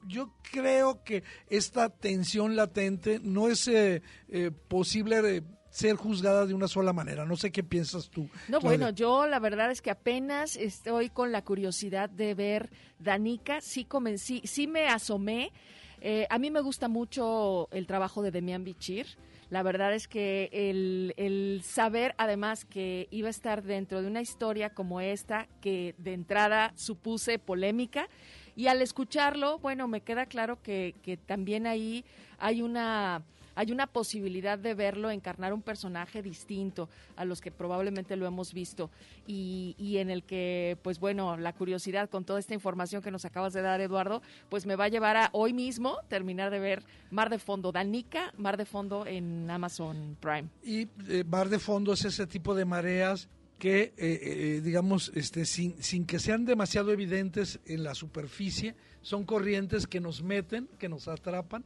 yo 0.06 0.32
creo 0.52 1.02
que 1.04 1.22
esta 1.50 1.90
tensión 1.90 2.56
latente 2.56 3.20
no 3.22 3.48
es 3.48 3.66
eh, 3.68 4.02
eh, 4.28 4.50
posible 4.68 5.42
ser 5.78 5.94
juzgada 5.94 6.44
de 6.44 6.54
una 6.54 6.66
sola 6.66 6.92
manera. 6.92 7.24
No 7.24 7.36
sé 7.36 7.52
qué 7.52 7.62
piensas 7.62 8.10
tú. 8.10 8.28
No, 8.48 8.58
bueno, 8.58 8.90
yo 8.90 9.28
la 9.28 9.38
verdad 9.38 9.70
es 9.70 9.80
que 9.80 9.92
apenas 9.92 10.56
estoy 10.56 11.08
con 11.08 11.30
la 11.30 11.44
curiosidad 11.44 12.10
de 12.10 12.34
ver 12.34 12.70
Danica. 12.98 13.60
Sí, 13.60 13.84
comencí, 13.84 14.42
sí 14.44 14.66
me 14.66 14.88
asomé. 14.88 15.52
Eh, 16.00 16.26
a 16.30 16.38
mí 16.38 16.50
me 16.50 16.60
gusta 16.62 16.88
mucho 16.88 17.68
el 17.70 17.86
trabajo 17.86 18.22
de 18.22 18.32
Demian 18.32 18.64
Bichir. 18.64 19.06
La 19.50 19.62
verdad 19.62 19.94
es 19.94 20.08
que 20.08 20.50
el, 20.52 21.14
el, 21.16 21.62
saber 21.64 22.14
además 22.18 22.64
que 22.64 23.06
iba 23.12 23.28
a 23.28 23.30
estar 23.30 23.62
dentro 23.62 24.02
de 24.02 24.08
una 24.08 24.20
historia 24.20 24.70
como 24.70 25.00
esta, 25.00 25.46
que 25.60 25.94
de 25.96 26.12
entrada 26.12 26.72
supuse 26.74 27.38
polémica, 27.38 28.08
y 28.56 28.66
al 28.66 28.82
escucharlo, 28.82 29.60
bueno, 29.60 29.86
me 29.86 30.00
queda 30.00 30.26
claro 30.26 30.60
que, 30.60 30.96
que 31.02 31.16
también 31.16 31.68
ahí 31.68 32.04
hay 32.38 32.62
una 32.62 33.22
hay 33.58 33.72
una 33.72 33.88
posibilidad 33.88 34.56
de 34.56 34.72
verlo 34.74 35.10
encarnar 35.10 35.52
un 35.52 35.62
personaje 35.62 36.22
distinto 36.22 36.88
a 37.16 37.24
los 37.24 37.40
que 37.40 37.50
probablemente 37.50 38.14
lo 38.14 38.24
hemos 38.24 38.54
visto 38.54 38.88
y, 39.26 39.96
en 39.98 40.10
el 40.10 40.22
que, 40.22 40.78
pues 40.82 41.00
bueno, 41.00 41.36
la 41.36 41.52
curiosidad 41.52 42.08
con 42.08 42.24
toda 42.24 42.38
esta 42.38 42.54
información 42.54 43.02
que 43.02 43.10
nos 43.10 43.24
acabas 43.24 43.52
de 43.54 43.62
dar, 43.62 43.80
Eduardo, 43.80 44.22
pues 44.48 44.64
me 44.64 44.76
va 44.76 44.84
a 44.84 44.88
llevar 44.88 45.16
a 45.16 45.30
hoy 45.32 45.52
mismo 45.52 45.98
terminar 46.08 46.52
de 46.52 46.60
ver 46.60 46.84
Mar 47.10 47.30
de 47.30 47.40
Fondo, 47.40 47.72
Danica, 47.72 48.32
Mar 48.36 48.58
de 48.58 48.64
Fondo 48.64 49.04
en 49.06 49.50
Amazon 49.50 50.16
Prime. 50.20 50.48
Y 50.62 50.86
eh, 51.08 51.24
Mar 51.26 51.48
de 51.48 51.58
Fondo 51.58 51.94
es 51.94 52.04
ese 52.04 52.28
tipo 52.28 52.54
de 52.54 52.64
mareas 52.64 53.28
que, 53.58 53.80
eh, 53.80 53.92
eh, 53.98 54.60
digamos, 54.62 55.10
este, 55.16 55.44
sin, 55.44 55.82
sin 55.82 56.06
que 56.06 56.20
sean 56.20 56.44
demasiado 56.44 56.92
evidentes 56.92 57.58
en 57.66 57.82
la 57.82 57.96
superficie, 57.96 58.76
son 59.02 59.24
corrientes 59.24 59.88
que 59.88 59.98
nos 59.98 60.22
meten, 60.22 60.68
que 60.78 60.88
nos 60.88 61.08
atrapan 61.08 61.64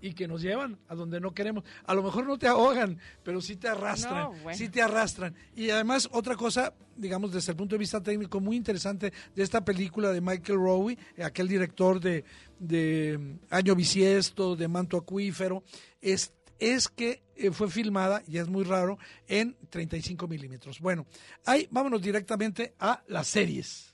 y 0.00 0.12
que 0.12 0.28
nos 0.28 0.42
llevan 0.42 0.78
a 0.88 0.94
donde 0.94 1.20
no 1.20 1.32
queremos. 1.32 1.64
A 1.84 1.94
lo 1.94 2.02
mejor 2.02 2.26
no 2.26 2.38
te 2.38 2.46
ahogan, 2.46 2.98
pero 3.22 3.40
sí 3.40 3.56
te 3.56 3.68
arrastran, 3.68 4.28
sí 4.52 4.68
te 4.68 4.82
arrastran. 4.82 5.34
Y 5.56 5.70
además 5.70 6.08
otra 6.12 6.36
cosa, 6.36 6.74
digamos 6.96 7.32
desde 7.32 7.52
el 7.52 7.56
punto 7.56 7.74
de 7.74 7.78
vista 7.78 8.02
técnico 8.02 8.40
muy 8.40 8.56
interesante 8.56 9.12
de 9.34 9.42
esta 9.42 9.64
película 9.64 10.12
de 10.12 10.20
Michael 10.20 10.58
Rowe, 10.58 10.96
aquel 11.22 11.48
director 11.48 12.00
de, 12.00 12.24
de 12.58 13.18
mm, 13.18 13.54
Año 13.54 13.74
Bisiesto, 13.74 14.56
de 14.56 14.68
Manto 14.68 14.96
Acuífero, 14.96 15.62
es, 16.00 16.32
es 16.58 16.88
que 16.88 17.22
eh, 17.36 17.50
fue 17.50 17.70
filmada, 17.70 18.22
y 18.28 18.38
es 18.38 18.48
muy 18.48 18.64
raro, 18.64 18.98
en 19.26 19.56
35 19.70 20.28
milímetros. 20.28 20.80
Bueno, 20.80 21.06
ahí 21.44 21.66
vámonos 21.70 22.00
directamente 22.02 22.74
a 22.78 23.02
las 23.08 23.26
series. 23.26 23.93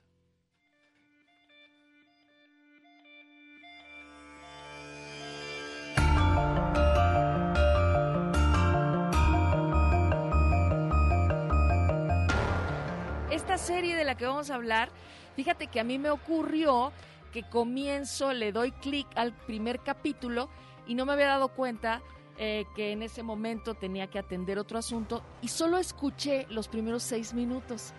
Serie 13.59 13.97
de 13.97 14.05
la 14.05 14.17
que 14.17 14.27
vamos 14.27 14.51
a 14.51 14.55
hablar, 14.55 14.91
fíjate 15.37 15.67
que 15.67 15.81
a 15.81 15.85
mí 15.85 15.99
me 15.99 16.11
ocurrió 16.11 16.93
que 17.33 17.43
comienzo, 17.43 18.33
le 18.33 18.53
doy 18.53 18.73
clic 18.73 19.07
al 19.15 19.33
primer 19.33 19.81
capítulo 19.81 20.49
y 20.87 20.95
no 20.95 21.07
me 21.07 21.13
había 21.13 21.27
dado 21.27 21.49
cuenta 21.49 22.03
eh, 22.39 22.65
que 22.75 22.93
en 22.93 23.03
ese 23.03 23.23
momento 23.23 23.75
tenía 23.75 24.09
que 24.09 24.19
atender 24.19 24.59
otro 24.59 24.79
asunto 24.79 25.23
y 25.43 25.49
solo 25.49 25.79
escuché 25.79 26.47
los 26.51 26.69
primeros 26.69 27.03
seis 27.03 27.35
minutos. 27.35 27.93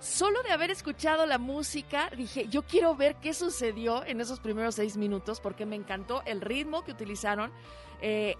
Solo 0.00 0.42
de 0.42 0.52
haber 0.52 0.70
escuchado 0.70 1.26
la 1.26 1.38
música, 1.38 2.08
dije, 2.16 2.46
yo 2.48 2.62
quiero 2.62 2.94
ver 2.94 3.16
qué 3.16 3.34
sucedió 3.34 4.04
en 4.04 4.20
esos 4.20 4.38
primeros 4.38 4.76
seis 4.76 4.96
minutos 4.96 5.40
porque 5.40 5.66
me 5.66 5.74
encantó 5.74 6.22
el 6.24 6.40
ritmo 6.40 6.84
que 6.84 6.92
utilizaron. 6.92 7.50
Eh, 8.00 8.36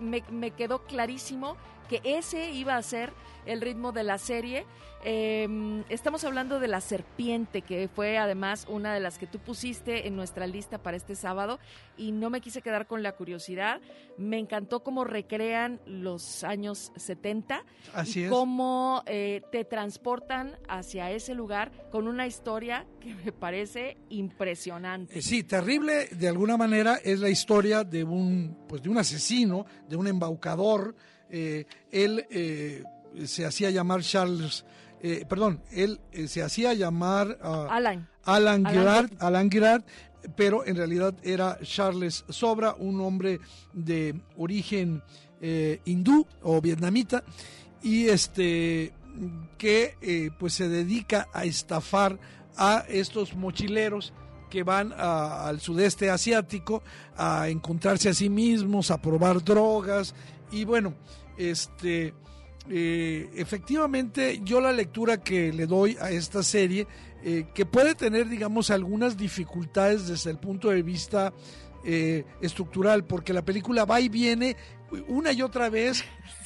me 0.00 0.50
quedó 0.50 0.82
clarísimo 0.82 1.56
que 1.92 2.16
ese 2.18 2.52
iba 2.52 2.76
a 2.76 2.82
ser 2.82 3.12
el 3.44 3.60
ritmo 3.60 3.92
de 3.92 4.02
la 4.02 4.16
serie. 4.16 4.64
Em, 5.04 5.82
estamos 5.90 6.24
hablando 6.24 6.60
de 6.60 6.68
La 6.68 6.80
Serpiente, 6.80 7.60
que 7.60 7.88
fue 7.88 8.16
además 8.16 8.66
una 8.68 8.94
de 8.94 9.00
las 9.00 9.18
que 9.18 9.26
tú 9.26 9.40
pusiste 9.40 10.06
en 10.06 10.16
nuestra 10.16 10.46
lista 10.46 10.78
para 10.78 10.96
este 10.96 11.16
sábado 11.16 11.58
y 11.98 12.12
no 12.12 12.30
me 12.30 12.40
quise 12.40 12.62
quedar 12.62 12.86
con 12.86 13.02
la 13.02 13.12
curiosidad. 13.12 13.80
Me 14.16 14.38
encantó 14.38 14.82
cómo 14.82 15.04
recrean 15.04 15.80
los 15.84 16.44
años 16.44 16.92
70 16.96 17.64
Así 17.92 18.24
y 18.24 18.28
cómo 18.28 19.02
eh, 19.06 19.42
te 19.50 19.64
transportan 19.64 20.56
hacia 20.68 21.10
ese 21.10 21.34
lugar 21.34 21.72
con 21.90 22.06
una 22.06 22.26
historia 22.26 22.86
que 23.00 23.14
me 23.14 23.32
parece 23.32 23.98
impresionante. 24.08 25.20
Sí, 25.20 25.42
terrible 25.42 26.06
de 26.06 26.28
alguna 26.28 26.56
manera 26.56 26.96
es 27.04 27.20
la 27.20 27.28
historia 27.28 27.84
de 27.84 28.02
un, 28.04 28.56
pues 28.66 28.80
de 28.80 28.88
un 28.88 28.96
asesino, 28.96 29.66
de 29.88 29.96
un 29.96 30.06
embaucador. 30.06 30.94
Eh, 31.32 31.64
él 31.90 32.24
se 33.24 33.44
hacía 33.44 33.70
llamar 33.70 34.02
Charles, 34.02 34.64
eh, 35.00 35.24
perdón, 35.28 35.60
él 35.70 36.00
eh, 36.12 36.28
se 36.28 36.42
hacía 36.42 36.74
llamar 36.74 37.38
uh, 37.42 37.70
Alan. 37.70 38.08
Alan 38.24 38.64
Girard, 38.64 39.10
Alan 39.18 39.50
Girard, 39.50 39.82
pero 40.36 40.64
en 40.64 40.76
realidad 40.76 41.14
era 41.22 41.58
Charles 41.62 42.24
Sobra, 42.28 42.74
un 42.78 43.00
hombre 43.00 43.40
de 43.72 44.20
origen 44.36 45.02
eh, 45.40 45.80
hindú 45.84 46.26
o 46.42 46.60
vietnamita 46.60 47.24
y 47.82 48.06
este 48.06 48.92
que 49.58 50.30
pues 50.38 50.54
se 50.54 50.68
dedica 50.68 51.28
a 51.34 51.44
estafar 51.44 52.18
a 52.56 52.84
estos 52.88 53.34
mochileros 53.34 54.14
que 54.48 54.62
van 54.62 54.94
al 54.96 55.60
sudeste 55.60 56.08
asiático 56.08 56.82
a 57.16 57.48
encontrarse 57.48 58.08
a 58.08 58.14
sí 58.14 58.30
mismos, 58.30 58.90
a 58.90 59.02
probar 59.02 59.44
drogas 59.44 60.14
y 60.50 60.64
bueno, 60.64 60.94
este 61.50 62.14
eh, 62.68 63.28
efectivamente 63.34 64.40
yo 64.44 64.60
la 64.60 64.72
lectura 64.72 65.18
que 65.18 65.52
le 65.52 65.66
doy 65.66 65.96
a 66.00 66.10
esta 66.10 66.42
serie, 66.42 66.86
eh, 67.24 67.46
que 67.54 67.66
puede 67.66 67.94
tener, 67.94 68.28
digamos, 68.28 68.70
algunas 68.70 69.16
dificultades 69.16 70.06
desde 70.06 70.30
el 70.30 70.38
punto 70.38 70.70
de 70.70 70.82
vista 70.82 71.32
eh, 71.84 72.24
estructural, 72.40 73.04
porque 73.04 73.32
la 73.32 73.44
película 73.44 73.84
va 73.84 74.00
y 74.00 74.08
viene 74.08 74.56
una 75.08 75.32
y 75.32 75.42
otra 75.42 75.70
vez 75.70 76.04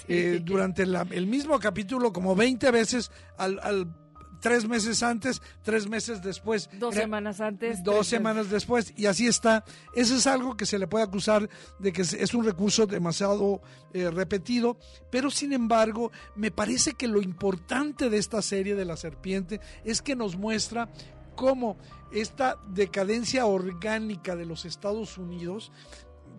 durante 0.42 0.84
el 0.84 1.26
mismo 1.26 1.59
capítulo, 1.59 2.12
como 2.12 2.34
20 2.34 2.70
veces 2.70 3.11
al, 3.36 3.92
tres 4.41 4.66
meses 4.66 5.03
antes, 5.03 5.43
tres 5.62 5.89
meses 5.89 6.22
después. 6.22 6.68
Dos 6.78 6.95
semanas 6.95 7.41
antes. 7.41 7.82
Dos 7.82 8.07
semanas 8.07 8.51
después, 8.51 8.93
y 8.97 9.07
así 9.07 9.26
está. 9.26 9.64
Eso 9.95 10.16
es 10.16 10.26
algo 10.26 10.57
que 10.57 10.66
se 10.66 10.78
le 10.78 10.87
puede 10.87 11.05
acusar 11.05 11.49
de 11.78 11.93
que 11.93 12.03
es 12.03 12.34
un 12.34 12.45
recurso 12.45 12.87
demasiado 12.87 13.61
eh, 13.93 14.11
repetido, 14.11 14.78
pero 15.11 15.30
sin 15.30 15.53
embargo, 15.53 16.11
me 16.34 16.51
parece 16.51 16.95
que 16.95 17.09
lo 17.09 17.22
importante 17.22 18.11
de 18.11 18.18
esta 18.18 18.43
serie 18.43 18.74
de 18.74 18.84
La 18.84 18.97
Serpiente 18.97 19.61
es 19.84 20.03
que 20.03 20.16
nos 20.16 20.37
muestra 20.37 20.89
cómo 21.34 21.76
esta 22.12 22.57
decadencia 22.68 23.47
orgánica 23.47 24.37
de 24.37 24.47
los 24.47 24.64
Estados 24.64 25.18
Unidos 25.18 25.70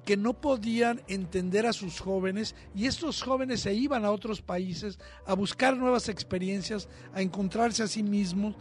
que 0.08 0.16
no 0.16 0.40
podían 0.40 1.02
entender 1.10 1.66
a 1.66 1.74
sus 1.74 2.00
jóvenes 2.00 2.56
y 2.74 2.86
estos 2.86 3.22
jóvenes 3.22 3.60
se 3.60 3.74
iban 3.74 4.06
a 4.06 4.12
otros 4.12 4.42
países 4.42 5.00
a 5.26 5.34
buscar 5.34 5.76
nuevas 5.76 6.08
experiencias, 6.08 6.88
a 7.14 7.22
encontrarse 7.22 7.84
a 7.84 7.88
sí 7.90 8.04
mismos. 8.04 8.56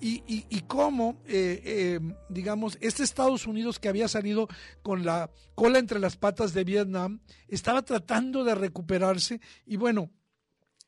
Y, 0.00 0.60
cómo, 0.68 1.16
eh, 1.26 1.60
eh, 1.64 2.00
digamos, 2.28 2.78
este 2.80 3.02
Estados 3.02 3.48
Unidos 3.48 3.80
que 3.80 3.88
había 3.88 4.06
salido 4.06 4.46
con 4.82 5.04
la 5.04 5.30
cola 5.56 5.80
entre 5.80 5.98
las 5.98 6.16
patas 6.16 6.54
de 6.54 6.62
Vietnam, 6.62 7.18
estaba 7.48 7.82
tratando 7.82 8.44
de 8.44 8.54
recuperarse 8.54 9.40
y 9.66 9.76
bueno, 9.78 10.10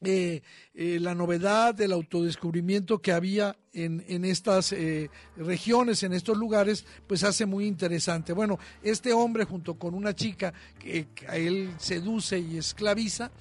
eh, 0.00 0.42
eh, 0.74 0.98
la 1.00 1.14
novedad 1.14 1.74
del 1.74 1.90
autodescubrimiento 1.92 3.00
que 3.00 3.10
había 3.10 3.56
en, 3.72 4.04
en 4.06 4.24
estas 4.24 4.72
eh, 4.72 5.10
regiones, 5.36 6.04
en 6.04 6.12
estos 6.12 6.38
lugares, 6.38 6.86
pues 7.06 7.24
hace 7.24 7.46
muy 7.46 7.66
interesante. 7.66 8.32
Bueno, 8.32 8.58
este 8.82 9.12
hombre 9.12 9.44
junto 9.44 9.74
con 9.74 9.94
una 9.94 10.14
chica 10.14 10.54
que, 10.78 11.08
que 11.14 11.26
a 11.26 11.36
él 11.36 11.72
seduce 11.78 12.38
y 12.38 12.58
esclaviza, 12.58 13.32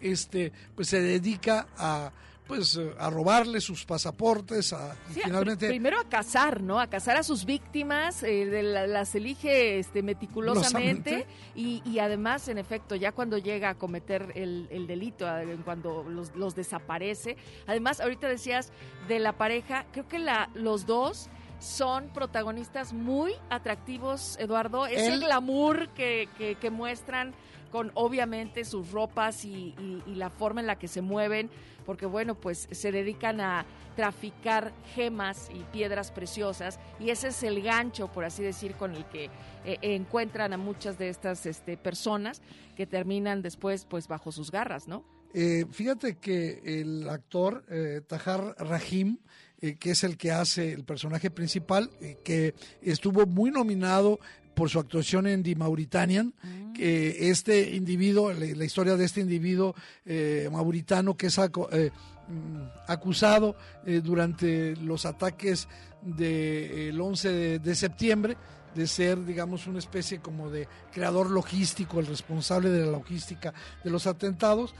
este, 0.00 0.52
pues 0.74 0.88
se 0.88 1.02
dedica 1.02 1.68
a 1.76 2.10
pues 2.48 2.76
eh, 2.76 2.90
a 2.98 3.10
robarle 3.10 3.60
sus 3.60 3.84
pasaportes, 3.84 4.72
a, 4.72 4.96
finalmente... 5.10 5.68
Primero 5.68 6.00
a 6.00 6.04
cazar, 6.08 6.62
¿no? 6.62 6.80
A 6.80 6.86
cazar 6.88 7.18
a 7.18 7.22
sus 7.22 7.44
víctimas, 7.44 8.22
eh, 8.22 8.62
las 8.62 9.14
elige 9.14 9.78
este, 9.78 10.02
meticulosamente 10.02 11.26
y, 11.54 11.82
y, 11.84 11.98
además, 11.98 12.48
en 12.48 12.56
efecto, 12.56 12.96
ya 12.96 13.12
cuando 13.12 13.36
llega 13.36 13.68
a 13.68 13.74
cometer 13.74 14.32
el, 14.34 14.86
delito, 14.86 15.26
cuando 15.64 16.02
los, 16.08 16.34
los, 16.34 16.54
desaparece, 16.54 17.36
además, 17.66 18.00
ahorita 18.00 18.26
decías 18.26 18.72
de 19.06 19.18
la 19.18 19.34
pareja, 19.34 19.84
creo 19.92 20.08
que 20.08 20.18
la, 20.18 20.48
los 20.54 20.86
dos 20.86 21.28
son 21.60 22.08
protagonistas 22.08 22.94
muy 22.94 23.34
atractivos, 23.50 24.38
Eduardo. 24.38 24.86
Es 24.86 25.02
el, 25.02 25.20
glamour 25.20 25.88
que, 25.90 26.28
que, 26.38 26.54
que 26.54 26.70
muestran 26.70 27.34
con 27.70 27.90
obviamente 27.94 28.64
sus 28.64 28.90
ropas 28.90 29.44
y, 29.44 29.74
la 30.06 30.30
forma 30.30 30.60
en 30.60 30.66
la 30.66 30.78
que 30.78 30.88
se 30.88 31.02
mueven, 31.02 31.50
porque 31.88 32.04
bueno, 32.04 32.34
pues 32.34 32.68
se 32.70 32.92
dedican 32.92 33.40
a 33.40 33.64
traficar 33.96 34.74
gemas 34.94 35.48
y 35.54 35.64
piedras 35.72 36.10
preciosas 36.10 36.78
y 37.00 37.08
ese 37.08 37.28
es 37.28 37.42
el 37.42 37.62
gancho, 37.62 38.08
por 38.12 38.26
así 38.26 38.42
decir, 38.42 38.74
con 38.74 38.94
el 38.94 39.06
que 39.06 39.30
eh, 39.64 39.78
encuentran 39.80 40.52
a 40.52 40.58
muchas 40.58 40.98
de 40.98 41.08
estas 41.08 41.46
este, 41.46 41.78
personas 41.78 42.42
que 42.76 42.86
terminan 42.86 43.40
después 43.40 43.86
pues 43.86 44.06
bajo 44.06 44.32
sus 44.32 44.50
garras, 44.50 44.86
¿no? 44.86 45.02
Eh, 45.32 45.64
fíjate 45.70 46.18
que 46.18 46.60
el 46.62 47.08
actor 47.08 47.64
eh, 47.70 48.02
Tahar 48.06 48.54
Rahim, 48.58 49.16
que 49.58 49.90
es 49.90 50.04
el 50.04 50.18
que 50.18 50.30
hace 50.30 50.74
el 50.74 50.84
personaje 50.84 51.30
principal, 51.30 51.90
que 52.22 52.54
estuvo 52.82 53.24
muy 53.24 53.50
nominado 53.50 54.20
por 54.58 54.68
su 54.68 54.80
actuación 54.80 55.28
en 55.28 55.44
The 55.44 55.54
Mauritanian, 55.54 56.34
ah. 56.42 56.72
que 56.74 57.30
este 57.30 57.76
individuo, 57.76 58.32
la, 58.32 58.64
historia 58.64 58.96
de 58.96 59.04
este 59.04 59.20
individuo 59.20 59.76
eh, 60.04 60.48
mauritano 60.50 61.16
que 61.16 61.28
es 61.28 61.38
eh, 61.38 61.90
mm, 62.26 62.90
acusado 62.90 63.54
eh, 63.86 64.00
durante 64.02 64.74
los 64.74 65.06
ataques 65.06 65.68
del 66.02 67.00
11 67.00 67.60
de, 67.60 67.74
septiembre 67.76 68.36
de 68.74 68.88
ser, 68.88 69.24
digamos, 69.24 69.68
una 69.68 69.78
especie 69.78 70.18
como 70.18 70.50
de 70.50 70.66
creador 70.92 71.30
logístico, 71.30 72.00
el 72.00 72.06
responsable 72.06 72.68
de 72.68 72.84
la 72.84 72.90
logística 72.90 73.54
de 73.84 73.90
los 73.90 74.08
atentados, 74.08 74.74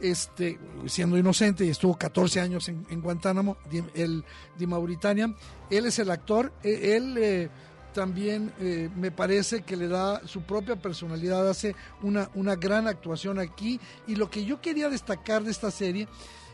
este, 0.00 0.58
siendo 0.86 1.18
inocente 1.18 1.66
y 1.66 1.70
estuvo 1.70 1.98
14 1.98 2.40
años 2.40 2.68
en, 2.68 3.00
Guantánamo, 3.02 3.58
el 3.94 4.24
de 4.58 4.66
Mauritania. 4.66 5.34
Él 5.70 5.84
es 5.84 5.98
el 5.98 6.10
actor, 6.10 6.52
e, 6.62 6.96
él 6.96 7.50
también 7.92 8.52
eh, 8.60 8.88
me 8.96 9.10
parece 9.10 9.62
que 9.62 9.76
le 9.76 9.88
da 9.88 10.26
su 10.26 10.42
propia 10.42 10.76
personalidad, 10.76 11.48
hace 11.48 11.74
una, 12.02 12.30
una 12.34 12.56
gran 12.56 12.86
actuación 12.86 13.38
aquí. 13.38 13.80
Y 14.06 14.16
lo 14.16 14.30
que 14.30 14.44
yo 14.44 14.60
quería 14.60 14.88
destacar 14.88 15.42
de 15.42 15.50
esta 15.50 15.70
serie 15.70 16.08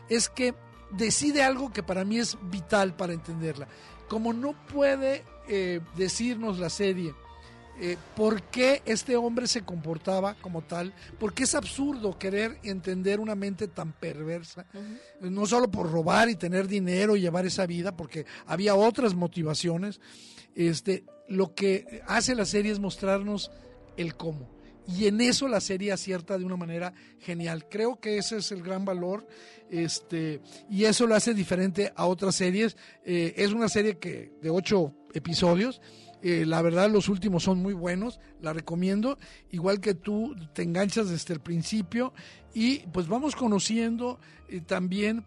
es 0.09 0.29
que 0.29 0.53
decide 0.91 1.43
algo 1.43 1.71
que 1.71 1.83
para 1.83 2.05
mí 2.05 2.17
es 2.17 2.37
vital 2.49 2.95
para 2.95 3.13
entenderla. 3.13 3.67
Como 4.07 4.33
no 4.33 4.53
puede 4.67 5.23
eh, 5.47 5.81
decirnos 5.95 6.59
la 6.59 6.69
serie 6.69 7.13
eh, 7.77 7.97
por 8.15 8.41
qué 8.43 8.81
este 8.85 9.17
hombre 9.17 9.47
se 9.47 9.63
comportaba 9.63 10.35
como 10.35 10.61
tal, 10.61 10.93
porque 11.19 11.43
es 11.43 11.55
absurdo 11.55 12.17
querer 12.17 12.57
entender 12.63 13.19
una 13.19 13.35
mente 13.35 13.67
tan 13.67 13.91
perversa, 13.91 14.65
no 15.19 15.45
solo 15.45 15.69
por 15.69 15.91
robar 15.91 16.29
y 16.29 16.35
tener 16.35 16.69
dinero 16.69 17.17
y 17.17 17.21
llevar 17.21 17.45
esa 17.45 17.65
vida, 17.65 17.97
porque 17.97 18.25
había 18.45 18.75
otras 18.75 19.13
motivaciones. 19.13 19.99
Este, 20.55 21.03
lo 21.27 21.53
que 21.53 22.01
hace 22.07 22.35
la 22.35 22.45
serie 22.45 22.71
es 22.71 22.79
mostrarnos 22.79 23.51
el 23.97 24.15
cómo. 24.15 24.55
Y 24.87 25.07
en 25.07 25.19
eso 25.21 25.47
la 25.47 25.61
serie 25.61 25.91
acierta 25.91 26.37
de 26.37 26.45
una 26.45 26.57
manera 26.57 26.93
genial. 27.19 27.67
Creo 27.69 27.99
que 27.99 28.17
ese 28.17 28.37
es 28.37 28.51
el 28.51 28.61
gran 28.61 28.85
valor. 28.85 29.27
Este, 29.69 30.41
y 30.69 30.85
eso 30.85 31.07
lo 31.07 31.15
hace 31.15 31.33
diferente 31.33 31.91
a 31.95 32.05
otras 32.05 32.35
series. 32.35 32.77
Eh, 33.03 33.33
es 33.37 33.51
una 33.51 33.67
serie 33.67 33.97
que 33.97 34.31
de 34.41 34.49
ocho 34.49 34.93
episodios. 35.13 35.81
Eh, 36.21 36.45
la 36.45 36.61
verdad, 36.61 36.89
los 36.89 37.09
últimos 37.09 37.43
son 37.43 37.61
muy 37.61 37.73
buenos. 37.73 38.19
La 38.41 38.53
recomiendo. 38.53 39.17
Igual 39.49 39.79
que 39.79 39.95
tú, 39.95 40.35
te 40.53 40.61
enganchas 40.61 41.09
desde 41.09 41.33
el 41.33 41.39
principio. 41.39 42.13
Y 42.53 42.79
pues 42.87 43.07
vamos 43.07 43.35
conociendo 43.35 44.19
eh, 44.49 44.61
también 44.61 45.25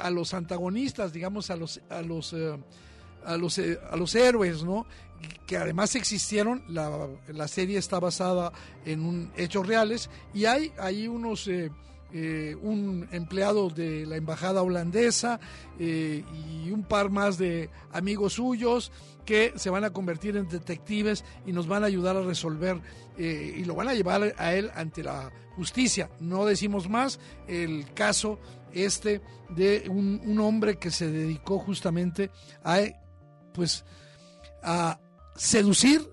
a 0.00 0.08
los 0.08 0.32
antagonistas, 0.32 1.12
digamos, 1.12 1.50
a 1.50 1.56
los, 1.56 1.82
a 1.90 2.00
los 2.00 2.34
a 3.26 3.36
los, 3.36 3.58
eh, 3.58 3.78
a 3.90 3.96
los 3.96 4.14
héroes, 4.14 4.62
¿no? 4.62 4.86
Que 5.46 5.56
además 5.56 5.94
existieron, 5.96 6.62
la, 6.68 7.08
la 7.28 7.48
serie 7.48 7.78
está 7.78 7.98
basada 7.98 8.52
en 8.84 9.04
un, 9.04 9.32
hechos 9.36 9.66
reales 9.66 10.08
y 10.32 10.44
hay, 10.46 10.72
hay 10.78 11.08
unos... 11.08 11.48
Eh, 11.48 11.70
eh, 12.12 12.56
un 12.62 13.08
empleado 13.10 13.68
de 13.68 14.06
la 14.06 14.16
embajada 14.16 14.62
holandesa 14.62 15.40
y 15.76 16.70
un 16.70 16.84
par 16.84 17.10
más 17.10 17.36
de 17.36 17.68
amigos 17.92 18.34
suyos 18.34 18.92
que 19.26 19.52
se 19.56 19.70
van 19.70 19.82
a 19.82 19.90
convertir 19.90 20.36
en 20.36 20.48
detectives 20.48 21.24
y 21.44 21.52
nos 21.52 21.66
van 21.66 21.82
a 21.82 21.86
ayudar 21.86 22.16
a 22.16 22.22
resolver 22.22 22.80
y 23.18 23.64
lo 23.64 23.74
van 23.74 23.88
a 23.88 23.94
llevar 23.94 24.34
a 24.38 24.54
él 24.54 24.70
ante 24.76 25.02
la 25.02 25.32
justicia. 25.56 26.08
No 26.20 26.46
decimos 26.46 26.88
más, 26.88 27.18
el 27.48 27.92
caso 27.92 28.38
este 28.72 29.20
de 29.50 29.84
un, 29.88 30.20
un 30.24 30.38
hombre 30.40 30.76
que 30.76 30.92
se 30.92 31.10
dedicó 31.10 31.58
justamente 31.58 32.30
a 32.62 32.80
pues 33.56 33.84
a 34.62 35.00
seducir, 35.34 36.08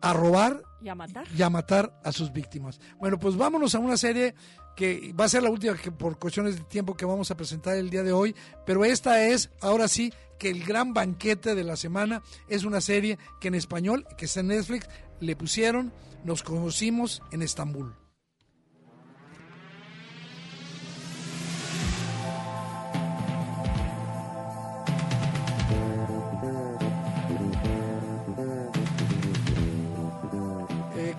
a 0.00 0.12
robar 0.14 0.62
y 0.80 0.88
a 0.88 0.94
matar 0.94 1.26
y 1.36 1.42
a, 1.42 1.50
matar 1.50 2.00
a 2.02 2.10
sus 2.10 2.32
víctimas. 2.32 2.80
Bueno, 2.98 3.18
pues 3.18 3.36
vámonos 3.36 3.74
a 3.74 3.78
una 3.78 3.96
serie 3.96 4.34
que 4.74 5.12
va 5.18 5.26
a 5.26 5.28
ser 5.28 5.42
la 5.42 5.50
última 5.50 5.76
que 5.76 5.92
por 5.92 6.18
cuestiones 6.18 6.56
de 6.56 6.64
tiempo 6.64 6.96
que 6.96 7.04
vamos 7.04 7.30
a 7.30 7.36
presentar 7.36 7.76
el 7.76 7.90
día 7.90 8.02
de 8.02 8.12
hoy, 8.12 8.34
pero 8.66 8.84
esta 8.84 9.24
es 9.26 9.50
ahora 9.60 9.86
sí 9.86 10.12
que 10.38 10.50
el 10.50 10.64
gran 10.64 10.92
banquete 10.94 11.54
de 11.54 11.64
la 11.64 11.76
semana 11.76 12.22
es 12.48 12.64
una 12.64 12.80
serie 12.80 13.18
que 13.40 13.48
en 13.48 13.54
español, 13.54 14.06
que 14.16 14.24
es 14.24 14.36
en 14.36 14.48
Netflix, 14.48 14.88
le 15.20 15.36
pusieron 15.36 15.92
Nos 16.24 16.42
conocimos 16.42 17.22
en 17.30 17.42
Estambul. 17.42 17.94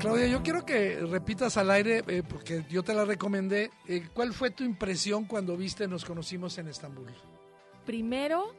Claudia, 0.06 0.28
yo 0.28 0.44
quiero 0.44 0.64
que 0.64 1.00
repitas 1.00 1.58
al 1.58 1.72
aire, 1.72 2.04
eh, 2.08 2.22
porque 2.22 2.64
yo 2.70 2.84
te 2.84 2.94
la 2.94 3.06
recomendé. 3.06 3.72
Eh, 3.88 4.08
¿Cuál 4.14 4.34
fue 4.34 4.52
tu 4.52 4.64
impresión 4.64 5.26
cuando 5.26 5.58
viste 5.58 5.88
Nos 5.88 6.06
conocimos 6.06 6.60
en 6.60 6.68
Estambul? 6.68 7.08
Primero, 7.88 8.54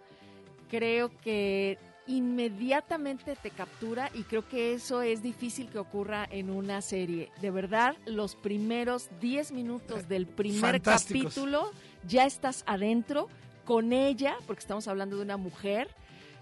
creo 0.69 1.17
que 1.23 1.79
inmediatamente 2.09 3.37
te 3.41 3.51
captura 3.51 4.11
y 4.13 4.25
creo 4.25 4.49
que 4.49 4.73
eso 4.73 5.03
es 5.03 5.23
difícil 5.23 5.69
que 5.69 5.79
ocurra 5.79 6.27
en 6.29 6.51
una 6.51 6.83
serie. 6.83 7.31
De 7.41 7.53
verdad, 7.53 7.97
los 8.07 8.35
primeros 8.35 9.09
10 9.21 9.53
minutos 9.53 10.09
del 10.09 10.27
primer 10.27 10.83
capítulo 10.83 11.71
ya 12.09 12.27
estás 12.27 12.65
adentro 12.67 13.29
con 13.65 13.93
ella, 13.93 14.37
porque 14.49 14.63
estamos 14.63 14.89
hablando 14.89 15.15
de 15.15 15.23
una 15.23 15.37
mujer 15.37 15.91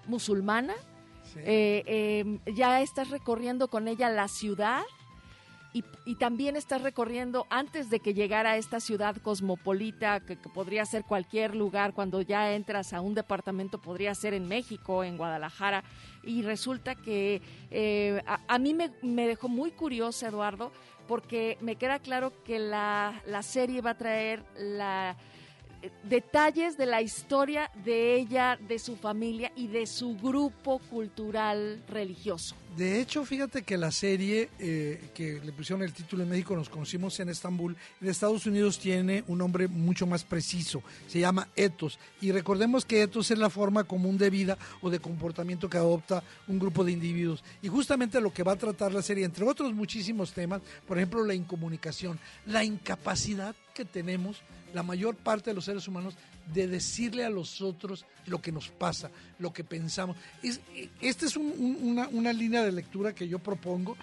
musulmana 0.06 0.74
eh, 1.36 2.20
em, 2.20 2.38
ya 2.54 2.80
estás 2.80 3.10
recorriendo 3.10 3.68
con 3.68 3.88
ella 3.88 4.08
la 4.10 4.28
ciudad 4.28 4.82
y, 5.74 6.14
también 6.14 6.54
estás 6.54 6.82
recorriendo 6.82 7.48
antes 7.50 7.90
de 7.90 7.98
que 7.98 8.14
llegara 8.14 8.52
a 8.52 8.56
esta 8.56 8.78
ciudad 8.78 9.16
cosmopolita, 9.16 10.20
que, 10.20 10.36
podría 10.36 10.86
ser 10.86 11.02
cualquier 11.02 11.56
lugar, 11.56 11.94
cuando 11.94 12.22
ya 12.22 12.54
entras 12.54 12.92
a 12.92 13.00
un 13.00 13.14
departamento, 13.14 13.80
podría 13.80 14.14
ser 14.14 14.34
en 14.34 14.46
México, 14.46 15.02
en 15.02 15.16
Guadalajara, 15.16 15.82
y 16.22 16.42
resulta 16.42 16.94
que 16.94 17.42
eh, 17.72 18.22
a, 18.24 18.58
mí 18.60 18.72
me, 18.72 18.92
me, 19.02 19.26
dejó 19.26 19.48
muy 19.48 19.72
curiosa, 19.72 20.28
Eduardo, 20.28 20.70
porque 21.08 21.58
me 21.60 21.74
queda 21.74 21.98
claro 21.98 22.32
que 22.44 22.60
la, 22.60 23.20
la 23.26 23.42
serie 23.42 23.80
va 23.80 23.90
a 23.90 23.98
traer 23.98 24.44
la 24.56 25.16
detalles 26.04 26.76
de 26.76 26.86
la 26.86 27.02
historia 27.02 27.70
de 27.84 28.16
ella, 28.16 28.58
de 28.68 28.78
su 28.78 28.96
familia 28.96 29.52
y 29.56 29.68
de 29.68 29.86
su 29.86 30.16
grupo 30.16 30.78
cultural 30.90 31.82
religioso. 31.88 32.54
De 32.76 33.00
hecho, 33.00 33.24
fíjate 33.24 33.62
que 33.62 33.78
la 33.78 33.92
serie 33.92 34.50
eh, 34.58 35.10
que 35.14 35.40
le 35.44 35.52
pusieron 35.52 35.84
el 35.84 35.92
título 35.92 36.24
en 36.24 36.30
México, 36.30 36.56
nos 36.56 36.68
conocimos 36.68 37.20
en 37.20 37.28
Estambul, 37.28 37.76
en 38.00 38.08
Estados 38.08 38.46
Unidos 38.46 38.80
tiene 38.80 39.22
un 39.28 39.38
nombre 39.38 39.68
mucho 39.68 40.08
más 40.08 40.24
preciso, 40.24 40.82
se 41.06 41.20
llama 41.20 41.48
ethos. 41.54 42.00
Y 42.20 42.32
recordemos 42.32 42.84
que 42.84 43.02
ethos 43.02 43.30
es 43.30 43.38
la 43.38 43.48
forma 43.48 43.84
común 43.84 44.18
de 44.18 44.28
vida 44.28 44.58
o 44.82 44.90
de 44.90 44.98
comportamiento 44.98 45.70
que 45.70 45.76
adopta 45.76 46.24
un 46.48 46.58
grupo 46.58 46.82
de 46.82 46.90
individuos. 46.90 47.44
Y 47.62 47.68
justamente 47.68 48.20
lo 48.20 48.32
que 48.32 48.42
va 48.42 48.52
a 48.52 48.56
tratar 48.56 48.92
la 48.92 49.02
serie, 49.02 49.24
entre 49.24 49.44
otros 49.44 49.72
muchísimos 49.72 50.32
temas, 50.32 50.60
por 50.88 50.98
ejemplo, 50.98 51.24
la 51.24 51.34
incomunicación, 51.34 52.18
la 52.46 52.64
incapacidad 52.64 53.54
que 53.74 53.84
tenemos 53.84 54.40
la 54.72 54.82
mayor 54.82 55.16
parte 55.16 55.50
de 55.50 55.54
los 55.54 55.64
seres 55.64 55.86
humanos 55.86 56.16
de 56.52 56.66
decirle 56.66 57.24
a 57.24 57.30
los 57.30 57.62
otros 57.62 58.04
lo 58.26 58.42
que 58.42 58.52
nos 58.52 58.68
pasa, 58.68 59.10
lo 59.38 59.52
que 59.52 59.64
pensamos. 59.64 60.16
esta 61.00 61.26
es 61.26 61.36
una, 61.36 62.32
línea 62.32 62.64
de 62.64 62.72
lectura 62.72 63.14
que 63.14 63.28
yo 63.28 63.38
propongo. 63.38 63.96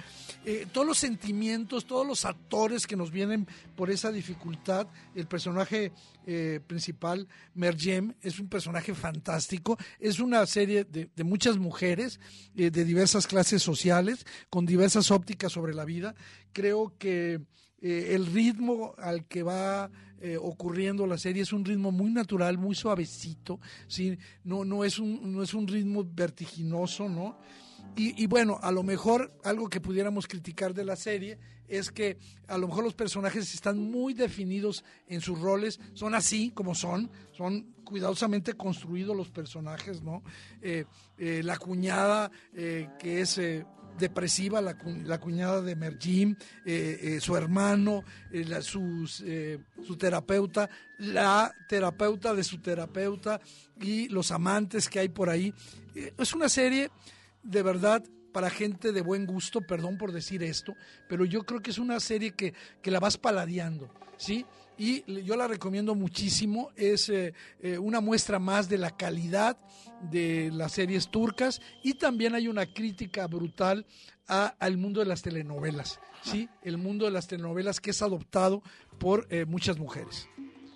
Eh, 0.45 0.65
todos 0.71 0.87
los 0.87 0.97
sentimientos, 0.97 1.85
todos 1.85 2.07
los 2.07 2.25
actores 2.25 2.87
que 2.87 2.95
nos 2.95 3.11
vienen 3.11 3.47
por 3.75 3.91
esa 3.91 4.11
dificultad, 4.11 4.87
el 5.13 5.27
personaje 5.27 5.91
eh, 6.25 6.59
principal, 6.65 7.27
Merjem, 7.53 8.13
es 8.21 8.39
un 8.39 8.47
personaje 8.47 8.95
fantástico, 8.95 9.77
es 9.99 10.19
una 10.19 10.45
serie 10.45 10.85
de, 10.85 11.09
muchas 11.23 11.57
mujeres 11.57 12.19
eh, 12.55 12.71
de 12.71 12.85
diversas 12.85 13.27
clases 13.27 13.61
sociales, 13.61 14.25
con 14.49 14.65
diversas 14.65 15.11
ópticas 15.11 15.51
sobre 15.51 15.73
la 15.73 15.85
vida. 15.85 16.15
Creo 16.53 16.93
que 16.97 17.41
el 17.81 18.27
ritmo 18.27 18.93
al 18.97 19.25
que 19.25 19.43
va 19.43 19.89
eh, 20.23 20.37
ocurriendo 20.37 21.07
la 21.07 21.17
serie 21.17 21.41
es 21.41 21.51
un 21.51 21.65
ritmo 21.65 21.91
muy 21.91 22.11
natural, 22.11 22.59
muy 22.59 22.75
suavecito, 22.75 23.59
¿sí? 23.87 24.19
no, 24.43 24.63
no, 24.63 24.83
es 24.83 24.99
un, 24.99 25.33
no 25.33 25.41
es 25.41 25.55
un 25.55 25.67
ritmo 25.67 26.05
vertiginoso, 26.05 27.09
¿no? 27.09 27.39
Y, 27.95 28.25
bueno, 28.27 28.57
a 28.61 28.71
lo 28.71 28.83
mejor 28.83 29.33
algo 29.43 29.67
que 29.67 29.81
pudiéramos 29.81 30.25
criticar 30.25 30.73
de 30.73 30.85
la 30.85 30.95
serie 30.95 31.37
es 31.67 31.91
que 31.91 32.17
a 32.47 32.57
lo 32.57 32.67
mejor 32.67 32.85
los 32.85 32.93
personajes 32.93 33.53
están 33.53 33.79
muy 33.79 34.13
definidos 34.13 34.85
en 35.07 35.19
sus 35.19 35.37
roles, 35.39 35.77
son 35.93 36.15
así 36.15 36.51
como 36.51 36.73
son, 36.73 37.11
son 37.31 37.73
cuidadosamente 37.83 38.53
construidos 38.53 39.17
los 39.17 39.29
personajes, 39.29 40.01
¿no? 40.01 40.23
Eh, 40.61 40.85
eh, 41.17 41.41
la 41.43 41.57
cuñada 41.57 42.31
que 42.53 43.21
es 43.21 43.41
depresiva, 44.01 44.59
la, 44.59 45.19
cuñada 45.19 45.61
de 45.61 45.75
Merjim, 45.77 46.35
eh, 46.65 46.99
eh, 47.01 47.21
su 47.21 47.37
hermano, 47.37 48.03
eh, 48.33 49.59
su 49.81 49.95
terapeuta, 49.97 50.69
la 50.97 51.53
terapeuta 51.69 52.33
de 52.33 52.43
su 52.43 52.57
terapeuta 52.57 53.39
y 53.79 54.09
los 54.09 54.31
amantes 54.31 54.89
que 54.89 54.99
hay 54.99 55.09
por 55.09 55.29
ahí. 55.29 55.53
es 55.95 56.33
una 56.33 56.49
serie 56.49 56.91
de 57.43 57.63
verdad 57.63 58.03
para 58.33 58.49
gente 58.49 58.91
de 58.91 59.01
buen 59.01 59.25
gusto, 59.25 59.61
perdón 59.61 59.97
por 59.97 60.11
decir 60.11 60.43
esto, 60.43 60.75
pero 61.07 61.23
yo 61.23 61.43
creo 61.43 61.61
que 61.61 61.71
es 61.71 61.77
una 61.77 61.99
serie 61.99 62.31
que, 62.31 62.53
que 62.81 62.91
la 62.91 62.99
vas 62.99 63.17
paladeando, 63.17 63.93
¿sí? 64.17 64.45
Y 64.81 65.03
yo 65.23 65.35
la 65.35 65.47
recomiendo 65.47 65.93
muchísimo. 65.93 66.71
Es 66.75 67.07
eh, 67.09 67.35
eh, 67.59 67.77
una 67.77 68.01
muestra 68.01 68.39
más 68.39 68.67
de 68.67 68.79
la 68.79 68.89
calidad 68.89 69.55
de 70.09 70.49
las 70.51 70.71
series 70.71 71.11
turcas 71.11 71.61
y 71.83 71.93
también 71.93 72.33
hay 72.33 72.47
una 72.47 72.65
crítica 72.65 73.27
brutal 73.27 73.85
al 74.25 74.77
mundo 74.77 75.01
de 75.01 75.05
las 75.05 75.21
telenovelas, 75.21 75.99
¿sí? 76.23 76.49
El 76.63 76.77
mundo 76.77 77.05
de 77.05 77.11
las 77.11 77.27
telenovelas 77.27 77.79
que 77.79 77.91
es 77.91 78.01
adoptado 78.01 78.63
por 78.97 79.27
eh, 79.29 79.45
muchas 79.45 79.77
mujeres. 79.77 80.27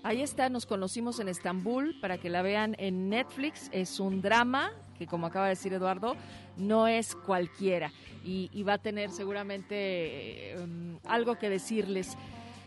Ahí 0.03 0.21
está, 0.21 0.49
nos 0.49 0.67
conocimos 0.67 1.19
en 1.19 1.29
Estambul 1.29 1.99
para 1.99 2.19
que 2.19 2.29
la 2.29 2.43
vean 2.43 2.75
en 2.77 3.09
Netflix. 3.09 3.69
Es 3.71 3.99
un 3.99 4.21
drama 4.21 4.71
que, 4.99 5.07
como 5.07 5.25
acaba 5.25 5.45
de 5.45 5.51
decir 5.51 5.73
Eduardo, 5.73 6.15
no 6.57 6.87
es 6.87 7.15
cualquiera 7.15 7.91
y, 8.23 8.61
va 8.63 8.73
a 8.73 8.77
tener 8.77 9.09
seguramente 9.09 10.51
em, 10.51 10.99
algo 11.05 11.39
que 11.39 11.49
decirles. 11.49 12.15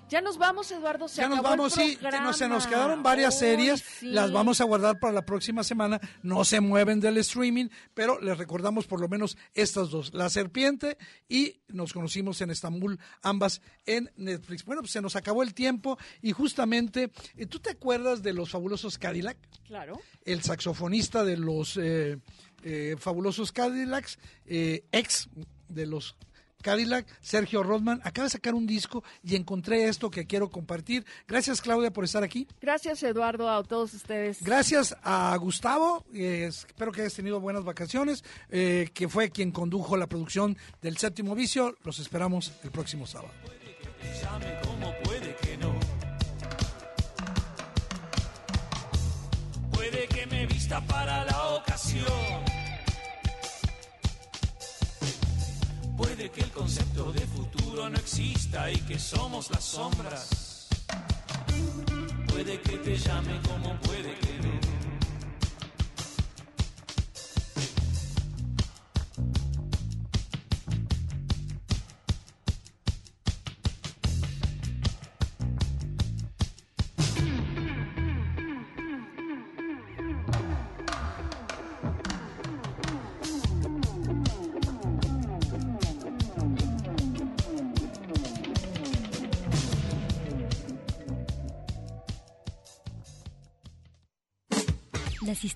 Ya 0.08 0.20
nos 0.20 0.38
vamos, 0.38 0.70
Eduardo. 0.70 1.06
Se 1.06 1.20
ya 1.20 1.28
nos 1.28 1.42
vamos, 1.42 1.74
sí. 1.74 1.98
se 2.34 2.48
nos 2.48 2.66
quedaron 2.66 3.02
varias 3.02 3.38
series. 3.38 4.02
Las 4.02 4.32
vamos 4.32 4.60
a 4.60 4.64
guardar 4.64 4.98
para 4.98 5.12
la 5.12 5.26
próxima 5.26 5.62
semana. 5.62 6.00
No 6.22 6.44
se 6.44 6.60
mueven 6.60 7.00
del 7.00 7.18
streaming, 7.18 7.68
pero 7.94 8.20
les 8.20 8.38
recordamos 8.38 8.86
por 8.86 9.00
lo 9.00 9.08
menos 9.08 9.36
estas 9.54 9.90
dos: 9.90 10.14
La 10.14 10.30
Serpiente 10.30 10.96
y 11.28 11.60
Nos 11.68 11.92
conocimos 11.92 12.40
en 12.40 12.50
Estambul, 12.50 12.98
ambas 13.22 13.60
en 13.84 14.10
Netflix. 14.16 14.64
Bueno, 14.64 14.82
pues 14.82 14.92
se 14.92 15.02
nos 15.02 15.16
acabó 15.16 15.42
el 15.42 15.52
tiempo 15.52 15.98
y 16.22 16.32
justamente, 16.32 17.10
eh, 17.36 17.46
¿tú 17.46 17.58
te 17.58 17.70
acuerdas 17.70 18.22
de 18.22 18.32
los 18.32 18.50
fabulosos 18.50 18.96
Cadillac? 18.96 19.36
Claro. 19.66 20.00
El 20.24 20.42
saxofonista 20.42 21.24
de 21.24 21.36
los 21.36 21.76
eh, 21.76 22.18
eh, 22.62 22.96
fabulosos 22.98 23.52
Cadillacs, 23.52 24.18
ex 24.46 25.28
de 25.68 25.86
los 25.86 26.16
Cadillac, 26.62 27.06
Sergio 27.20 27.62
Rodman, 27.62 28.00
acaba 28.04 28.24
de 28.24 28.30
sacar 28.30 28.54
un 28.54 28.66
disco 28.66 29.04
y 29.22 29.36
encontré 29.36 29.88
esto 29.88 30.10
que 30.10 30.26
quiero 30.26 30.50
compartir. 30.50 31.04
Gracias 31.26 31.60
Claudia 31.60 31.92
por 31.92 32.04
estar 32.04 32.22
aquí. 32.22 32.46
Gracias 32.60 33.02
Eduardo, 33.02 33.50
a 33.50 33.62
todos 33.62 33.94
ustedes. 33.94 34.42
Gracias 34.42 34.96
a 35.02 35.36
Gustavo, 35.36 36.04
eh, 36.14 36.46
espero 36.48 36.92
que 36.92 37.02
hayas 37.02 37.14
tenido 37.14 37.40
buenas 37.40 37.64
vacaciones, 37.64 38.24
eh, 38.50 38.90
que 38.92 39.08
fue 39.08 39.30
quien 39.30 39.52
condujo 39.52 39.96
la 39.96 40.06
producción 40.06 40.56
del 40.82 40.96
séptimo 40.96 41.34
vicio. 41.34 41.76
Los 41.84 41.98
esperamos 41.98 42.52
el 42.64 42.70
próximo 42.70 43.06
sábado. 43.06 43.32
Puede 45.04 45.34
que 45.36 45.56
no. 45.58 45.74
Puede 49.72 50.06
que 50.08 50.26
me 50.26 50.46
vista 50.46 50.80
para 50.82 51.24
la 51.24 51.48
ocasión 51.54 52.47
Puede 56.18 56.30
que 56.32 56.40
el 56.40 56.50
concepto 56.50 57.12
de 57.12 57.20
futuro 57.20 57.88
no 57.88 57.96
exista 57.96 58.68
y 58.72 58.76
que 58.78 58.98
somos 58.98 59.52
las 59.52 59.62
sombras. 59.62 60.66
Puede 62.26 62.60
que 62.60 62.76
te 62.78 62.96
llame 62.96 63.40
como 63.46 63.78
puede 63.82 64.18
que 64.18 64.32
no. 64.40 64.77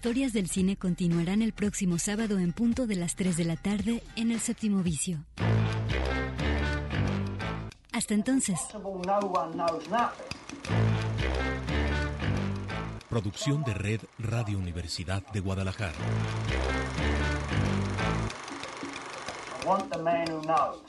Historias 0.03 0.32
del 0.32 0.48
cine 0.48 0.76
continuarán 0.76 1.42
el 1.42 1.53
próximo 1.53 1.96
sábado 1.96 2.40
en 2.40 2.53
punto 2.53 2.88
de 2.88 2.96
las 2.96 3.14
3 3.14 3.36
de 3.36 3.44
la 3.44 3.55
tarde 3.55 4.03
en 4.16 4.32
el 4.32 4.40
séptimo 4.40 4.82
vicio. 4.82 5.24
Hasta 7.92 8.12
entonces. 8.12 8.59
Producción 13.09 13.62
de 13.62 13.74
Red 13.74 14.00
Radio 14.18 14.59
Universidad 14.59 15.24
de 15.32 15.38
Guadalajara. 15.38 15.94
I 19.62 19.66
want 19.68 19.88
the 19.92 20.03
man 20.03 20.28
who 20.28 20.40
knows. 20.42 20.80